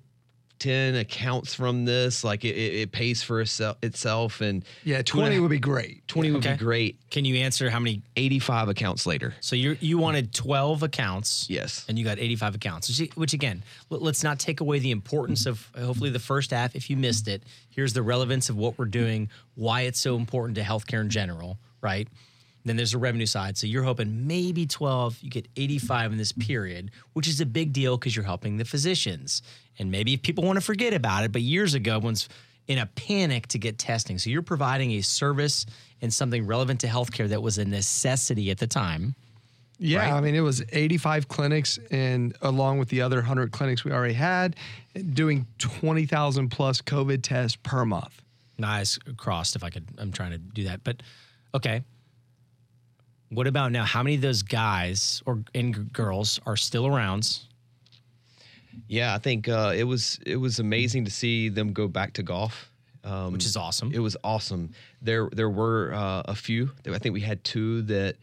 10 0.59 0.95
accounts 0.95 1.53
from 1.53 1.85
this 1.85 2.23
like 2.23 2.43
it, 2.45 2.55
it, 2.55 2.73
it 2.75 2.91
pays 2.91 3.23
for 3.23 3.41
itself 3.41 3.77
itself 3.81 4.41
and 4.41 4.63
Yeah, 4.83 5.01
two 5.01 5.17
and 5.19 5.25
twenty 5.27 5.39
would 5.39 5.49
be 5.49 5.59
great. 5.59 6.07
20 6.07 6.31
would 6.31 6.45
Okay. 6.45 6.53
be 6.53 6.57
great 6.59 6.99
Can 7.09 7.25
you 7.25 7.35
answer 7.37 7.69
how 7.69 7.79
many? 7.79 8.01
85 8.15 8.69
accounts 8.69 9.05
later 9.05 9.33
So 9.39 9.55
you 9.55 9.77
you 9.79 9.97
wanted 9.97 10.33
twelve 10.33 10.83
accounts. 10.83 11.47
Yes. 11.49 11.85
And 11.87 11.97
you 11.97 12.05
got 12.05 12.19
eighty 12.19 12.35
five 12.35 12.55
accounts. 12.55 12.87
Which, 12.99 13.09
which 13.15 13.33
again, 13.33 13.63
let's 13.89 14.23
not 14.23 14.39
take 14.39 14.59
away 14.61 14.79
the 14.79 14.91
importance 14.91 15.45
of 15.45 15.67
hopefully 15.77 16.09
the 16.09 16.19
first 16.19 16.51
half. 16.51 16.75
If 16.75 16.89
you 16.89 16.97
missed 16.97 17.27
it, 17.27 17.43
here's 17.69 17.93
the 17.93 18.01
relevance 18.03 18.49
of 18.49 18.57
what 18.57 18.77
we're 18.77 18.85
doing, 18.85 19.29
why 19.55 19.81
it's 19.81 19.99
so 19.99 20.15
important 20.17 20.55
to 20.57 20.61
healthcare 20.63 21.01
in 21.01 21.09
general, 21.09 21.57
right? 21.81 22.07
Then 22.65 22.75
there's 22.75 22.91
the 22.91 22.97
revenue 22.97 23.25
side. 23.25 23.57
So 23.57 23.67
you're 23.67 23.83
hoping 23.83 24.27
maybe 24.27 24.65
12, 24.65 25.19
you 25.21 25.29
get 25.29 25.47
85 25.55 26.11
in 26.11 26.17
this 26.17 26.31
period, 26.31 26.91
which 27.13 27.27
is 27.27 27.39
a 27.39 27.45
big 27.45 27.73
deal 27.73 27.97
because 27.97 28.15
you're 28.15 28.25
helping 28.25 28.57
the 28.57 28.65
physicians. 28.65 29.41
And 29.77 29.91
maybe 29.91 30.17
people 30.17 30.43
want 30.43 30.57
to 30.57 30.65
forget 30.65 30.93
about 30.93 31.23
it, 31.23 31.31
but 31.31 31.41
years 31.41 31.73
ago, 31.73 31.99
one's 31.99 32.27
in 32.67 32.77
a 32.77 32.85
panic 32.85 33.47
to 33.47 33.57
get 33.57 33.77
testing. 33.77 34.19
So 34.19 34.29
you're 34.29 34.41
providing 34.41 34.91
a 34.91 35.01
service 35.01 35.65
and 36.01 36.13
something 36.13 36.45
relevant 36.45 36.81
to 36.81 36.87
healthcare 36.87 37.27
that 37.29 37.41
was 37.41 37.57
a 37.57 37.65
necessity 37.65 38.51
at 38.51 38.59
the 38.59 38.67
time. 38.67 39.15
Yeah, 39.79 39.99
Right. 39.99 40.13
I 40.13 40.21
mean, 40.21 40.35
it 40.35 40.41
was 40.41 40.61
85 40.71 41.29
clinics, 41.29 41.79
and 41.89 42.35
along 42.41 42.79
with 42.79 42.89
the 42.89 43.01
other 43.01 43.17
100 43.17 43.51
clinics 43.51 43.85
we 43.85 43.91
already 43.91 44.13
had, 44.13 44.57
doing 45.13 45.47
20,000 45.57 46.49
plus 46.49 46.81
COVID 46.81 47.23
tests 47.23 47.57
per 47.63 47.85
month. 47.85 48.21
Eyes 48.61 48.99
crossed 49.15 49.55
if 49.55 49.63
I 49.63 49.69
could. 49.69 49.85
I'm 49.97 50.11
trying 50.11 50.31
to 50.31 50.37
do 50.37 50.65
that. 50.65 50.83
But 50.83 51.01
okay. 51.55 51.81
What 53.29 53.47
about 53.47 53.71
now? 53.71 53.85
How 53.85 54.01
many 54.03 54.15
of 54.15 54.21
those 54.21 54.41
guys 54.41 55.21
or 55.25 55.43
and 55.53 55.75
g- 55.75 55.81
girls 55.93 56.39
are 56.45 56.55
still 56.57 56.87
around? 56.87 57.39
Yeah, 58.87 59.13
I 59.13 59.19
think 59.19 59.47
uh, 59.47 59.73
it 59.75 59.83
was 59.83 60.19
it 60.25 60.37
was 60.37 60.59
amazing 60.59 61.05
to 61.05 61.11
see 61.11 61.49
them 61.49 61.73
go 61.73 61.87
back 61.87 62.13
to 62.13 62.23
golf, 62.23 62.71
um, 63.03 63.31
Which 63.33 63.45
is 63.45 63.55
awesome. 63.55 63.91
It 63.93 63.99
was 63.99 64.17
awesome. 64.23 64.71
There 65.01 65.29
there 65.31 65.49
were 65.49 65.93
uh, 65.93 66.23
a 66.25 66.35
few. 66.35 66.71
I 66.91 66.97
think 66.97 67.13
we 67.13 67.21
had 67.21 67.43
two 67.43 67.83
that 67.83 68.15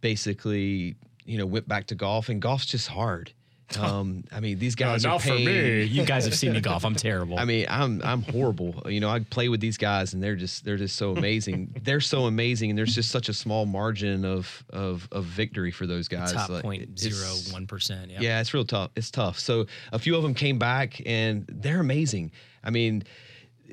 basically 0.00 0.96
you 1.24 1.38
know 1.38 1.46
went 1.46 1.68
back 1.68 1.86
to 1.88 1.94
golf, 1.94 2.28
and 2.28 2.42
golf's 2.42 2.66
just 2.66 2.88
hard. 2.88 3.32
Um, 3.78 4.24
I 4.32 4.40
mean, 4.40 4.58
these 4.58 4.74
guys 4.74 5.04
are 5.04 5.18
paying. 5.18 5.88
You 5.88 6.04
guys 6.04 6.24
have 6.24 6.34
seen 6.34 6.52
me 6.52 6.60
golf. 6.60 6.84
I'm 6.84 6.94
terrible. 6.94 7.38
I 7.38 7.44
mean, 7.44 7.66
I'm 7.68 8.00
I'm 8.02 8.22
horrible. 8.22 8.82
You 8.86 9.00
know, 9.00 9.10
I 9.10 9.20
play 9.20 9.48
with 9.48 9.60
these 9.60 9.76
guys, 9.76 10.14
and 10.14 10.22
they're 10.22 10.36
just 10.36 10.64
they're 10.64 10.76
just 10.76 10.96
so 10.96 11.16
amazing. 11.16 11.74
they're 11.82 12.00
so 12.00 12.26
amazing, 12.26 12.70
and 12.70 12.78
there's 12.78 12.94
just 12.94 13.10
such 13.10 13.28
a 13.28 13.34
small 13.34 13.66
margin 13.66 14.24
of 14.24 14.64
of, 14.70 15.08
of 15.10 15.24
victory 15.24 15.72
for 15.72 15.86
those 15.86 16.06
guys. 16.08 16.32
top 16.32 16.48
Like, 16.64 16.88
zero 16.96 17.28
one 17.50 17.66
percent. 17.66 18.10
Yeah. 18.10 18.20
yeah, 18.20 18.40
it's 18.40 18.54
real 18.54 18.64
tough. 18.64 18.90
It's 18.94 19.10
tough. 19.10 19.38
So 19.38 19.66
a 19.92 19.98
few 19.98 20.16
of 20.16 20.22
them 20.22 20.34
came 20.34 20.58
back 20.58 21.02
and 21.04 21.44
they're 21.48 21.80
amazing. 21.80 22.30
I 22.62 22.70
mean, 22.70 23.02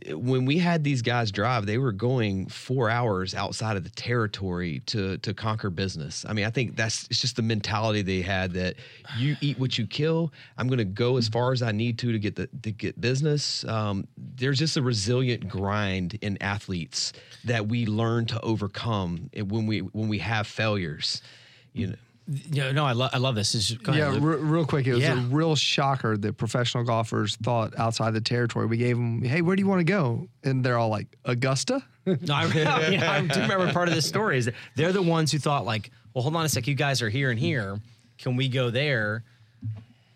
when 0.10 0.46
we 0.46 0.58
had 0.58 0.84
these 0.84 1.02
guys 1.02 1.32
drive, 1.32 1.66
they 1.66 1.78
were 1.78 1.92
going 1.92 2.48
four 2.48 2.90
hours 2.90 3.36
outside 3.36 3.78
of 3.78 3.84
the 3.84 3.90
territory 3.92 4.82
to 4.88 5.18
to 5.20 5.34
conquer 5.34 5.70
business. 5.70 6.26
I 6.28 6.34
mean, 6.34 6.46
I 6.46 6.50
think 6.50 6.76
that's 6.76 7.06
it's 7.10 7.20
just 7.20 7.36
the 7.36 7.42
mentality 7.42 8.02
they 8.02 8.22
had 8.22 8.54
that 8.54 8.76
you 9.18 9.36
eat 9.42 9.60
what 9.60 9.78
you 9.78 9.86
kill. 9.86 10.34
I'm 10.58 10.68
going 10.68 10.80
to 10.80 10.86
go 10.86 11.18
as 11.18 11.28
far 11.28 11.52
as 11.52 11.62
I 11.62 11.72
need 11.72 12.00
to 12.00 12.12
to 12.12 12.20
get 12.20 12.36
the 12.36 12.48
to 12.64 12.72
get 12.72 13.00
business. 13.00 13.64
Um, 13.66 14.08
there's 14.18 14.60
just 14.60 14.78
a 14.78 14.82
resilient 14.82 15.48
grind 15.48 16.18
in 16.22 16.42
athletes 16.42 17.14
that 17.46 17.68
we 17.68 17.86
learn 17.86 18.26
to 18.28 18.42
overcome 18.42 19.30
when 19.36 19.68
we 19.68 19.80
when 19.80 20.08
we 20.08 20.20
have 20.20 20.48
failures. 20.48 21.22
You 21.74 21.88
know. 21.88 21.96
No, 22.52 22.72
no, 22.72 22.86
I 22.86 22.94
love 22.94 23.10
I 23.14 23.18
love 23.18 23.36
this. 23.36 23.52
This 23.52 23.72
is- 23.72 23.78
go 23.78 23.92
ahead, 23.92 24.14
yeah, 24.14 24.20
re- 24.22 24.38
real 24.38 24.66
quick, 24.66 24.88
it 24.88 24.94
was 24.94 25.02
Yeah. 25.04 25.14
a 25.22 25.26
real 25.28 25.56
shocker 25.56 26.16
that 26.18 26.38
professional 26.38 26.84
golfers 26.86 27.36
thought 27.38 27.74
outside 27.78 28.12
the 28.12 28.22
territory. 28.22 28.66
We 28.66 28.78
gave 28.78 28.96
them, 28.96 29.22
hey, 29.22 29.42
where 29.42 29.56
do 29.58 29.62
you 29.62 29.68
want 29.68 29.80
to 29.82 29.84
go? 29.86 30.28
And 30.44 30.64
they're 30.64 30.78
all 30.78 30.90
like, 30.90 31.08
Augusta? 31.26 31.84
No, 32.06 32.34
I, 32.34 32.46
yeah, 32.90 33.12
I 33.12 33.22
do 33.22 33.40
remember 33.42 33.72
part 33.72 33.88
of 33.88 33.94
this 33.96 34.06
story 34.08 34.38
is 34.38 34.46
that 34.46 34.56
they're 34.76 34.92
the 34.92 35.02
ones 35.02 35.32
who 35.32 35.40
thought 35.40 35.66
like, 35.66 35.90
well, 36.14 36.22
hold 36.22 36.36
on 36.36 36.44
a 36.46 36.50
sec, 36.50 36.68
you 36.68 36.76
guys 36.76 37.02
are 37.02 37.10
here 37.10 37.30
and 37.32 37.40
here. 37.40 37.80
Can 38.18 38.36
we 38.36 38.48
go 38.50 38.70
there? 38.70 39.24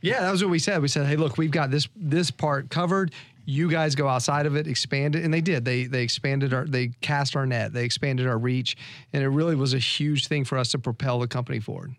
Yeah, 0.02 0.22
that 0.22 0.32
was 0.32 0.44
what 0.44 0.52
we 0.52 0.60
said. 0.60 0.82
We 0.82 0.88
said, 0.90 1.08
"Hey, 1.08 1.16
look, 1.16 1.38
we've 1.38 1.50
got 1.52 1.72
this 1.72 1.88
this 1.96 2.30
part 2.30 2.70
covered. 2.70 3.12
You 3.46 3.70
guys 3.70 3.96
go 3.96 4.08
outside 4.08 4.46
of 4.46 4.56
it, 4.56 4.68
expand 4.68 5.16
it." 5.16 5.24
And 5.26 5.34
they 5.34 5.42
did. 5.42 5.66
They 5.66 5.86
they 5.86 6.04
expanded 6.04 6.54
our 6.54 6.66
they 6.66 6.90
cast 7.02 7.36
our 7.36 7.46
net. 7.48 7.74
They 7.74 7.84
expanded 7.84 8.28
our 8.28 8.38
reach, 8.38 8.78
and 9.12 9.24
it 9.24 9.30
really 9.30 9.56
was 9.56 9.74
a 9.74 9.80
huge 9.80 10.28
thing 10.28 10.46
for 10.46 10.58
us 10.58 10.70
to 10.72 10.80
propel 10.80 11.20
the 11.20 11.28
company 11.28 11.60
forward. 11.60 11.96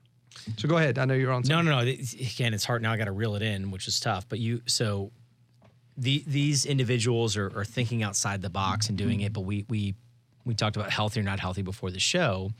So 0.56 0.68
go 0.68 0.76
ahead. 0.76 0.98
I 0.98 1.04
know 1.04 1.14
you're 1.14 1.32
on. 1.32 1.42
No, 1.46 1.60
no, 1.60 1.70
no. 1.70 1.78
Again, 1.80 2.54
it's 2.54 2.64
hard 2.64 2.82
now. 2.82 2.92
I 2.92 2.96
got 2.96 3.04
to 3.04 3.12
reel 3.12 3.36
it 3.36 3.42
in, 3.42 3.70
which 3.70 3.88
is 3.88 4.00
tough. 4.00 4.28
But 4.28 4.38
you, 4.38 4.62
so 4.66 5.12
the 5.96 6.24
these 6.26 6.66
individuals 6.66 7.36
are, 7.36 7.46
are 7.58 7.64
thinking 7.64 8.02
outside 8.02 8.42
the 8.42 8.50
box 8.50 8.88
and 8.88 8.96
doing 8.96 9.20
it. 9.20 9.32
But 9.32 9.42
we 9.42 9.64
we 9.68 9.94
we 10.44 10.54
talked 10.54 10.76
about 10.76 10.90
healthy 10.90 11.20
or 11.20 11.24
not 11.24 11.40
healthy 11.40 11.62
before 11.62 11.90
the 11.90 12.00
show. 12.00 12.50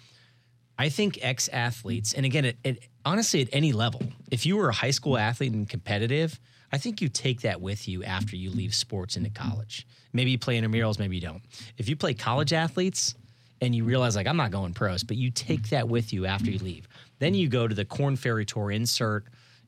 I 0.79 0.91
think 0.91 1.19
ex 1.23 1.49
athletes, 1.49 2.13
and 2.13 2.25
again, 2.25 2.45
it, 2.45 2.57
it, 2.63 2.89
honestly, 3.05 3.43
at 3.43 3.49
any 3.53 3.73
level, 3.73 4.01
if 4.31 4.47
you 4.47 4.57
were 4.57 4.69
a 4.69 4.75
high 4.75 4.93
school 4.93 5.19
athlete 5.19 5.53
and 5.53 5.69
competitive, 5.69 6.39
I 6.71 6.79
think 6.79 7.01
you 7.01 7.09
take 7.09 7.41
that 7.41 7.61
with 7.61 7.89
you 7.89 8.05
after 8.05 8.37
you 8.37 8.51
leave 8.51 8.75
sports 8.75 9.17
into 9.17 9.31
college. 9.31 9.87
Maybe 10.13 10.31
you 10.31 10.39
play 10.39 10.61
intramurals, 10.61 10.99
maybe 10.99 11.17
you 11.17 11.23
don't. 11.23 11.43
If 11.79 11.89
you 11.89 11.97
play 11.97 12.15
college 12.15 12.53
athletes 12.53 13.17
and 13.61 13.75
you 13.75 13.85
realize, 13.85 14.17
like, 14.17 14.27
I'm 14.27 14.37
not 14.37 14.51
going 14.51 14.75
pros, 14.75 15.03
but 15.03 15.17
you 15.17 15.31
take 15.31 15.71
that 15.71 15.89
with 15.89 16.13
you 16.13 16.27
after 16.27 16.51
you 16.51 16.59
leave. 16.59 16.87
Then 17.19 17.35
you 17.35 17.49
go 17.49 17.67
to 17.67 17.75
the 17.75 17.85
Korn 17.85 18.17
Ferry 18.17 18.45
Tour, 18.45 18.71
insert 18.71 19.25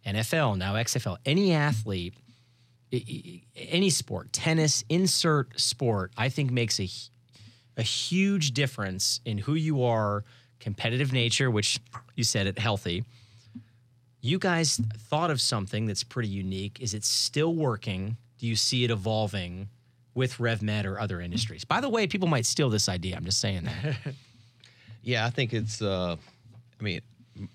NFL, 0.06 0.58
now 0.58 0.74
XFL. 0.74 1.16
Any 1.26 1.52
athlete, 1.52 2.14
any 3.56 3.90
sport, 3.90 4.32
tennis, 4.32 4.84
insert 4.88 5.58
sport, 5.58 6.12
I 6.16 6.28
think 6.28 6.50
makes 6.50 6.78
a 6.80 6.88
a 7.76 7.82
huge 7.82 8.52
difference 8.52 9.20
in 9.24 9.38
who 9.38 9.54
you 9.54 9.84
are, 9.84 10.24
competitive 10.58 11.12
nature, 11.12 11.50
which 11.50 11.80
you 12.14 12.24
said 12.24 12.46
it 12.46 12.58
healthy. 12.58 13.04
You 14.20 14.38
guys 14.38 14.80
thought 14.98 15.30
of 15.30 15.40
something 15.40 15.86
that's 15.86 16.04
pretty 16.04 16.28
unique. 16.28 16.78
Is 16.80 16.92
it 16.92 17.04
still 17.04 17.54
working? 17.54 18.18
Do 18.38 18.46
you 18.46 18.54
see 18.54 18.84
it 18.84 18.90
evolving 18.90 19.70
with 20.14 20.38
RevMed 20.38 20.84
or 20.84 20.98
other 21.00 21.20
industries? 21.20 21.64
By 21.64 21.80
the 21.80 21.88
way, 21.88 22.06
people 22.06 22.28
might 22.28 22.46
steal 22.46 22.70
this 22.70 22.88
idea. 22.88 23.16
I'm 23.16 23.24
just 23.24 23.40
saying 23.40 23.64
that. 23.64 23.96
Yeah, 25.02 25.24
I 25.24 25.30
think 25.30 25.54
it's. 25.54 25.80
Uh, 25.80 26.16
I 26.78 26.82
mean, 26.82 27.00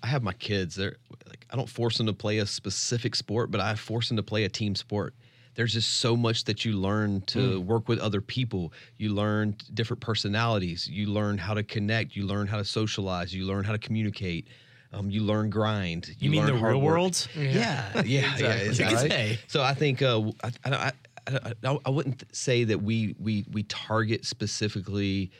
I 0.02 0.08
have 0.08 0.22
my 0.22 0.32
kids. 0.32 0.74
They're 0.74 0.96
like, 1.28 1.46
I 1.50 1.56
don't 1.56 1.68
force 1.68 1.96
them 1.96 2.06
to 2.06 2.12
play 2.12 2.38
a 2.38 2.46
specific 2.46 3.14
sport, 3.14 3.50
but 3.50 3.60
I 3.60 3.76
force 3.76 4.08
them 4.08 4.16
to 4.16 4.22
play 4.22 4.44
a 4.44 4.48
team 4.48 4.74
sport. 4.74 5.14
There's 5.54 5.72
just 5.72 6.00
so 6.00 6.16
much 6.16 6.44
that 6.44 6.64
you 6.64 6.72
learn 6.72 7.22
to 7.28 7.60
work 7.60 7.88
with 7.88 7.98
other 7.98 8.20
people. 8.20 8.72
You 8.98 9.14
learn 9.14 9.56
different 9.72 10.00
personalities. 10.00 10.86
You 10.86 11.06
learn 11.06 11.38
how 11.38 11.54
to 11.54 11.62
connect. 11.62 12.14
You 12.14 12.26
learn 12.26 12.46
how 12.46 12.58
to 12.58 12.64
socialize. 12.64 13.34
You 13.34 13.46
learn 13.46 13.64
how 13.64 13.72
to 13.72 13.78
communicate. 13.78 14.48
Um, 14.92 15.08
you 15.08 15.22
learn 15.22 15.48
grind. 15.48 16.14
You 16.18 16.30
mean 16.30 16.44
learn 16.44 16.56
the 16.56 16.62
real 16.62 16.80
world? 16.80 17.26
Yeah, 17.36 17.90
yeah, 17.94 18.02
yeah. 18.04 18.24
Exactly. 18.32 18.66
exactly. 18.68 18.84
You 18.84 18.90
could 18.90 19.10
say. 19.10 19.38
So 19.46 19.62
I 19.62 19.72
think 19.72 20.02
uh, 20.02 20.30
I, 20.42 20.50
I, 20.64 20.70
I, 20.74 20.92
I, 21.26 21.52
I, 21.64 21.78
I 21.86 21.90
wouldn't 21.90 22.24
say 22.34 22.64
that 22.64 22.82
we 22.82 23.14
we 23.18 23.44
we 23.50 23.62
target 23.64 24.24
specifically 24.24 25.30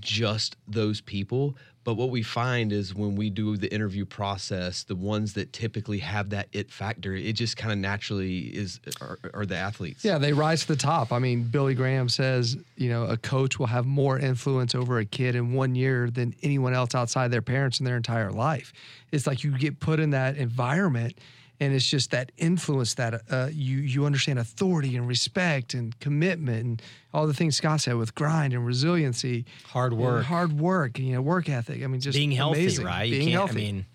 just 0.00 0.56
those 0.66 1.00
people, 1.00 1.56
but 1.84 1.94
what 1.94 2.08
we 2.08 2.22
find 2.22 2.72
is 2.72 2.94
when 2.94 3.14
we 3.14 3.28
do 3.28 3.56
the 3.56 3.72
interview 3.72 4.06
process, 4.06 4.84
the 4.84 4.96
ones 4.96 5.34
that 5.34 5.52
typically 5.52 5.98
have 5.98 6.30
that 6.30 6.48
it 6.52 6.70
factor, 6.70 7.14
it 7.14 7.34
just 7.34 7.56
kind 7.58 7.72
of 7.72 7.78
naturally 7.78 8.46
is 8.46 8.80
are, 9.02 9.18
are 9.34 9.44
the 9.44 9.56
athletes. 9.56 10.04
Yeah, 10.04 10.16
they 10.16 10.32
rise 10.32 10.62
to 10.62 10.68
the 10.68 10.76
top. 10.76 11.12
I 11.12 11.18
mean, 11.18 11.44
Billy 11.44 11.74
Graham 11.74 12.08
says, 12.08 12.56
you 12.76 12.88
know, 12.88 13.04
a 13.04 13.18
coach 13.18 13.58
will 13.58 13.66
have 13.66 13.84
more 13.84 14.18
influence 14.18 14.74
over 14.74 14.98
a 14.98 15.04
kid 15.04 15.36
in 15.36 15.52
one 15.52 15.74
year 15.74 16.10
than 16.10 16.34
anyone 16.42 16.74
else 16.74 16.94
outside 16.94 17.30
their 17.30 17.42
parents 17.42 17.78
in 17.78 17.84
their 17.84 17.96
entire 17.96 18.32
life. 18.32 18.72
It's 19.12 19.26
like 19.26 19.44
you 19.44 19.56
get 19.56 19.78
put 19.78 20.00
in 20.00 20.10
that 20.10 20.38
environment, 20.38 21.18
and 21.60 21.72
it's 21.72 21.86
just 21.86 22.10
that 22.10 22.32
influence 22.36 22.94
that 22.94 23.22
uh, 23.30 23.48
you 23.52 23.78
you 23.78 24.04
understand 24.06 24.38
authority 24.38 24.96
and 24.96 25.06
respect 25.06 25.74
and 25.74 25.98
commitment 26.00 26.64
and 26.64 26.82
all 27.12 27.26
the 27.26 27.34
things 27.34 27.56
Scott 27.56 27.80
said 27.80 27.96
with 27.96 28.14
grind 28.14 28.52
and 28.52 28.66
resiliency, 28.66 29.44
Hard 29.68 29.92
and 29.92 30.00
work. 30.00 30.24
hard 30.24 30.52
work, 30.58 30.98
you 30.98 31.12
know, 31.14 31.22
work 31.22 31.48
ethic. 31.48 31.82
I 31.82 31.86
mean, 31.86 32.00
just 32.00 32.16
being 32.16 32.32
healthy, 32.32 32.60
amazing. 32.62 32.84
right? 32.84 33.10
Being 33.10 33.28
you 33.28 33.36
can't. 33.38 33.48
healthy. 33.50 33.68
I 33.68 33.72
mean, 33.72 33.86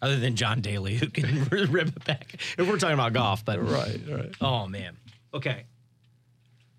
other 0.00 0.18
than 0.18 0.34
John 0.36 0.60
Daly, 0.60 0.96
who 0.96 1.08
can 1.08 1.44
rip 1.50 1.88
it 1.88 2.04
back. 2.04 2.34
If 2.58 2.66
we're 2.68 2.78
talking 2.78 2.94
about 2.94 3.12
golf, 3.12 3.44
but 3.44 3.60
right, 3.60 4.00
right. 4.08 4.34
Oh 4.40 4.66
man. 4.66 4.96
Okay. 5.34 5.64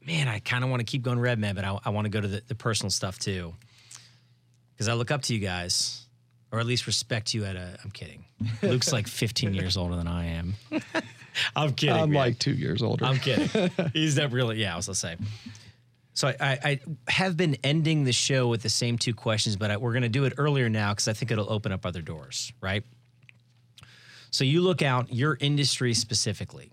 Man, 0.06 0.28
I 0.28 0.40
kind 0.40 0.64
of 0.66 0.70
want 0.70 0.82
to 0.82 0.84
keep 0.84 1.02
going 1.04 1.18
red 1.20 1.40
man, 1.40 1.56
but 1.56 1.64
I, 1.64 1.80
I 1.86 1.90
want 1.92 2.06
to 2.06 2.10
go 2.10 2.20
to 2.20 2.28
the, 2.28 2.44
the 2.48 2.56
personal 2.56 2.90
stuff 2.90 3.18
too, 3.20 3.54
because 4.74 4.90
I 4.90 4.94
look 4.94 5.12
up 5.12 5.22
to 5.24 5.34
you 5.34 5.40
guys, 5.40 6.03
or 6.54 6.60
at 6.60 6.68
least 6.68 6.86
respect 6.86 7.34
you 7.34 7.44
at 7.46 7.56
a. 7.56 7.78
I'm 7.84 7.90
kidding. 7.90 8.24
Luke's 8.62 8.94
like 8.94 9.08
15 9.08 9.56
years 9.56 9.76
older 9.76 9.96
than 9.96 10.08
I 10.08 10.26
am. 10.28 10.54
I'm 11.56 11.74
kidding. 11.74 11.96
I'm 11.96 12.12
man. 12.12 12.20
like 12.20 12.40
two 12.40 12.54
years 12.54 12.84
older. 12.84 13.04
I'm 13.06 13.18
kidding. 13.18 13.72
He's 13.94 14.16
not 14.18 14.32
really. 14.32 14.62
Yeah, 14.62 14.74
I 14.74 14.78
was 14.78 14.86
gonna 14.86 14.96
say. 14.96 15.18
So 16.14 16.28
I, 16.28 16.36
I, 16.40 16.58
I 16.64 16.80
have 17.12 17.36
been 17.36 17.58
ending 17.64 18.04
the 18.04 18.12
show 18.12 18.48
with 18.48 18.62
the 18.62 18.70
same 18.70 19.00
two 19.00 19.16
questions, 19.16 19.56
but 19.56 19.72
I, 19.72 19.78
we're 19.78 19.94
going 19.94 20.04
to 20.04 20.10
do 20.10 20.26
it 20.26 20.34
earlier 20.38 20.70
now 20.70 20.92
because 20.92 21.08
I 21.08 21.14
think 21.14 21.32
it'll 21.32 21.52
open 21.52 21.72
up 21.72 21.88
other 21.88 22.04
doors, 22.04 22.54
right? 22.62 22.84
So 24.30 24.44
you 24.44 24.62
look 24.62 24.84
out 24.84 25.12
your 25.12 25.40
industry 25.40 25.96
specifically, 25.96 26.72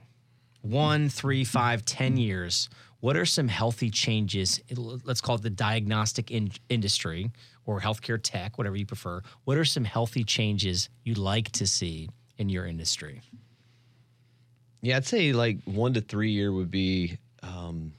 one, 0.61 1.09
three, 1.09 1.43
five, 1.45 1.87
ten 1.87 2.19
years. 2.19 2.69
What 3.01 3.17
are 3.17 3.25
some 3.27 3.49
healthy 3.49 3.91
changes? 3.91 4.61
Let's 4.77 5.21
call 5.21 5.37
it 5.37 5.43
the 5.43 5.51
diagnostic 5.51 6.31
in, 6.31 6.51
industry 6.69 7.31
or 7.67 7.81
healthcare 7.81 8.21
tech, 8.23 8.59
whatever 8.59 8.77
you 8.77 8.87
prefer. 8.87 9.23
What 9.45 9.57
are 9.57 9.65
some 9.65 9.85
healthy 9.85 10.23
changes 10.25 10.89
you'd 11.05 11.19
like 11.19 11.51
to 11.53 11.67
see 11.67 12.11
in 12.37 12.49
your 12.51 12.67
industry? 12.67 13.23
Yeah, 14.83 14.97
I'd 14.97 15.07
say 15.07 15.33
like 15.33 15.59
one 15.65 15.95
to 15.95 16.01
three 16.01 16.31
year 16.31 16.53
would 16.53 16.71
be 16.71 17.19
um, 17.43 17.93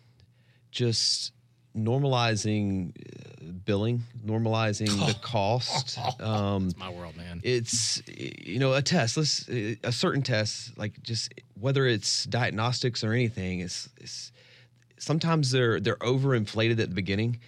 just 0.71 1.31
normalizing 1.77 2.91
uh, 2.99 3.51
billing, 3.65 4.03
normalizing 4.25 4.87
the 5.07 5.13
cost. 5.21 5.97
Um, 6.19 6.71
My 6.77 6.89
world, 6.89 7.15
man. 7.17 7.41
it's 7.43 8.01
you 8.07 8.59
know 8.59 8.73
a 8.73 8.81
test 8.81 9.17
let's 9.17 9.47
a 9.49 9.91
certain 9.91 10.21
test 10.21 10.77
like 10.77 11.01
just 11.01 11.33
whether 11.59 11.87
it's 11.87 12.25
diagnostics 12.25 13.03
or 13.03 13.13
anything 13.13 13.61
it's, 13.61 13.89
it's 13.97 14.31
sometimes 15.01 15.51
they're 15.51 15.79
they're 15.79 15.95
overinflated 15.97 16.79
at 16.79 16.89
the 16.89 16.95
beginning 16.95 17.39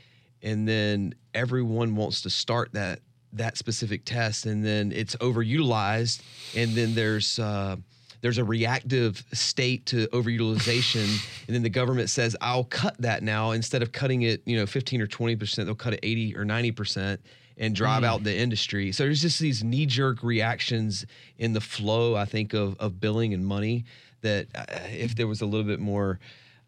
and 0.42 0.68
then 0.68 1.14
everyone 1.34 1.96
wants 1.96 2.22
to 2.22 2.30
start 2.30 2.74
that 2.74 3.00
that 3.32 3.58
specific 3.58 4.04
test 4.06 4.46
and 4.46 4.66
then 4.66 4.92
it's 4.92 5.16
overutilized 5.18 6.22
and 6.56 6.72
then 6.72 6.94
there's 6.96 7.40
uh 7.40 7.76
there's 8.22 8.38
a 8.38 8.44
reactive 8.44 9.24
state 9.34 9.86
to 9.86 10.08
overutilization 10.08 11.04
and 11.48 11.56
then 11.56 11.62
the 11.62 11.70
government 11.70 12.10
says 12.10 12.36
i'll 12.42 12.66
cut 12.66 12.96
that 13.00 13.22
now 13.24 13.52
instead 13.52 13.82
of 13.82 13.92
cutting 13.92 14.24
it 14.24 14.42
you 14.46 14.58
know 14.58 14.66
15 14.66 15.02
or 15.02 15.08
20 15.08 15.36
percent 15.36 15.66
they'll 15.68 15.76
cut 15.76 15.94
it 15.94 16.00
80 16.04 16.36
or 16.36 16.46
90 16.46 16.72
percent 16.72 17.22
and 17.56 17.76
drive 17.76 18.04
out 18.04 18.24
the 18.24 18.36
industry. 18.36 18.92
So 18.92 19.04
there's 19.04 19.22
just 19.22 19.40
these 19.40 19.64
knee-jerk 19.64 20.24
reactions 20.24 21.06
in 21.38 21.54
the 21.54 21.62
flow 21.62 22.16
i 22.16 22.26
think 22.26 22.54
of, 22.54 22.76
of 22.80 23.00
billing 23.00 23.32
and 23.32 23.46
money 23.46 23.86
that 24.22 24.48
uh, 24.56 24.66
if 24.90 25.16
there 25.16 25.28
was 25.28 25.42
a 25.42 25.46
little 25.46 25.68
bit 25.68 25.80
more 25.80 26.20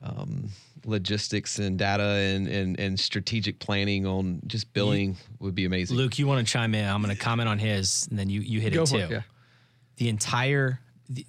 um, 0.05 0.49
logistics 0.85 1.59
and 1.59 1.77
data 1.77 2.03
and, 2.03 2.47
and, 2.47 2.79
and 2.79 2.99
strategic 2.99 3.59
planning 3.59 4.05
on 4.05 4.39
just 4.47 4.71
billing 4.73 5.17
would 5.39 5.55
be 5.55 5.65
amazing 5.65 5.97
Luke, 5.97 6.19
you 6.19 6.27
want 6.27 6.45
to 6.45 6.51
chime 6.51 6.75
in? 6.75 6.85
I'm 6.87 7.01
going 7.01 7.15
to 7.15 7.21
comment 7.21 7.49
on 7.49 7.57
his, 7.59 8.07
and 8.09 8.19
then 8.19 8.29
you 8.29 8.41
you 8.41 8.61
hit 8.61 8.73
Go 8.73 8.83
it 8.83 8.89
for 8.89 8.97
too. 8.97 9.03
it, 9.03 9.11
yeah. 9.11 9.21
The 9.97 10.09
entire 10.09 10.79
the 11.09 11.25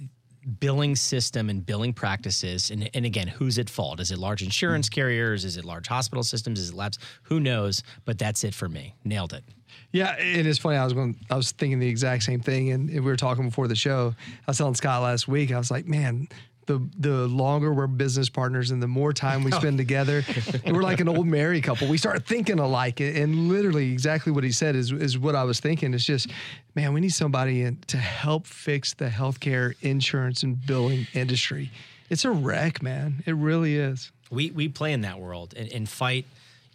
billing 0.60 0.94
system 0.94 1.50
and 1.50 1.64
billing 1.64 1.92
practices, 1.92 2.70
and 2.70 2.90
and 2.94 3.06
again, 3.06 3.26
who's 3.28 3.58
at 3.58 3.70
fault? 3.70 4.00
Is 4.00 4.10
it 4.10 4.18
large 4.18 4.42
insurance 4.42 4.88
carriers? 4.88 5.44
Is 5.44 5.56
it 5.56 5.64
large 5.64 5.86
hospital 5.88 6.22
systems? 6.22 6.60
Is 6.60 6.70
it 6.70 6.74
labs? 6.76 6.98
Who 7.22 7.40
knows? 7.40 7.82
But 8.04 8.18
that's 8.18 8.44
it 8.44 8.54
for 8.54 8.68
me. 8.68 8.94
Nailed 9.04 9.32
it. 9.32 9.44
Yeah, 9.92 10.16
it 10.18 10.46
is 10.46 10.58
funny. 10.58 10.76
I 10.76 10.84
was 10.84 10.92
going. 10.92 11.16
I 11.30 11.36
was 11.36 11.52
thinking 11.52 11.78
the 11.78 11.88
exact 11.88 12.22
same 12.24 12.40
thing, 12.40 12.72
and 12.72 12.90
we 12.90 13.00
were 13.00 13.16
talking 13.16 13.46
before 13.46 13.68
the 13.68 13.76
show. 13.76 14.14
I 14.18 14.50
was 14.50 14.58
telling 14.58 14.74
Scott 14.74 15.02
last 15.02 15.28
week. 15.28 15.52
I 15.52 15.58
was 15.58 15.70
like, 15.70 15.86
man. 15.86 16.28
The, 16.66 16.84
the 16.98 17.28
longer 17.28 17.72
we're 17.72 17.86
business 17.86 18.28
partners 18.28 18.72
and 18.72 18.82
the 18.82 18.88
more 18.88 19.12
time 19.12 19.44
we 19.44 19.50
spend 19.62 19.78
together, 19.78 20.24
we're 20.66 20.82
like 20.82 20.98
an 20.98 21.08
old 21.08 21.26
married 21.26 21.62
couple. 21.62 21.86
We 21.88 21.96
start 21.96 22.26
thinking 22.26 22.58
alike, 22.58 23.00
and 23.00 23.48
literally 23.48 23.92
exactly 23.92 24.32
what 24.32 24.42
he 24.42 24.50
said 24.50 24.74
is 24.74 24.90
is 24.90 25.16
what 25.16 25.36
I 25.36 25.44
was 25.44 25.60
thinking. 25.60 25.94
It's 25.94 26.04
just, 26.04 26.28
man, 26.74 26.92
we 26.92 27.00
need 27.00 27.14
somebody 27.14 27.62
in, 27.62 27.78
to 27.86 27.96
help 27.98 28.46
fix 28.46 28.94
the 28.94 29.08
healthcare 29.08 29.74
insurance 29.80 30.42
and 30.42 30.64
billing 30.66 31.06
industry. 31.14 31.70
It's 32.10 32.24
a 32.24 32.30
wreck, 32.30 32.82
man. 32.82 33.22
It 33.26 33.36
really 33.36 33.76
is. 33.76 34.10
We 34.30 34.50
we 34.50 34.68
play 34.68 34.92
in 34.92 35.02
that 35.02 35.20
world 35.20 35.54
and, 35.56 35.70
and 35.72 35.88
fight. 35.88 36.26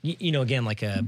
You, 0.01 0.15
you 0.19 0.31
know, 0.31 0.41
again, 0.41 0.65
like 0.65 0.83
a, 0.83 1.05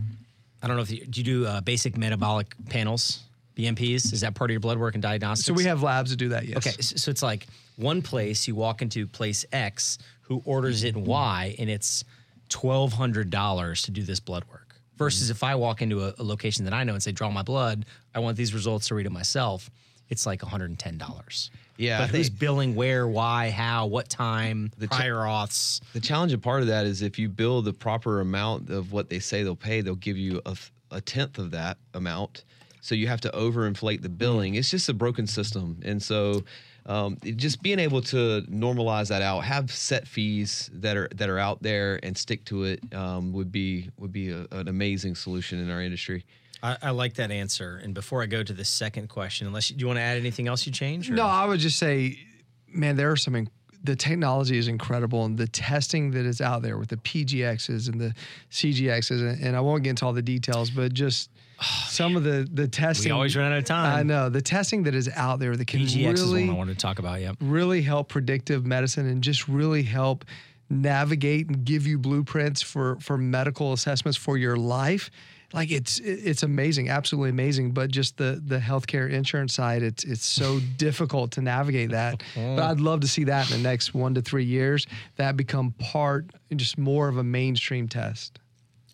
I 0.61 0.67
don't 0.67 0.75
know 0.75 0.83
if 0.83 0.91
you, 0.91 1.05
do 1.05 1.21
you 1.21 1.23
do 1.23 1.45
uh, 1.45 1.61
basic 1.61 1.97
metabolic 1.97 2.53
panels, 2.69 3.21
BMPs? 3.55 4.11
Is 4.13 4.21
that 4.21 4.35
part 4.35 4.49
of 4.49 4.53
your 4.53 4.59
blood 4.59 4.77
work 4.77 4.95
and 4.95 5.01
diagnostics? 5.01 5.45
So 5.47 5.53
we 5.53 5.65
have 5.65 5.83
labs 5.83 6.11
to 6.11 6.17
do 6.17 6.29
that. 6.29 6.45
Yes. 6.45 6.57
Okay, 6.57 6.71
so 6.81 6.95
so 6.95 7.11
it's 7.11 7.23
like 7.23 7.47
one 7.75 8.01
place 8.01 8.47
you 8.47 8.55
walk 8.55 8.81
into 8.81 9.07
place 9.07 9.45
X 9.51 9.97
who 10.21 10.41
orders 10.45 10.83
it 10.83 10.95
in 10.95 11.05
Y 11.05 11.55
and 11.59 11.69
it's 11.69 12.03
twelve 12.49 12.93
hundred 12.93 13.29
dollars 13.29 13.81
to 13.83 13.91
do 13.91 14.03
this 14.03 14.19
blood 14.19 14.43
work. 14.51 14.75
Versus 14.95 15.29
if 15.31 15.43
I 15.43 15.55
walk 15.55 15.81
into 15.81 16.03
a, 16.03 16.13
a 16.19 16.23
location 16.23 16.65
that 16.65 16.73
I 16.73 16.83
know 16.83 16.93
and 16.93 17.01
say, 17.01 17.11
"Draw 17.11 17.31
my 17.31 17.41
blood," 17.41 17.85
I 18.13 18.19
want 18.19 18.37
these 18.37 18.53
results 18.53 18.87
to 18.89 18.95
read 18.95 19.05
it 19.07 19.11
myself. 19.11 19.69
It's 20.09 20.25
like 20.25 20.43
one 20.43 20.51
hundred 20.51 20.69
and 20.69 20.79
ten 20.79 20.97
dollars. 20.97 21.49
Yeah, 21.77 21.99
but 21.99 22.13
I 22.13 22.17
who's 22.17 22.29
billing 22.29 22.75
where, 22.75 23.07
why, 23.07 23.49
how, 23.49 23.87
what 23.87 24.07
time, 24.07 24.71
The 24.77 24.87
cha- 24.87 24.97
prior 24.97 25.15
auths? 25.15 25.81
The 25.93 25.99
challenging 25.99 26.39
part 26.39 26.61
of 26.61 26.67
that 26.67 26.85
is 26.85 27.01
if 27.01 27.17
you 27.17 27.29
bill 27.29 27.63
the 27.63 27.73
proper 27.73 28.21
amount 28.21 28.69
of 28.69 28.91
what 28.91 29.09
they 29.09 29.17
say 29.17 29.41
they'll 29.41 29.55
pay, 29.55 29.81
they'll 29.81 29.95
give 29.95 30.15
you 30.15 30.39
a, 30.45 30.55
a 30.91 31.01
tenth 31.01 31.39
of 31.39 31.49
that 31.51 31.77
amount. 31.95 32.43
So 32.83 32.95
you 32.95 33.07
have 33.07 33.21
to 33.21 33.29
overinflate 33.29 34.01
the 34.01 34.09
billing. 34.09 34.55
It's 34.55 34.69
just 34.69 34.89
a 34.89 34.93
broken 34.93 35.25
system, 35.25 35.79
and 35.85 36.03
so 36.03 36.43
um, 36.85 37.17
just 37.37 37.63
being 37.63 37.79
able 37.79 38.01
to 38.01 38.41
normalize 38.49 39.07
that 39.07 39.21
out, 39.21 39.45
have 39.45 39.71
set 39.71 40.05
fees 40.05 40.69
that 40.73 40.97
are 40.97 41.07
that 41.15 41.29
are 41.29 41.39
out 41.39 41.63
there, 41.63 41.97
and 42.03 42.17
stick 42.17 42.43
to 42.45 42.65
it 42.65 42.81
um, 42.93 43.31
would 43.31 43.53
be 43.53 43.89
would 43.97 44.11
be 44.11 44.31
a, 44.31 44.45
an 44.51 44.67
amazing 44.67 45.15
solution 45.15 45.59
in 45.59 45.71
our 45.71 45.81
industry. 45.81 46.25
I, 46.61 46.75
I 46.81 46.89
like 46.89 47.13
that 47.13 47.31
answer. 47.31 47.79
And 47.81 47.93
before 47.93 48.21
I 48.21 48.25
go 48.25 48.43
to 48.43 48.51
the 48.53 48.65
second 48.65 49.07
question, 49.07 49.47
unless 49.47 49.69
you, 49.69 49.77
do 49.77 49.81
you 49.83 49.87
want 49.87 49.97
to 49.97 50.01
add 50.01 50.17
anything 50.17 50.49
else 50.49 50.65
you 50.65 50.71
change? 50.73 51.09
or- 51.09 51.13
No, 51.13 51.25
I 51.25 51.45
would 51.45 51.59
just 51.61 51.79
say, 51.79 52.19
man, 52.67 52.97
there 52.97 53.09
are 53.11 53.15
some. 53.17 53.35
In- 53.35 53.49
the 53.85 53.95
technology 53.95 54.57
is 54.57 54.67
incredible, 54.67 55.23
and 55.23 55.37
the 55.37 55.47
testing 55.47 56.11
that 56.11 56.25
is 56.25 56.41
out 56.41 56.61
there 56.63 56.77
with 56.77 56.89
the 56.89 56.97
PGXs 56.97 57.89
and 57.89 57.99
the 57.99 58.13
CGXs, 58.51 59.11
and, 59.21 59.41
and 59.41 59.55
I 59.55 59.61
won't 59.61 59.83
get 59.83 59.91
into 59.91 60.05
all 60.05 60.13
the 60.13 60.21
details, 60.21 60.69
but 60.69 60.93
just 60.93 61.29
some 61.61 62.15
of 62.15 62.23
the 62.23 62.47
the 62.51 62.67
testing. 62.67 63.11
Oh, 63.11 63.15
always 63.15 63.35
run 63.35 63.51
out 63.51 63.57
of 63.57 63.65
time. 63.65 63.97
I 63.97 64.03
know 64.03 64.29
the 64.29 64.41
testing 64.41 64.83
that 64.83 64.95
is 64.95 65.09
out 65.15 65.39
there 65.39 65.55
that 65.55 65.67
can 65.67 65.81
PGX 65.81 66.13
really 66.15 66.49
I 66.49 66.53
wanted 66.53 66.73
to 66.73 66.79
talk 66.79 66.99
about. 66.99 67.21
Yep. 67.21 67.37
really 67.41 67.81
help 67.81 68.09
predictive 68.09 68.65
medicine 68.65 69.07
and 69.07 69.23
just 69.23 69.47
really 69.47 69.83
help 69.83 70.25
navigate 70.69 71.47
and 71.47 71.63
give 71.63 71.85
you 71.87 71.97
blueprints 71.97 72.61
for 72.61 72.97
for 72.99 73.17
medical 73.17 73.73
assessments 73.73 74.17
for 74.17 74.37
your 74.37 74.55
life. 74.55 75.11
Like 75.53 75.69
it's 75.69 75.99
it's 75.99 76.41
amazing, 76.41 76.89
absolutely 76.89 77.29
amazing. 77.29 77.71
But 77.71 77.91
just 77.91 78.17
the 78.17 78.41
the 78.43 78.57
healthcare 78.57 79.09
insurance 79.09 79.53
side, 79.53 79.83
it's 79.83 80.03
it's 80.03 80.25
so 80.25 80.59
difficult 80.77 81.31
to 81.33 81.41
navigate 81.41 81.91
that. 81.91 82.23
But 82.35 82.59
I'd 82.59 82.79
love 82.79 83.01
to 83.01 83.07
see 83.07 83.25
that 83.25 83.51
in 83.51 83.61
the 83.61 83.69
next 83.69 83.93
one 83.93 84.15
to 84.15 84.21
three 84.21 84.45
years, 84.45 84.87
that 85.17 85.37
become 85.37 85.71
part, 85.73 86.31
just 86.55 86.77
more 86.77 87.07
of 87.07 87.17
a 87.17 87.23
mainstream 87.23 87.87
test. 87.87 88.39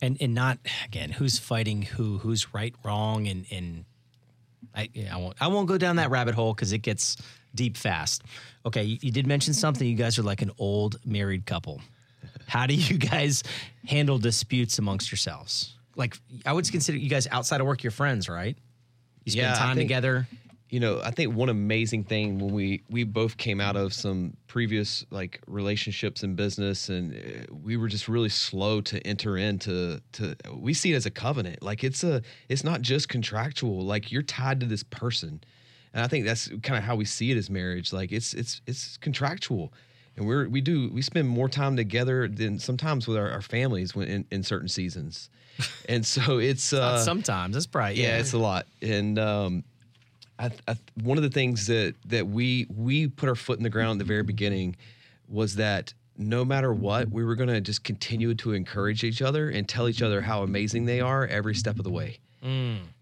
And 0.02 0.18
and 0.22 0.34
not 0.34 0.58
again 0.86 1.12
who's 1.12 1.38
fighting 1.40 1.82
who 1.82 2.18
who's 2.20 2.54
right 2.54 2.74
wrong 2.84 3.28
and 3.28 3.46
and 3.52 3.86
I 4.76 4.90
yeah, 4.94 5.16
I 5.16 5.18
won't 5.20 5.36
I 5.42 5.48
won't 5.48 5.68
go 5.68 5.78
down 5.78 5.96
that 5.98 6.10
rabbit 6.10 6.36
hole 6.36 6.54
because 6.54 6.74
it 6.74 6.80
gets 6.80 7.18
deep 7.56 7.76
fast. 7.78 8.24
Okay, 8.66 8.84
you, 8.84 8.98
you 9.02 9.12
did 9.12 9.26
mention 9.26 9.54
something. 9.54 9.88
You 9.88 9.96
guys 9.96 10.20
are 10.20 10.24
like 10.24 10.42
an 10.42 10.52
old 10.60 11.00
married 11.06 11.46
couple. 11.46 11.82
How 12.48 12.66
do 12.68 12.74
you 12.76 12.98
guys 12.98 13.44
handle 13.88 14.18
disputes 14.20 14.78
amongst 14.80 15.12
yourselves? 15.12 15.76
Like 15.96 16.18
I 16.46 16.54
would 16.54 16.70
consider 16.72 16.98
you 16.98 17.10
guys 17.10 17.28
outside 17.32 17.62
of 17.62 17.68
work 17.68 17.84
your 17.84 17.92
friends, 17.92 18.30
right? 18.30 18.58
You 19.26 19.32
spend 19.32 19.48
Yeah, 19.48 19.54
time 19.56 19.76
think- 19.76 19.88
together. 19.88 20.28
You 20.70 20.80
know 20.80 21.02
i 21.04 21.12
think 21.12 21.36
one 21.36 21.50
amazing 21.50 22.04
thing 22.04 22.40
when 22.40 22.54
we 22.54 22.84
we 22.90 23.04
both 23.04 23.38
came 23.38 23.60
out 23.60 23.76
of 23.76 23.94
some 23.94 24.36
previous 24.48 25.06
like 25.10 25.42
relationships 25.48 26.24
in 26.24 26.36
business 26.36 26.90
and 26.90 27.16
uh, 27.16 27.54
we 27.64 27.76
were 27.78 27.88
just 27.88 28.08
really 28.08 28.30
slow 28.30 28.82
to 28.82 29.00
enter 29.06 29.38
into 29.38 30.00
to 30.12 30.36
we 30.56 30.74
see 30.74 30.94
it 30.94 30.96
as 30.96 31.06
a 31.06 31.12
covenant. 31.12 31.62
Like 31.62 31.84
it's 31.84 32.04
a 32.04 32.22
it's 32.48 32.64
not 32.64 32.82
just 32.82 33.10
contractual. 33.10 33.82
Like 33.86 34.12
you're 34.12 34.22
tied 34.22 34.60
to 34.62 34.66
this 34.66 34.84
person. 34.84 35.42
And 35.94 36.04
i 36.04 36.08
think 36.08 36.26
that's 36.26 36.48
kind 36.62 36.78
of 36.78 36.84
how 36.84 36.96
we 36.96 37.06
see 37.06 37.32
it 37.32 37.38
as 37.38 37.50
marriage. 37.50 37.94
Like 37.94 38.12
it's 38.12 38.34
it's 38.34 38.62
it's 38.68 38.98
contractual. 38.98 39.74
And 40.16 40.28
we're 40.28 40.48
we 40.50 40.62
do 40.62 40.90
we 40.92 41.02
spend 41.02 41.28
more 41.28 41.50
time 41.50 41.76
together 41.76 42.28
than 42.28 42.60
sometimes 42.60 43.08
with 43.08 43.18
our, 43.18 43.30
our 43.30 43.42
families 43.42 43.96
when 43.96 44.08
in, 44.08 44.26
in 44.32 44.44
certain 44.44 44.68
seasons. 44.68 45.30
And 45.88 46.06
so 46.06 46.40
it's 46.40 46.74
uh 46.74 47.04
sometimes. 47.04 47.56
That's 47.56 47.68
right. 47.74 47.96
yeah, 47.96 48.10
Yeah, 48.10 48.18
it's 48.18 48.34
a 48.34 48.40
lot. 48.40 48.66
And 48.82 49.18
um, 49.20 49.64
I, 50.40 50.52
I, 50.68 50.76
one 51.04 51.18
of 51.18 51.24
the 51.24 51.30
things 51.30 51.68
that 51.68 51.96
that 52.06 52.28
we 52.28 52.66
we 52.74 53.08
put 53.08 53.30
our 53.30 53.36
foot 53.36 53.58
in 53.58 53.64
the 53.64 53.70
ground 53.70 54.00
at 54.00 54.06
the 54.06 54.08
very 54.08 54.24
beginning 54.24 54.78
was 55.28 55.56
that 55.56 55.94
no 56.18 56.44
matter 56.44 56.74
what, 56.74 57.10
we 57.10 57.24
were 57.24 57.36
going 57.36 57.50
to 57.50 57.62
just 57.62 57.84
continue 57.84 58.34
to 58.36 58.54
encourage 58.54 59.04
each 59.04 59.22
other 59.22 59.50
and 59.50 59.68
tell 59.70 59.88
each 59.88 60.02
other 60.02 60.22
how 60.22 60.44
amazing 60.44 60.86
they 60.86 61.00
are 61.00 61.26
every 61.28 61.56
step 61.56 61.78
of 61.78 61.84
the 61.84 61.92
way. 61.92 62.20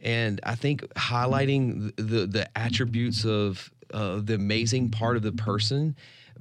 And 0.01 0.39
I 0.43 0.55
think 0.55 0.81
highlighting 0.95 1.95
the 1.95 2.03
the, 2.03 2.27
the 2.27 2.57
attributes 2.57 3.23
of 3.25 3.71
uh, 3.93 4.19
the 4.23 4.33
amazing 4.35 4.89
part 4.89 5.15
of 5.15 5.23
the 5.23 5.31
person 5.31 5.95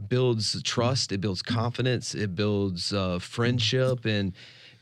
builds 0.08 0.60
trust, 0.62 1.12
it 1.12 1.20
builds 1.20 1.42
confidence, 1.42 2.14
it 2.14 2.34
builds 2.34 2.92
uh, 2.92 3.18
friendship, 3.18 4.04
and 4.04 4.32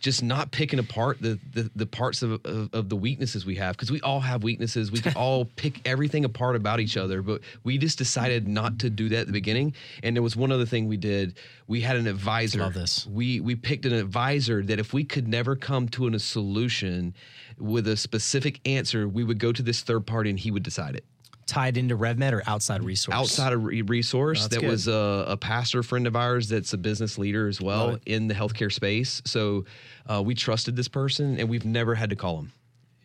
just 0.05 0.23
not 0.23 0.51
picking 0.51 0.79
apart 0.79 1.21
the 1.23 1.39
the, 1.55 1.71
the 1.75 1.87
parts 1.87 2.23
of, 2.23 2.33
of, 2.45 2.69
of 2.75 2.89
the 2.91 2.97
weaknesses 2.97 3.47
we 3.47 3.55
have 3.55 3.75
because 3.75 3.91
we 3.91 4.03
all 4.03 4.21
have 4.21 4.45
weaknesses. 4.45 4.93
We 4.93 5.01
can 5.01 5.15
all 5.17 5.47
pick 5.57 5.81
everything 5.89 6.27
apart 6.27 6.57
about 6.57 6.79
each 6.79 6.99
other, 6.99 7.23
but 7.23 7.41
we 7.65 7.79
just 7.79 7.97
decided 7.97 8.47
not 8.47 8.79
to 8.81 8.91
do 8.91 9.09
that 9.09 9.21
at 9.21 9.27
the 9.27 9.33
beginning. 9.33 9.75
And 10.03 10.15
there 10.15 10.23
was 10.23 10.37
one 10.37 10.53
other 10.53 10.67
thing 10.67 10.89
we 10.89 10.99
did. 10.99 11.39
We 11.69 11.81
had 11.81 11.97
an 11.97 12.07
advisor. 12.07 12.59
Love 12.61 12.75
this. 12.75 13.07
We 13.07 13.41
we 13.41 13.57
picked 13.57 13.87
an 13.87 13.95
advisor 13.95 14.63
that 14.65 14.79
if 14.79 14.93
we 14.93 15.05
could 15.05 15.27
never 15.27 15.57
come 15.57 15.89
to 15.91 16.07
an, 16.07 16.15
a 16.15 16.19
solution 16.19 17.15
with 17.59 17.89
a 17.89 17.97
specific 17.97 18.61
answer, 18.69 19.09
we 19.09 19.25
would 19.25 19.39
go 19.39 19.53
to 19.53 19.63
this 19.63 19.81
third 19.81 20.07
party 20.07 20.29
and 20.29 20.39
he 20.39 20.51
would 20.51 20.63
decide 20.63 20.97
it 20.97 21.05
tied 21.47 21.77
into 21.77 21.97
RevMed 21.97 22.33
or 22.33 22.43
outside 22.47 22.83
resource. 22.83 23.15
outside 23.17 23.53
of 23.53 23.65
re- 23.65 23.83
resource 23.83 24.43
That's 24.43 24.55
that 24.55 24.61
good. 24.63 24.71
was 24.71 24.89
a, 24.89 25.25
a 25.29 25.37
pastor 25.37 25.83
friend 25.83 26.07
of 26.07 26.17
ours 26.17 26.49
that's 26.49 26.73
a 26.73 26.79
business 26.79 27.19
leader 27.19 27.49
as 27.49 27.61
well 27.61 27.99
in 28.07 28.29
the 28.29 28.35
healthcare 28.35 28.73
space 28.73 29.21
so 29.27 29.65
uh, 30.09 30.23
we 30.23 30.35
trusted 30.35 30.75
this 30.77 30.89
person 30.89 31.39
and 31.39 31.49
we've 31.49 31.65
never 31.65 31.95
had 31.95 32.11
to 32.11 32.17
call 32.17 32.39
him 32.39 32.53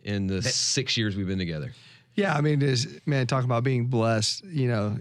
in 0.03 0.27
the 0.27 0.41
six 0.41 0.95
years 0.97 1.15
we've 1.15 1.27
been 1.27 1.37
together 1.39 1.73
Yeah, 2.15 2.33
I 2.35 2.41
mean, 2.41 2.61
is 2.61 2.99
man 3.05 3.27
talking 3.27 3.45
about 3.45 3.63
being 3.63 3.85
blessed. 3.85 4.43
You 4.45 4.67
know, 4.67 4.97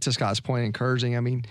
to 0.00 0.12
Scott's 0.12 0.38
point, 0.40 0.64
encouraging. 0.66 1.16
I 1.16 1.20
mean, 1.20 1.44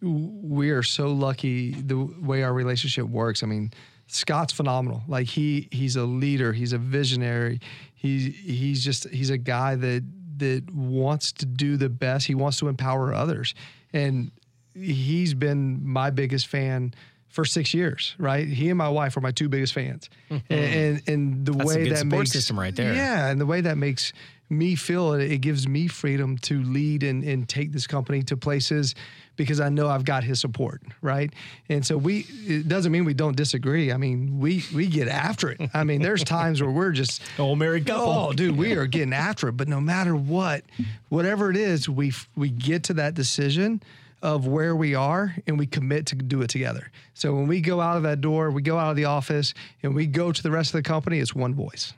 we 0.00 0.70
are 0.70 0.82
so 0.82 1.12
lucky 1.12 1.72
the 1.72 1.96
way 1.96 2.42
our 2.42 2.52
relationship 2.52 3.06
works. 3.06 3.42
I 3.42 3.46
mean, 3.46 3.72
Scott's 4.08 4.52
phenomenal. 4.52 5.02
Like 5.06 5.26
he 5.28 5.68
he's 5.70 5.96
a 5.96 6.04
leader. 6.04 6.52
He's 6.52 6.72
a 6.72 6.78
visionary. 6.78 7.60
He's 7.94 8.34
he's 8.36 8.84
just 8.84 9.08
he's 9.10 9.30
a 9.30 9.38
guy 9.38 9.76
that 9.76 10.02
that 10.38 10.70
wants 10.72 11.32
to 11.32 11.46
do 11.46 11.76
the 11.76 11.88
best. 11.88 12.26
He 12.26 12.34
wants 12.34 12.58
to 12.58 12.68
empower 12.68 13.14
others, 13.14 13.54
and 13.92 14.30
he's 14.74 15.34
been 15.34 15.86
my 15.86 16.10
biggest 16.10 16.46
fan 16.46 16.94
for 17.28 17.44
six 17.44 17.74
years. 17.74 18.14
Right, 18.18 18.46
he 18.46 18.68
and 18.68 18.78
my 18.78 18.88
wife 18.88 19.16
are 19.16 19.20
my 19.20 19.32
two 19.32 19.48
biggest 19.48 19.72
fans, 19.72 20.10
mm-hmm. 20.30 20.52
and, 20.52 20.74
and 20.74 21.08
and 21.08 21.46
the 21.46 21.52
That's 21.52 21.68
way 21.68 21.88
that 21.90 22.06
makes 22.06 22.32
system 22.32 22.58
right 22.58 22.74
there. 22.74 22.94
Yeah, 22.94 23.28
and 23.28 23.40
the 23.40 23.46
way 23.46 23.60
that 23.60 23.76
makes 23.76 24.12
me 24.48 24.74
feel 24.74 25.12
it, 25.14 25.30
it 25.30 25.38
gives 25.38 25.66
me 25.66 25.88
freedom 25.88 26.38
to 26.38 26.62
lead 26.62 27.02
and, 27.02 27.24
and 27.24 27.48
take 27.48 27.72
this 27.72 27.86
company 27.86 28.22
to 28.22 28.36
places 28.36 28.94
because 29.36 29.60
I 29.60 29.68
know 29.68 29.88
I've 29.88 30.04
got 30.04 30.24
his 30.24 30.40
support, 30.40 30.82
right? 31.02 31.32
And 31.68 31.84
so 31.84 31.96
we 31.96 32.26
it 32.46 32.68
doesn't 32.68 32.90
mean 32.92 33.04
we 33.04 33.14
don't 33.14 33.36
disagree. 33.36 33.92
I 33.92 33.96
mean, 33.96 34.38
we 34.38 34.64
we 34.74 34.86
get 34.86 35.08
after 35.08 35.50
it. 35.50 35.60
I 35.74 35.84
mean, 35.84 36.02
there's 36.02 36.24
times 36.24 36.60
where 36.60 36.70
we're 36.70 36.92
just 36.92 37.22
Old 37.38 37.58
married 37.58 37.86
couple. 37.86 38.06
Oh, 38.06 38.32
dude, 38.32 38.56
we 38.56 38.72
are 38.74 38.86
getting 38.86 39.12
after 39.12 39.48
it. 39.48 39.52
But 39.52 39.68
no 39.68 39.80
matter 39.80 40.16
what, 40.16 40.64
whatever 41.08 41.50
it 41.50 41.56
is, 41.56 41.88
we 41.88 42.12
we 42.34 42.48
get 42.48 42.84
to 42.84 42.94
that 42.94 43.14
decision 43.14 43.82
of 44.22 44.46
where 44.46 44.74
we 44.74 44.94
are 44.94 45.36
and 45.46 45.58
we 45.58 45.66
commit 45.66 46.06
to 46.06 46.14
do 46.14 46.42
it 46.42 46.48
together. 46.48 46.90
So 47.14 47.34
when 47.34 47.46
we 47.46 47.60
go 47.60 47.80
out 47.80 47.96
of 47.96 48.02
that 48.04 48.20
door, 48.20 48.50
we 48.50 48.62
go 48.62 48.78
out 48.78 48.90
of 48.90 48.96
the 48.96 49.04
office 49.04 49.54
and 49.82 49.94
we 49.94 50.06
go 50.06 50.32
to 50.32 50.42
the 50.42 50.50
rest 50.50 50.74
of 50.74 50.78
the 50.78 50.82
company, 50.82 51.18
it's 51.18 51.34
one 51.34 51.54
voice. 51.54 51.92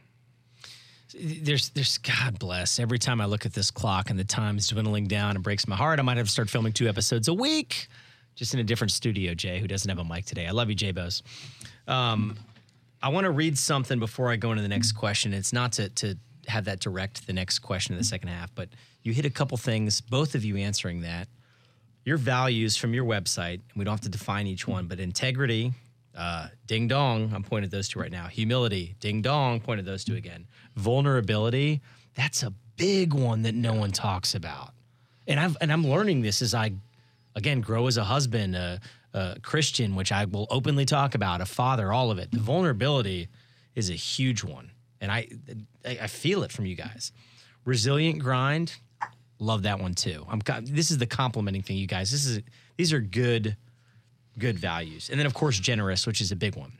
There's 1.21 1.71
there's 1.71 1.99
God 1.99 2.39
bless. 2.39 2.79
Every 2.79 2.99
time 2.99 3.21
I 3.21 3.27
look 3.27 3.47
at 3.47 3.53
this 3.53 3.71
clock 3.71 4.11
and 4.11 4.19
the 4.19 4.25
time's 4.25 4.69
dwindling 4.69 5.07
down, 5.07 5.37
it 5.37 5.43
breaks 5.43 5.67
my 5.67 5.77
heart. 5.77 5.99
I 5.99 6.03
might 6.03 6.17
have 6.17 6.27
to 6.27 6.33
start 6.33 6.51
filming 6.51 6.73
two 6.73 6.89
episodes 6.89 7.29
a 7.29 7.35
week, 7.35 7.89
just 8.35 8.55
in 8.55 8.61
a 8.61 8.65
different 8.65 8.93
studio. 8.93 9.35
Jay, 9.35 9.59
who 9.59 9.67
doesn't 9.67 9.89
have 9.89 9.99
a 9.99 10.05
mic 10.05 10.25
today. 10.25 10.47
I 10.47 10.53
love 10.53 10.69
you, 10.69 10.75
Jay 10.75 10.93
Bose. 10.93 11.23
Um, 11.87 12.37
I 13.03 13.11
want 13.11 13.25
to 13.25 13.31
read 13.31 13.59
something 13.59 13.99
before 13.99 14.31
I 14.31 14.37
go 14.37 14.51
into 14.51 14.63
the 14.63 14.69
next 14.69 14.93
question. 14.93 15.33
It's 15.33 15.53
not 15.53 15.73
to 15.73 15.89
to 15.91 16.17
have 16.47 16.65
that 16.65 16.81
direct 16.81 17.27
the 17.27 17.33
next 17.33 17.61
question 17.61 17.95
in 17.95 17.99
the 17.99 18.05
second 18.05 18.29
half, 18.29 18.55
but 18.55 18.69
you 19.03 19.13
hit 19.13 19.25
a 19.25 19.31
couple 19.31 19.57
things. 19.57 20.01
Both 20.01 20.35
of 20.35 20.45
you 20.45 20.57
answering 20.57 21.03
that. 21.03 21.29
Your 22.05 22.17
values 22.17 22.77
from 22.77 22.95
your 22.95 23.05
website. 23.05 23.55
and 23.55 23.77
We 23.77 23.85
don't 23.85 23.93
have 23.93 24.01
to 24.03 24.09
define 24.09 24.47
each 24.47 24.67
one, 24.67 24.87
but 24.87 24.99
integrity, 24.99 25.73
uh, 26.19 26.49
ding 26.67 26.89
dong, 26.89 27.33
I'm 27.33 27.45
pointing 27.45 27.67
at 27.67 27.71
those 27.71 27.89
two 27.89 28.01
right 28.01 28.11
now. 28.11 28.27
Humility, 28.27 28.97
ding 28.99 29.23
dong, 29.23 29.61
pointed 29.61 29.87
those 29.87 30.03
two 30.03 30.17
again. 30.17 30.49
Vulnerability, 30.75 31.81
that's 32.15 32.43
a 32.43 32.53
big 32.77 33.15
one 33.15 33.43
that 33.43 33.55
no 33.55 33.73
one 33.73 33.93
talks 33.93 34.35
about. 34.35 34.73
And 35.29 35.39
I've 35.39 35.57
and 35.61 35.73
I'm 35.73 35.87
learning 35.87 36.23
this 36.23 36.43
as 36.43 36.55
I 36.55 36.73
again 37.37 37.61
grow 37.61 37.87
as 37.87 37.99
a 37.99 38.05
husband, 38.05 38.57
a, 38.57 38.81
a 39.15 39.37
Christian, 39.43 39.95
which 39.95 40.11
I 40.11 40.25
will 40.25 40.49
openly 40.51 40.85
talk 40.85 41.15
about, 41.15 41.41
a 41.41 41.47
father, 41.47 41.93
all 41.93 42.11
of 42.11 42.19
it. 42.19 42.33
The 42.33 42.41
vulnerability 42.41 43.29
is 43.77 43.89
a 43.89 43.95
huge 43.95 44.43
one, 44.43 44.73
and 45.01 45.13
I 45.13 45.29
I 45.85 46.09
feel 46.09 46.43
it 46.43 46.51
from 46.51 46.67
you 46.67 46.75
guys. 46.75 47.13
Resilient 47.65 48.19
grind, 48.19 48.75
love 49.39 49.63
that 49.63 49.79
one 49.79 49.95
too. 49.95 50.27
I'm 50.29 50.41
this 50.65 50.91
is 50.91 50.99
the 50.99 51.07
complimenting 51.07 51.63
thing, 51.63 51.77
you 51.77 51.87
guys. 51.87 52.11
This 52.11 52.27
is 52.27 52.43
these 52.77 52.93
are 52.93 53.01
good 53.01 53.57
good 54.39 54.59
values, 54.59 55.11
and 55.11 55.19
then 55.19 55.27
of 55.27 55.35
course 55.35 55.59
generous, 55.59 56.07
which 56.07 56.21
is 56.21 56.33
a 56.33 56.37
big 56.37 56.57
one. 56.57 56.73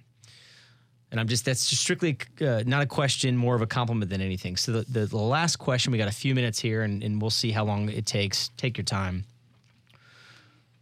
And 1.11 1.19
I'm 1.19 1.27
just 1.27 1.45
that's 1.45 1.69
just 1.69 1.83
strictly 1.83 2.19
uh, 2.41 2.63
not 2.67 2.83
a 2.83 2.87
question, 2.87 3.37
more 3.37 3.55
of 3.55 3.63
a 3.63 3.67
compliment 3.67 4.11
than 4.11 4.21
anything. 4.21 4.57
So 4.57 4.73
the, 4.73 4.83
the, 4.83 5.07
the 5.07 5.17
last 5.17 5.57
question, 5.57 5.91
we 5.91 5.99
got 5.99 6.09
a 6.09 6.15
few 6.15 6.35
minutes 6.35 6.59
here, 6.59 6.83
and, 6.83 7.03
and 7.03 7.21
we'll 7.21 7.31
see 7.31 7.51
how 7.51 7.65
long 7.65 7.89
it 7.89 8.05
takes. 8.05 8.51
Take 8.57 8.77
your 8.77 8.85
time. 8.85 9.25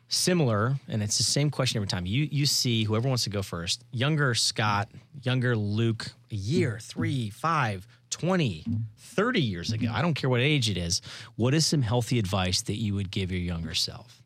Similar, 0.08 0.76
and 0.88 1.02
it's 1.02 1.18
the 1.18 1.24
same 1.24 1.50
question 1.50 1.78
every 1.78 1.88
time. 1.88 2.06
You 2.06 2.28
you 2.30 2.46
see 2.46 2.84
whoever 2.84 3.08
wants 3.08 3.24
to 3.24 3.30
go 3.30 3.42
first. 3.42 3.84
Younger 3.92 4.34
Scott, 4.34 4.88
younger 5.22 5.56
Luke, 5.56 6.06
a 6.30 6.34
year, 6.34 6.78
three, 6.80 7.30
five, 7.30 7.86
20, 8.10 8.64
30 8.98 9.40
years 9.40 9.72
ago. 9.72 9.88
I 9.92 10.02
don't 10.02 10.14
care 10.14 10.30
what 10.30 10.40
age 10.40 10.70
it 10.70 10.76
is. 10.76 11.02
What 11.36 11.54
is 11.54 11.66
some 11.66 11.82
healthy 11.82 12.18
advice 12.18 12.62
that 12.62 12.76
you 12.76 12.94
would 12.94 13.10
give 13.10 13.30
your 13.32 13.40
younger 13.40 13.74
self? 13.74 14.22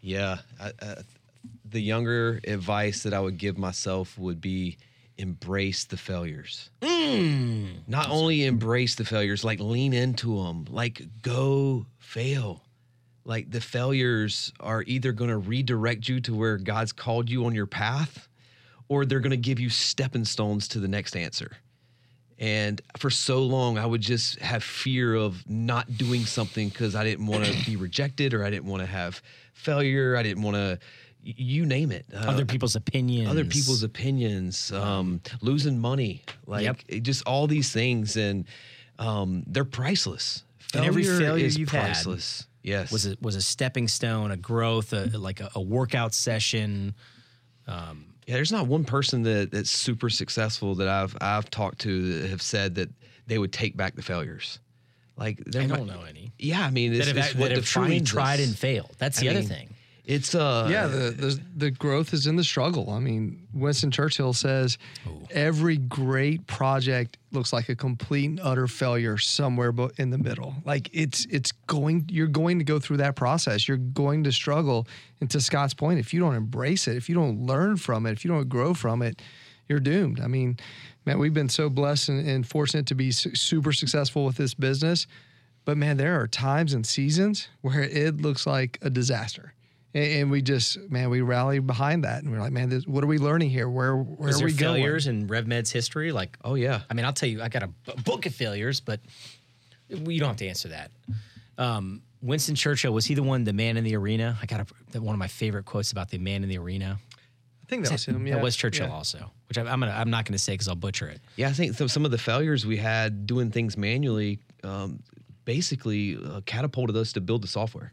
Yeah, 0.00 0.38
I, 0.60 0.72
I, 0.82 0.96
the 1.74 1.82
younger 1.82 2.40
advice 2.46 3.02
that 3.02 3.12
I 3.12 3.18
would 3.18 3.36
give 3.36 3.58
myself 3.58 4.16
would 4.16 4.40
be 4.40 4.78
embrace 5.18 5.84
the 5.84 5.96
failures. 5.96 6.70
Hmm. 6.82 7.66
Not 7.88 8.10
only 8.10 8.44
embrace 8.44 8.94
the 8.94 9.04
failures, 9.04 9.44
like 9.44 9.58
lean 9.58 9.92
into 9.92 10.42
them, 10.42 10.66
like 10.70 11.02
go 11.20 11.86
fail. 11.98 12.62
Like 13.24 13.50
the 13.50 13.60
failures 13.60 14.52
are 14.60 14.84
either 14.86 15.10
going 15.10 15.30
to 15.30 15.36
redirect 15.36 16.08
you 16.08 16.20
to 16.20 16.34
where 16.34 16.58
God's 16.58 16.92
called 16.92 17.28
you 17.28 17.44
on 17.44 17.56
your 17.56 17.66
path, 17.66 18.28
or 18.88 19.04
they're 19.04 19.18
going 19.20 19.30
to 19.30 19.36
give 19.36 19.58
you 19.58 19.68
stepping 19.68 20.24
stones 20.24 20.68
to 20.68 20.78
the 20.78 20.88
next 20.88 21.16
answer. 21.16 21.56
And 22.38 22.80
for 22.98 23.10
so 23.10 23.42
long, 23.42 23.78
I 23.78 23.86
would 23.86 24.00
just 24.00 24.38
have 24.40 24.62
fear 24.62 25.14
of 25.14 25.48
not 25.48 25.96
doing 25.96 26.24
something 26.24 26.68
because 26.68 26.94
I 26.94 27.04
didn't 27.04 27.26
want 27.26 27.44
to 27.44 27.66
be 27.66 27.76
rejected 27.76 28.34
or 28.34 28.44
I 28.44 28.50
didn't 28.50 28.66
want 28.66 28.82
to 28.82 28.88
have 28.88 29.22
failure. 29.52 30.16
I 30.16 30.22
didn't 30.22 30.42
want 30.42 30.56
to, 30.56 30.78
you 31.24 31.64
name 31.66 31.90
it. 31.90 32.04
Uh, 32.14 32.18
Other 32.18 32.44
people's 32.44 32.76
opinions. 32.76 33.30
other 33.30 33.44
people's 33.44 33.82
opinions, 33.82 34.70
um, 34.72 35.20
losing 35.40 35.78
money, 35.78 36.22
like 36.46 36.64
Yep. 36.64 36.76
it- 36.88 37.02
just 37.02 37.22
all 37.26 37.46
these 37.46 37.70
things, 37.72 38.16
and 38.16 38.44
um, 38.98 39.42
they're 39.46 39.64
priceless. 39.64 40.44
And 40.74 40.84
every 40.84 41.04
failure 41.04 41.46
is 41.46 41.56
you've 41.58 41.70
had 41.70 41.92
priceless. 41.92 42.46
Yes, 42.62 42.90
was 42.92 43.06
a, 43.06 43.16
was 43.20 43.36
a 43.36 43.42
stepping 43.42 43.88
stone, 43.88 44.30
a 44.30 44.36
growth, 44.36 44.92
a, 44.92 45.04
like 45.18 45.40
a, 45.40 45.50
a 45.54 45.60
workout 45.60 46.14
session. 46.14 46.94
Yeah, 48.26 48.36
there's 48.36 48.52
not 48.52 48.66
one 48.66 48.84
person 48.84 49.22
that 49.24 49.50
that's 49.50 49.70
super 49.70 50.08
successful 50.08 50.74
that 50.76 50.88
I've 50.88 51.14
I've 51.20 51.50
talked 51.50 51.80
to 51.80 52.20
that 52.20 52.30
have 52.30 52.40
said 52.42 52.74
that 52.76 52.88
they 53.26 53.38
would 53.38 53.52
take 53.52 53.76
back 53.76 53.94
the 53.96 54.02
failures. 54.02 54.58
Like 55.16 55.40
I 55.54 55.66
don't 55.66 55.86
know 55.86 56.02
any 56.08 56.32
Yeah, 56.38 56.62
I 56.66 56.70
mean, 56.70 56.92
it's, 56.94 57.06
that 57.06 57.16
have, 57.16 57.26
it's 57.26 57.34
what 57.36 57.48
that 57.48 57.56
have 57.58 57.66
truly 57.66 58.00
tried 58.00 58.40
and 58.40 58.56
failed. 58.56 58.96
That's 58.98 59.18
I 59.18 59.22
the 59.22 59.28
other 59.28 59.38
mean, 59.40 59.48
thing. 59.48 59.73
It's 60.04 60.34
uh 60.34 60.68
yeah, 60.70 60.86
the, 60.86 61.10
the 61.10 61.40
the 61.56 61.70
growth 61.70 62.12
is 62.12 62.26
in 62.26 62.36
the 62.36 62.44
struggle. 62.44 62.90
I 62.90 62.98
mean, 62.98 63.48
Winston 63.54 63.90
Churchill 63.90 64.34
says 64.34 64.76
every 65.30 65.78
great 65.78 66.46
project 66.46 67.16
looks 67.32 67.54
like 67.54 67.70
a 67.70 67.74
complete 67.74 68.26
and 68.26 68.40
utter 68.42 68.66
failure 68.66 69.16
somewhere 69.16 69.72
bo- 69.72 69.90
in 69.96 70.10
the 70.10 70.18
middle. 70.18 70.56
Like 70.66 70.90
it's 70.92 71.24
it's 71.30 71.52
going 71.52 72.04
you're 72.10 72.26
going 72.26 72.58
to 72.58 72.64
go 72.64 72.78
through 72.78 72.98
that 72.98 73.16
process. 73.16 73.66
You're 73.66 73.78
going 73.78 74.24
to 74.24 74.32
struggle. 74.32 74.86
And 75.22 75.30
to 75.30 75.40
Scott's 75.40 75.72
point, 75.72 75.98
if 75.98 76.12
you 76.12 76.20
don't 76.20 76.34
embrace 76.34 76.86
it, 76.86 76.96
if 76.96 77.08
you 77.08 77.14
don't 77.14 77.46
learn 77.46 77.78
from 77.78 78.04
it, 78.04 78.12
if 78.12 78.26
you 78.26 78.30
don't 78.30 78.46
grow 78.46 78.74
from 78.74 79.00
it, 79.00 79.22
you're 79.70 79.80
doomed. 79.80 80.20
I 80.20 80.26
mean, 80.26 80.58
man, 81.06 81.18
we've 81.18 81.32
been 81.32 81.48
so 81.48 81.70
blessed 81.70 82.10
and, 82.10 82.28
and 82.28 82.46
fortunate 82.46 82.86
to 82.88 82.94
be 82.94 83.10
su- 83.10 83.34
super 83.34 83.72
successful 83.72 84.26
with 84.26 84.36
this 84.36 84.52
business. 84.52 85.06
But 85.64 85.78
man, 85.78 85.96
there 85.96 86.20
are 86.20 86.28
times 86.28 86.74
and 86.74 86.84
seasons 86.86 87.48
where 87.62 87.84
it 87.84 88.20
looks 88.20 88.46
like 88.46 88.78
a 88.82 88.90
disaster. 88.90 89.54
And, 89.94 90.04
and 90.04 90.30
we 90.30 90.42
just, 90.42 90.78
man, 90.90 91.08
we 91.10 91.20
rallied 91.20 91.66
behind 91.66 92.04
that. 92.04 92.22
And 92.22 92.32
we're 92.32 92.40
like, 92.40 92.52
man, 92.52 92.68
this, 92.68 92.86
what 92.86 93.02
are 93.04 93.06
we 93.06 93.18
learning 93.18 93.50
here? 93.50 93.68
Where, 93.68 93.96
where 93.96 94.26
Was 94.28 94.36
are 94.36 94.38
there 94.40 94.46
we 94.46 94.52
going? 94.52 94.82
failures 94.82 95.06
in 95.06 95.28
RevMed's 95.28 95.70
history? 95.70 96.12
Like, 96.12 96.36
oh 96.44 96.54
yeah. 96.56 96.80
I 96.90 96.94
mean, 96.94 97.04
I'll 97.04 97.12
tell 97.12 97.28
you, 97.28 97.40
I 97.42 97.48
got 97.48 97.62
a 97.62 97.68
b- 97.68 97.92
book 98.04 98.26
of 98.26 98.34
failures, 98.34 98.80
but 98.80 99.00
you 99.88 100.18
don't 100.20 100.28
have 100.28 100.36
to 100.38 100.48
answer 100.48 100.68
that. 100.68 100.90
Um, 101.58 102.02
Winston 102.20 102.54
Churchill 102.54 102.92
was 102.92 103.04
he 103.04 103.14
the 103.14 103.22
one, 103.22 103.44
the 103.44 103.52
man 103.52 103.76
in 103.76 103.84
the 103.84 103.94
arena? 103.96 104.36
I 104.42 104.46
got 104.46 104.66
a, 104.94 105.00
one 105.00 105.14
of 105.14 105.18
my 105.18 105.28
favorite 105.28 105.64
quotes 105.66 105.92
about 105.92 106.08
the 106.10 106.18
man 106.18 106.42
in 106.42 106.48
the 106.48 106.58
arena. 106.58 106.98
I 107.62 107.66
think 107.66 107.84
that 107.84 107.92
was 107.92 108.04
him. 108.04 108.26
Yeah. 108.26 108.34
That 108.36 108.42
was 108.42 108.56
Churchill 108.56 108.88
Yeah. 108.88 108.92
also, 108.94 109.30
which 109.48 109.56
I, 109.58 109.62
I'm 109.62 109.80
gonna, 109.80 109.92
I'm 109.92 110.10
not 110.10 110.24
going 110.24 110.32
to 110.32 110.38
say 110.38 110.54
because 110.54 110.68
I'll 110.68 110.74
butcher 110.74 111.06
it. 111.08 111.20
Yeah, 111.36 111.48
I 111.48 111.52
think 111.52 111.74
so, 111.74 111.86
some 111.86 112.04
of 112.04 112.10
the 112.10 112.18
failures 112.18 112.66
we 112.66 112.76
had 112.76 113.26
doing 113.26 113.50
things 113.50 113.76
manually 113.76 114.38
um, 114.64 115.00
basically 115.44 116.16
uh, 116.22 116.40
catapulted 116.46 116.96
us 116.96 117.12
to 117.12 117.20
build 117.20 117.42
the 117.42 117.48
software. 117.48 117.92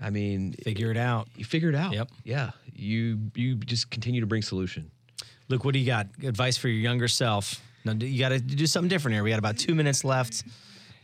I 0.00 0.10
mean, 0.10 0.54
Figure 0.62 0.90
it 0.90 0.96
out. 0.96 1.28
you 1.36 1.44
figure 1.44 1.68
it 1.68 1.74
out. 1.74 1.92
Yep. 1.92 2.10
Yeah. 2.24 2.50
You 2.72 3.18
you 3.34 3.56
just 3.56 3.90
continue 3.90 4.20
to 4.20 4.26
bring 4.26 4.42
solution. 4.42 4.90
Luke, 5.48 5.64
what 5.64 5.72
do 5.72 5.78
you 5.80 5.86
got? 5.86 6.06
Advice 6.22 6.56
for 6.56 6.68
your 6.68 6.80
younger 6.80 7.08
self? 7.08 7.60
No, 7.84 7.92
you 7.92 8.18
got 8.18 8.28
to 8.30 8.38
do 8.40 8.66
something 8.66 8.88
different 8.88 9.14
here. 9.14 9.24
We 9.24 9.30
got 9.30 9.38
about 9.38 9.56
two 9.56 9.74
minutes 9.74 10.04
left. 10.04 10.44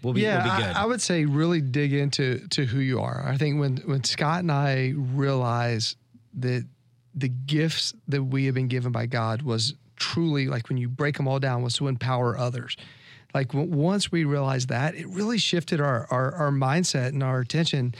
We'll 0.02 0.12
be, 0.12 0.20
yeah, 0.20 0.44
we'll 0.44 0.56
be 0.56 0.62
good. 0.64 0.76
I, 0.76 0.82
I 0.82 0.86
would 0.86 1.00
say 1.00 1.24
really 1.24 1.60
dig 1.62 1.94
into 1.94 2.46
to 2.48 2.64
who 2.66 2.78
you 2.80 3.00
are. 3.00 3.24
I 3.26 3.36
think 3.38 3.58
when 3.58 3.78
when 3.78 4.04
Scott 4.04 4.40
and 4.40 4.52
I 4.52 4.92
realized 4.94 5.96
that 6.34 6.66
the 7.14 7.28
gifts 7.28 7.94
that 8.08 8.22
we 8.22 8.44
have 8.46 8.54
been 8.54 8.68
given 8.68 8.92
by 8.92 9.06
God 9.06 9.42
was 9.42 9.74
truly 9.96 10.46
like 10.46 10.68
when 10.68 10.76
you 10.76 10.88
break 10.88 11.16
them 11.16 11.26
all 11.26 11.38
down 11.38 11.62
was 11.62 11.74
to 11.74 11.88
empower 11.88 12.36
others. 12.36 12.76
Like 13.32 13.48
w- 13.52 13.70
once 13.72 14.12
we 14.12 14.24
realized 14.24 14.68
that, 14.68 14.94
it 14.94 15.06
really 15.08 15.38
shifted 15.38 15.80
our, 15.80 16.06
our 16.10 16.34
our 16.34 16.50
mindset 16.50 17.08
and 17.08 17.22
our 17.22 17.40
attention 17.40 17.94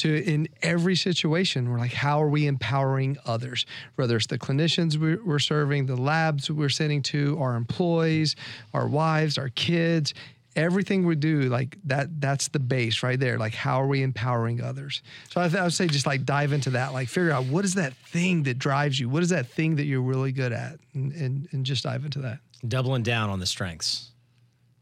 to 0.00 0.22
in 0.24 0.48
every 0.62 0.96
situation. 0.96 1.70
We're 1.70 1.78
like, 1.78 1.92
how 1.92 2.22
are 2.22 2.28
we 2.28 2.46
empowering 2.46 3.16
others? 3.26 3.66
Whether 3.96 4.16
it's 4.16 4.26
the 4.26 4.38
clinicians 4.38 4.96
we're, 4.96 5.22
we're 5.24 5.38
serving, 5.38 5.86
the 5.86 5.96
labs 5.96 6.50
we're 6.50 6.68
sending 6.68 7.02
to, 7.02 7.38
our 7.40 7.54
employees, 7.56 8.36
our 8.74 8.86
wives, 8.88 9.38
our 9.38 9.48
kids 9.50 10.14
everything 10.56 11.06
we 11.06 11.14
do 11.14 11.42
like 11.42 11.78
that 11.84 12.08
that's 12.20 12.48
the 12.48 12.58
base 12.58 13.04
right 13.04 13.20
there 13.20 13.38
like 13.38 13.54
how 13.54 13.80
are 13.80 13.86
we 13.86 14.02
empowering 14.02 14.60
others 14.60 15.00
so 15.28 15.40
I, 15.40 15.46
th- 15.48 15.60
I 15.60 15.62
would 15.62 15.72
say 15.72 15.86
just 15.86 16.06
like 16.08 16.24
dive 16.24 16.52
into 16.52 16.70
that 16.70 16.92
like 16.92 17.06
figure 17.06 17.30
out 17.30 17.44
what 17.46 17.64
is 17.64 17.74
that 17.74 17.92
thing 18.08 18.42
that 18.42 18.58
drives 18.58 18.98
you 18.98 19.08
what 19.08 19.22
is 19.22 19.28
that 19.28 19.46
thing 19.46 19.76
that 19.76 19.84
you're 19.84 20.02
really 20.02 20.32
good 20.32 20.50
at 20.52 20.80
and 20.92 21.12
and, 21.12 21.48
and 21.52 21.64
just 21.64 21.84
dive 21.84 22.04
into 22.04 22.18
that 22.22 22.40
Doubling 22.66 23.04
down 23.04 23.30
on 23.30 23.38
the 23.38 23.46
strengths. 23.46 24.10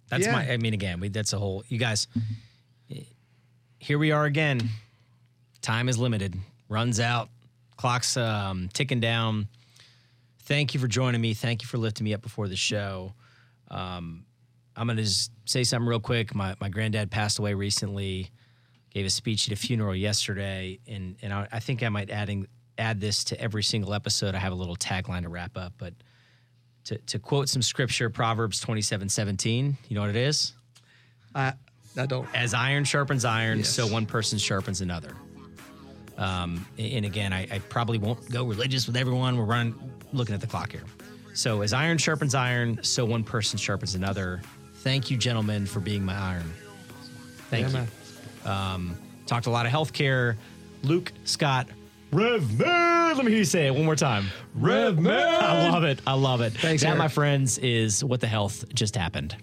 That's 0.08 0.24
Yeah. 0.24 0.32
my. 0.32 0.50
I 0.50 0.56
mean, 0.56 0.72
again, 0.74 0.98
we, 1.00 1.10
that's 1.10 1.32
a 1.34 1.38
whole. 1.38 1.62
You 1.68 1.78
guys, 1.78 2.08
here 3.78 3.98
we 3.98 4.10
are 4.10 4.24
again. 4.24 4.60
Time 5.68 5.90
is 5.90 5.98
limited. 5.98 6.34
Runs 6.70 6.98
out. 6.98 7.28
Clock's 7.76 8.16
um, 8.16 8.70
ticking 8.72 9.00
down. 9.00 9.48
Thank 10.44 10.72
you 10.72 10.80
for 10.80 10.88
joining 10.88 11.20
me. 11.20 11.34
Thank 11.34 11.60
you 11.60 11.68
for 11.68 11.76
lifting 11.76 12.04
me 12.04 12.14
up 12.14 12.22
before 12.22 12.48
the 12.48 12.56
show. 12.56 13.12
Um, 13.70 14.24
I'm 14.74 14.86
gonna 14.86 15.02
just 15.02 15.30
say 15.44 15.64
something 15.64 15.86
real 15.86 16.00
quick. 16.00 16.34
My 16.34 16.54
my 16.58 16.70
granddad 16.70 17.10
passed 17.10 17.38
away 17.38 17.52
recently. 17.52 18.30
Gave 18.94 19.04
a 19.04 19.10
speech 19.10 19.46
at 19.46 19.52
a 19.52 19.56
funeral 19.56 19.94
yesterday, 19.94 20.78
and 20.88 21.16
and 21.20 21.34
I, 21.34 21.46
I 21.52 21.60
think 21.60 21.82
I 21.82 21.90
might 21.90 22.08
adding 22.08 22.46
add 22.78 22.98
this 22.98 23.22
to 23.24 23.38
every 23.38 23.62
single 23.62 23.92
episode. 23.92 24.34
I 24.34 24.38
have 24.38 24.52
a 24.52 24.56
little 24.56 24.76
tagline 24.76 25.24
to 25.24 25.28
wrap 25.28 25.58
up, 25.58 25.74
but 25.76 25.92
to, 26.84 26.96
to 26.96 27.18
quote 27.18 27.50
some 27.50 27.60
scripture, 27.60 28.08
Proverbs 28.08 28.58
27 28.58 29.10
17, 29.10 29.76
you 29.86 29.94
know 29.94 30.00
what 30.00 30.08
it 30.08 30.16
is? 30.16 30.54
i 31.34 31.52
i 31.98 32.06
don't 32.06 32.26
As 32.34 32.54
iron 32.54 32.84
sharpens 32.84 33.26
iron, 33.26 33.58
Yes. 33.58 33.68
so 33.68 33.86
one 33.86 34.06
person 34.06 34.38
sharpens 34.38 34.80
another. 34.80 35.14
Um, 36.18 36.66
and 36.78 37.04
again, 37.04 37.32
I, 37.32 37.46
I 37.50 37.58
probably 37.60 37.96
won't 37.98 38.28
go 38.30 38.44
religious 38.44 38.86
with 38.86 38.96
everyone. 38.96 39.38
We're 39.38 39.44
running, 39.44 39.74
looking 40.12 40.34
at 40.34 40.40
the 40.40 40.46
clock 40.46 40.72
here. 40.72 40.82
So, 41.32 41.62
as 41.62 41.72
iron 41.72 41.96
sharpens 41.98 42.34
iron, 42.34 42.80
so 42.82 43.04
one 43.04 43.22
person 43.22 43.58
sharpens 43.58 43.94
another. 43.94 44.42
Thank 44.76 45.10
you, 45.10 45.16
gentlemen, 45.16 45.64
for 45.66 45.78
being 45.80 46.04
my 46.04 46.16
iron. 46.18 46.52
Thank 47.50 47.72
Yeah, 47.72 47.86
you. 48.44 48.48
man. 48.84 48.96
Talked 49.26 49.46
a 49.46 49.50
lot 49.50 49.64
of 49.66 49.72
healthcare. 49.72 50.36
Luke, 50.82 51.12
Scott, 51.24 51.68
RevMed. 52.12 53.16
Let 53.16 53.24
me 53.24 53.30
hear 53.30 53.38
you 53.38 53.44
say 53.44 53.66
it 53.66 53.74
one 53.74 53.84
more 53.84 53.94
time. 53.96 54.26
RevMed. 54.58 55.08
I 55.10 55.68
love 55.70 55.84
it. 55.84 56.00
I 56.06 56.14
love 56.14 56.40
it. 56.40 56.52
Thanks, 56.54 56.82
that, 56.82 56.88
Eric. 56.88 56.98
my 56.98 57.08
friends, 57.08 57.58
is 57.58 58.02
what 58.02 58.20
the 58.20 58.26
health 58.26 58.64
just 58.74 58.96
happened. 58.96 59.36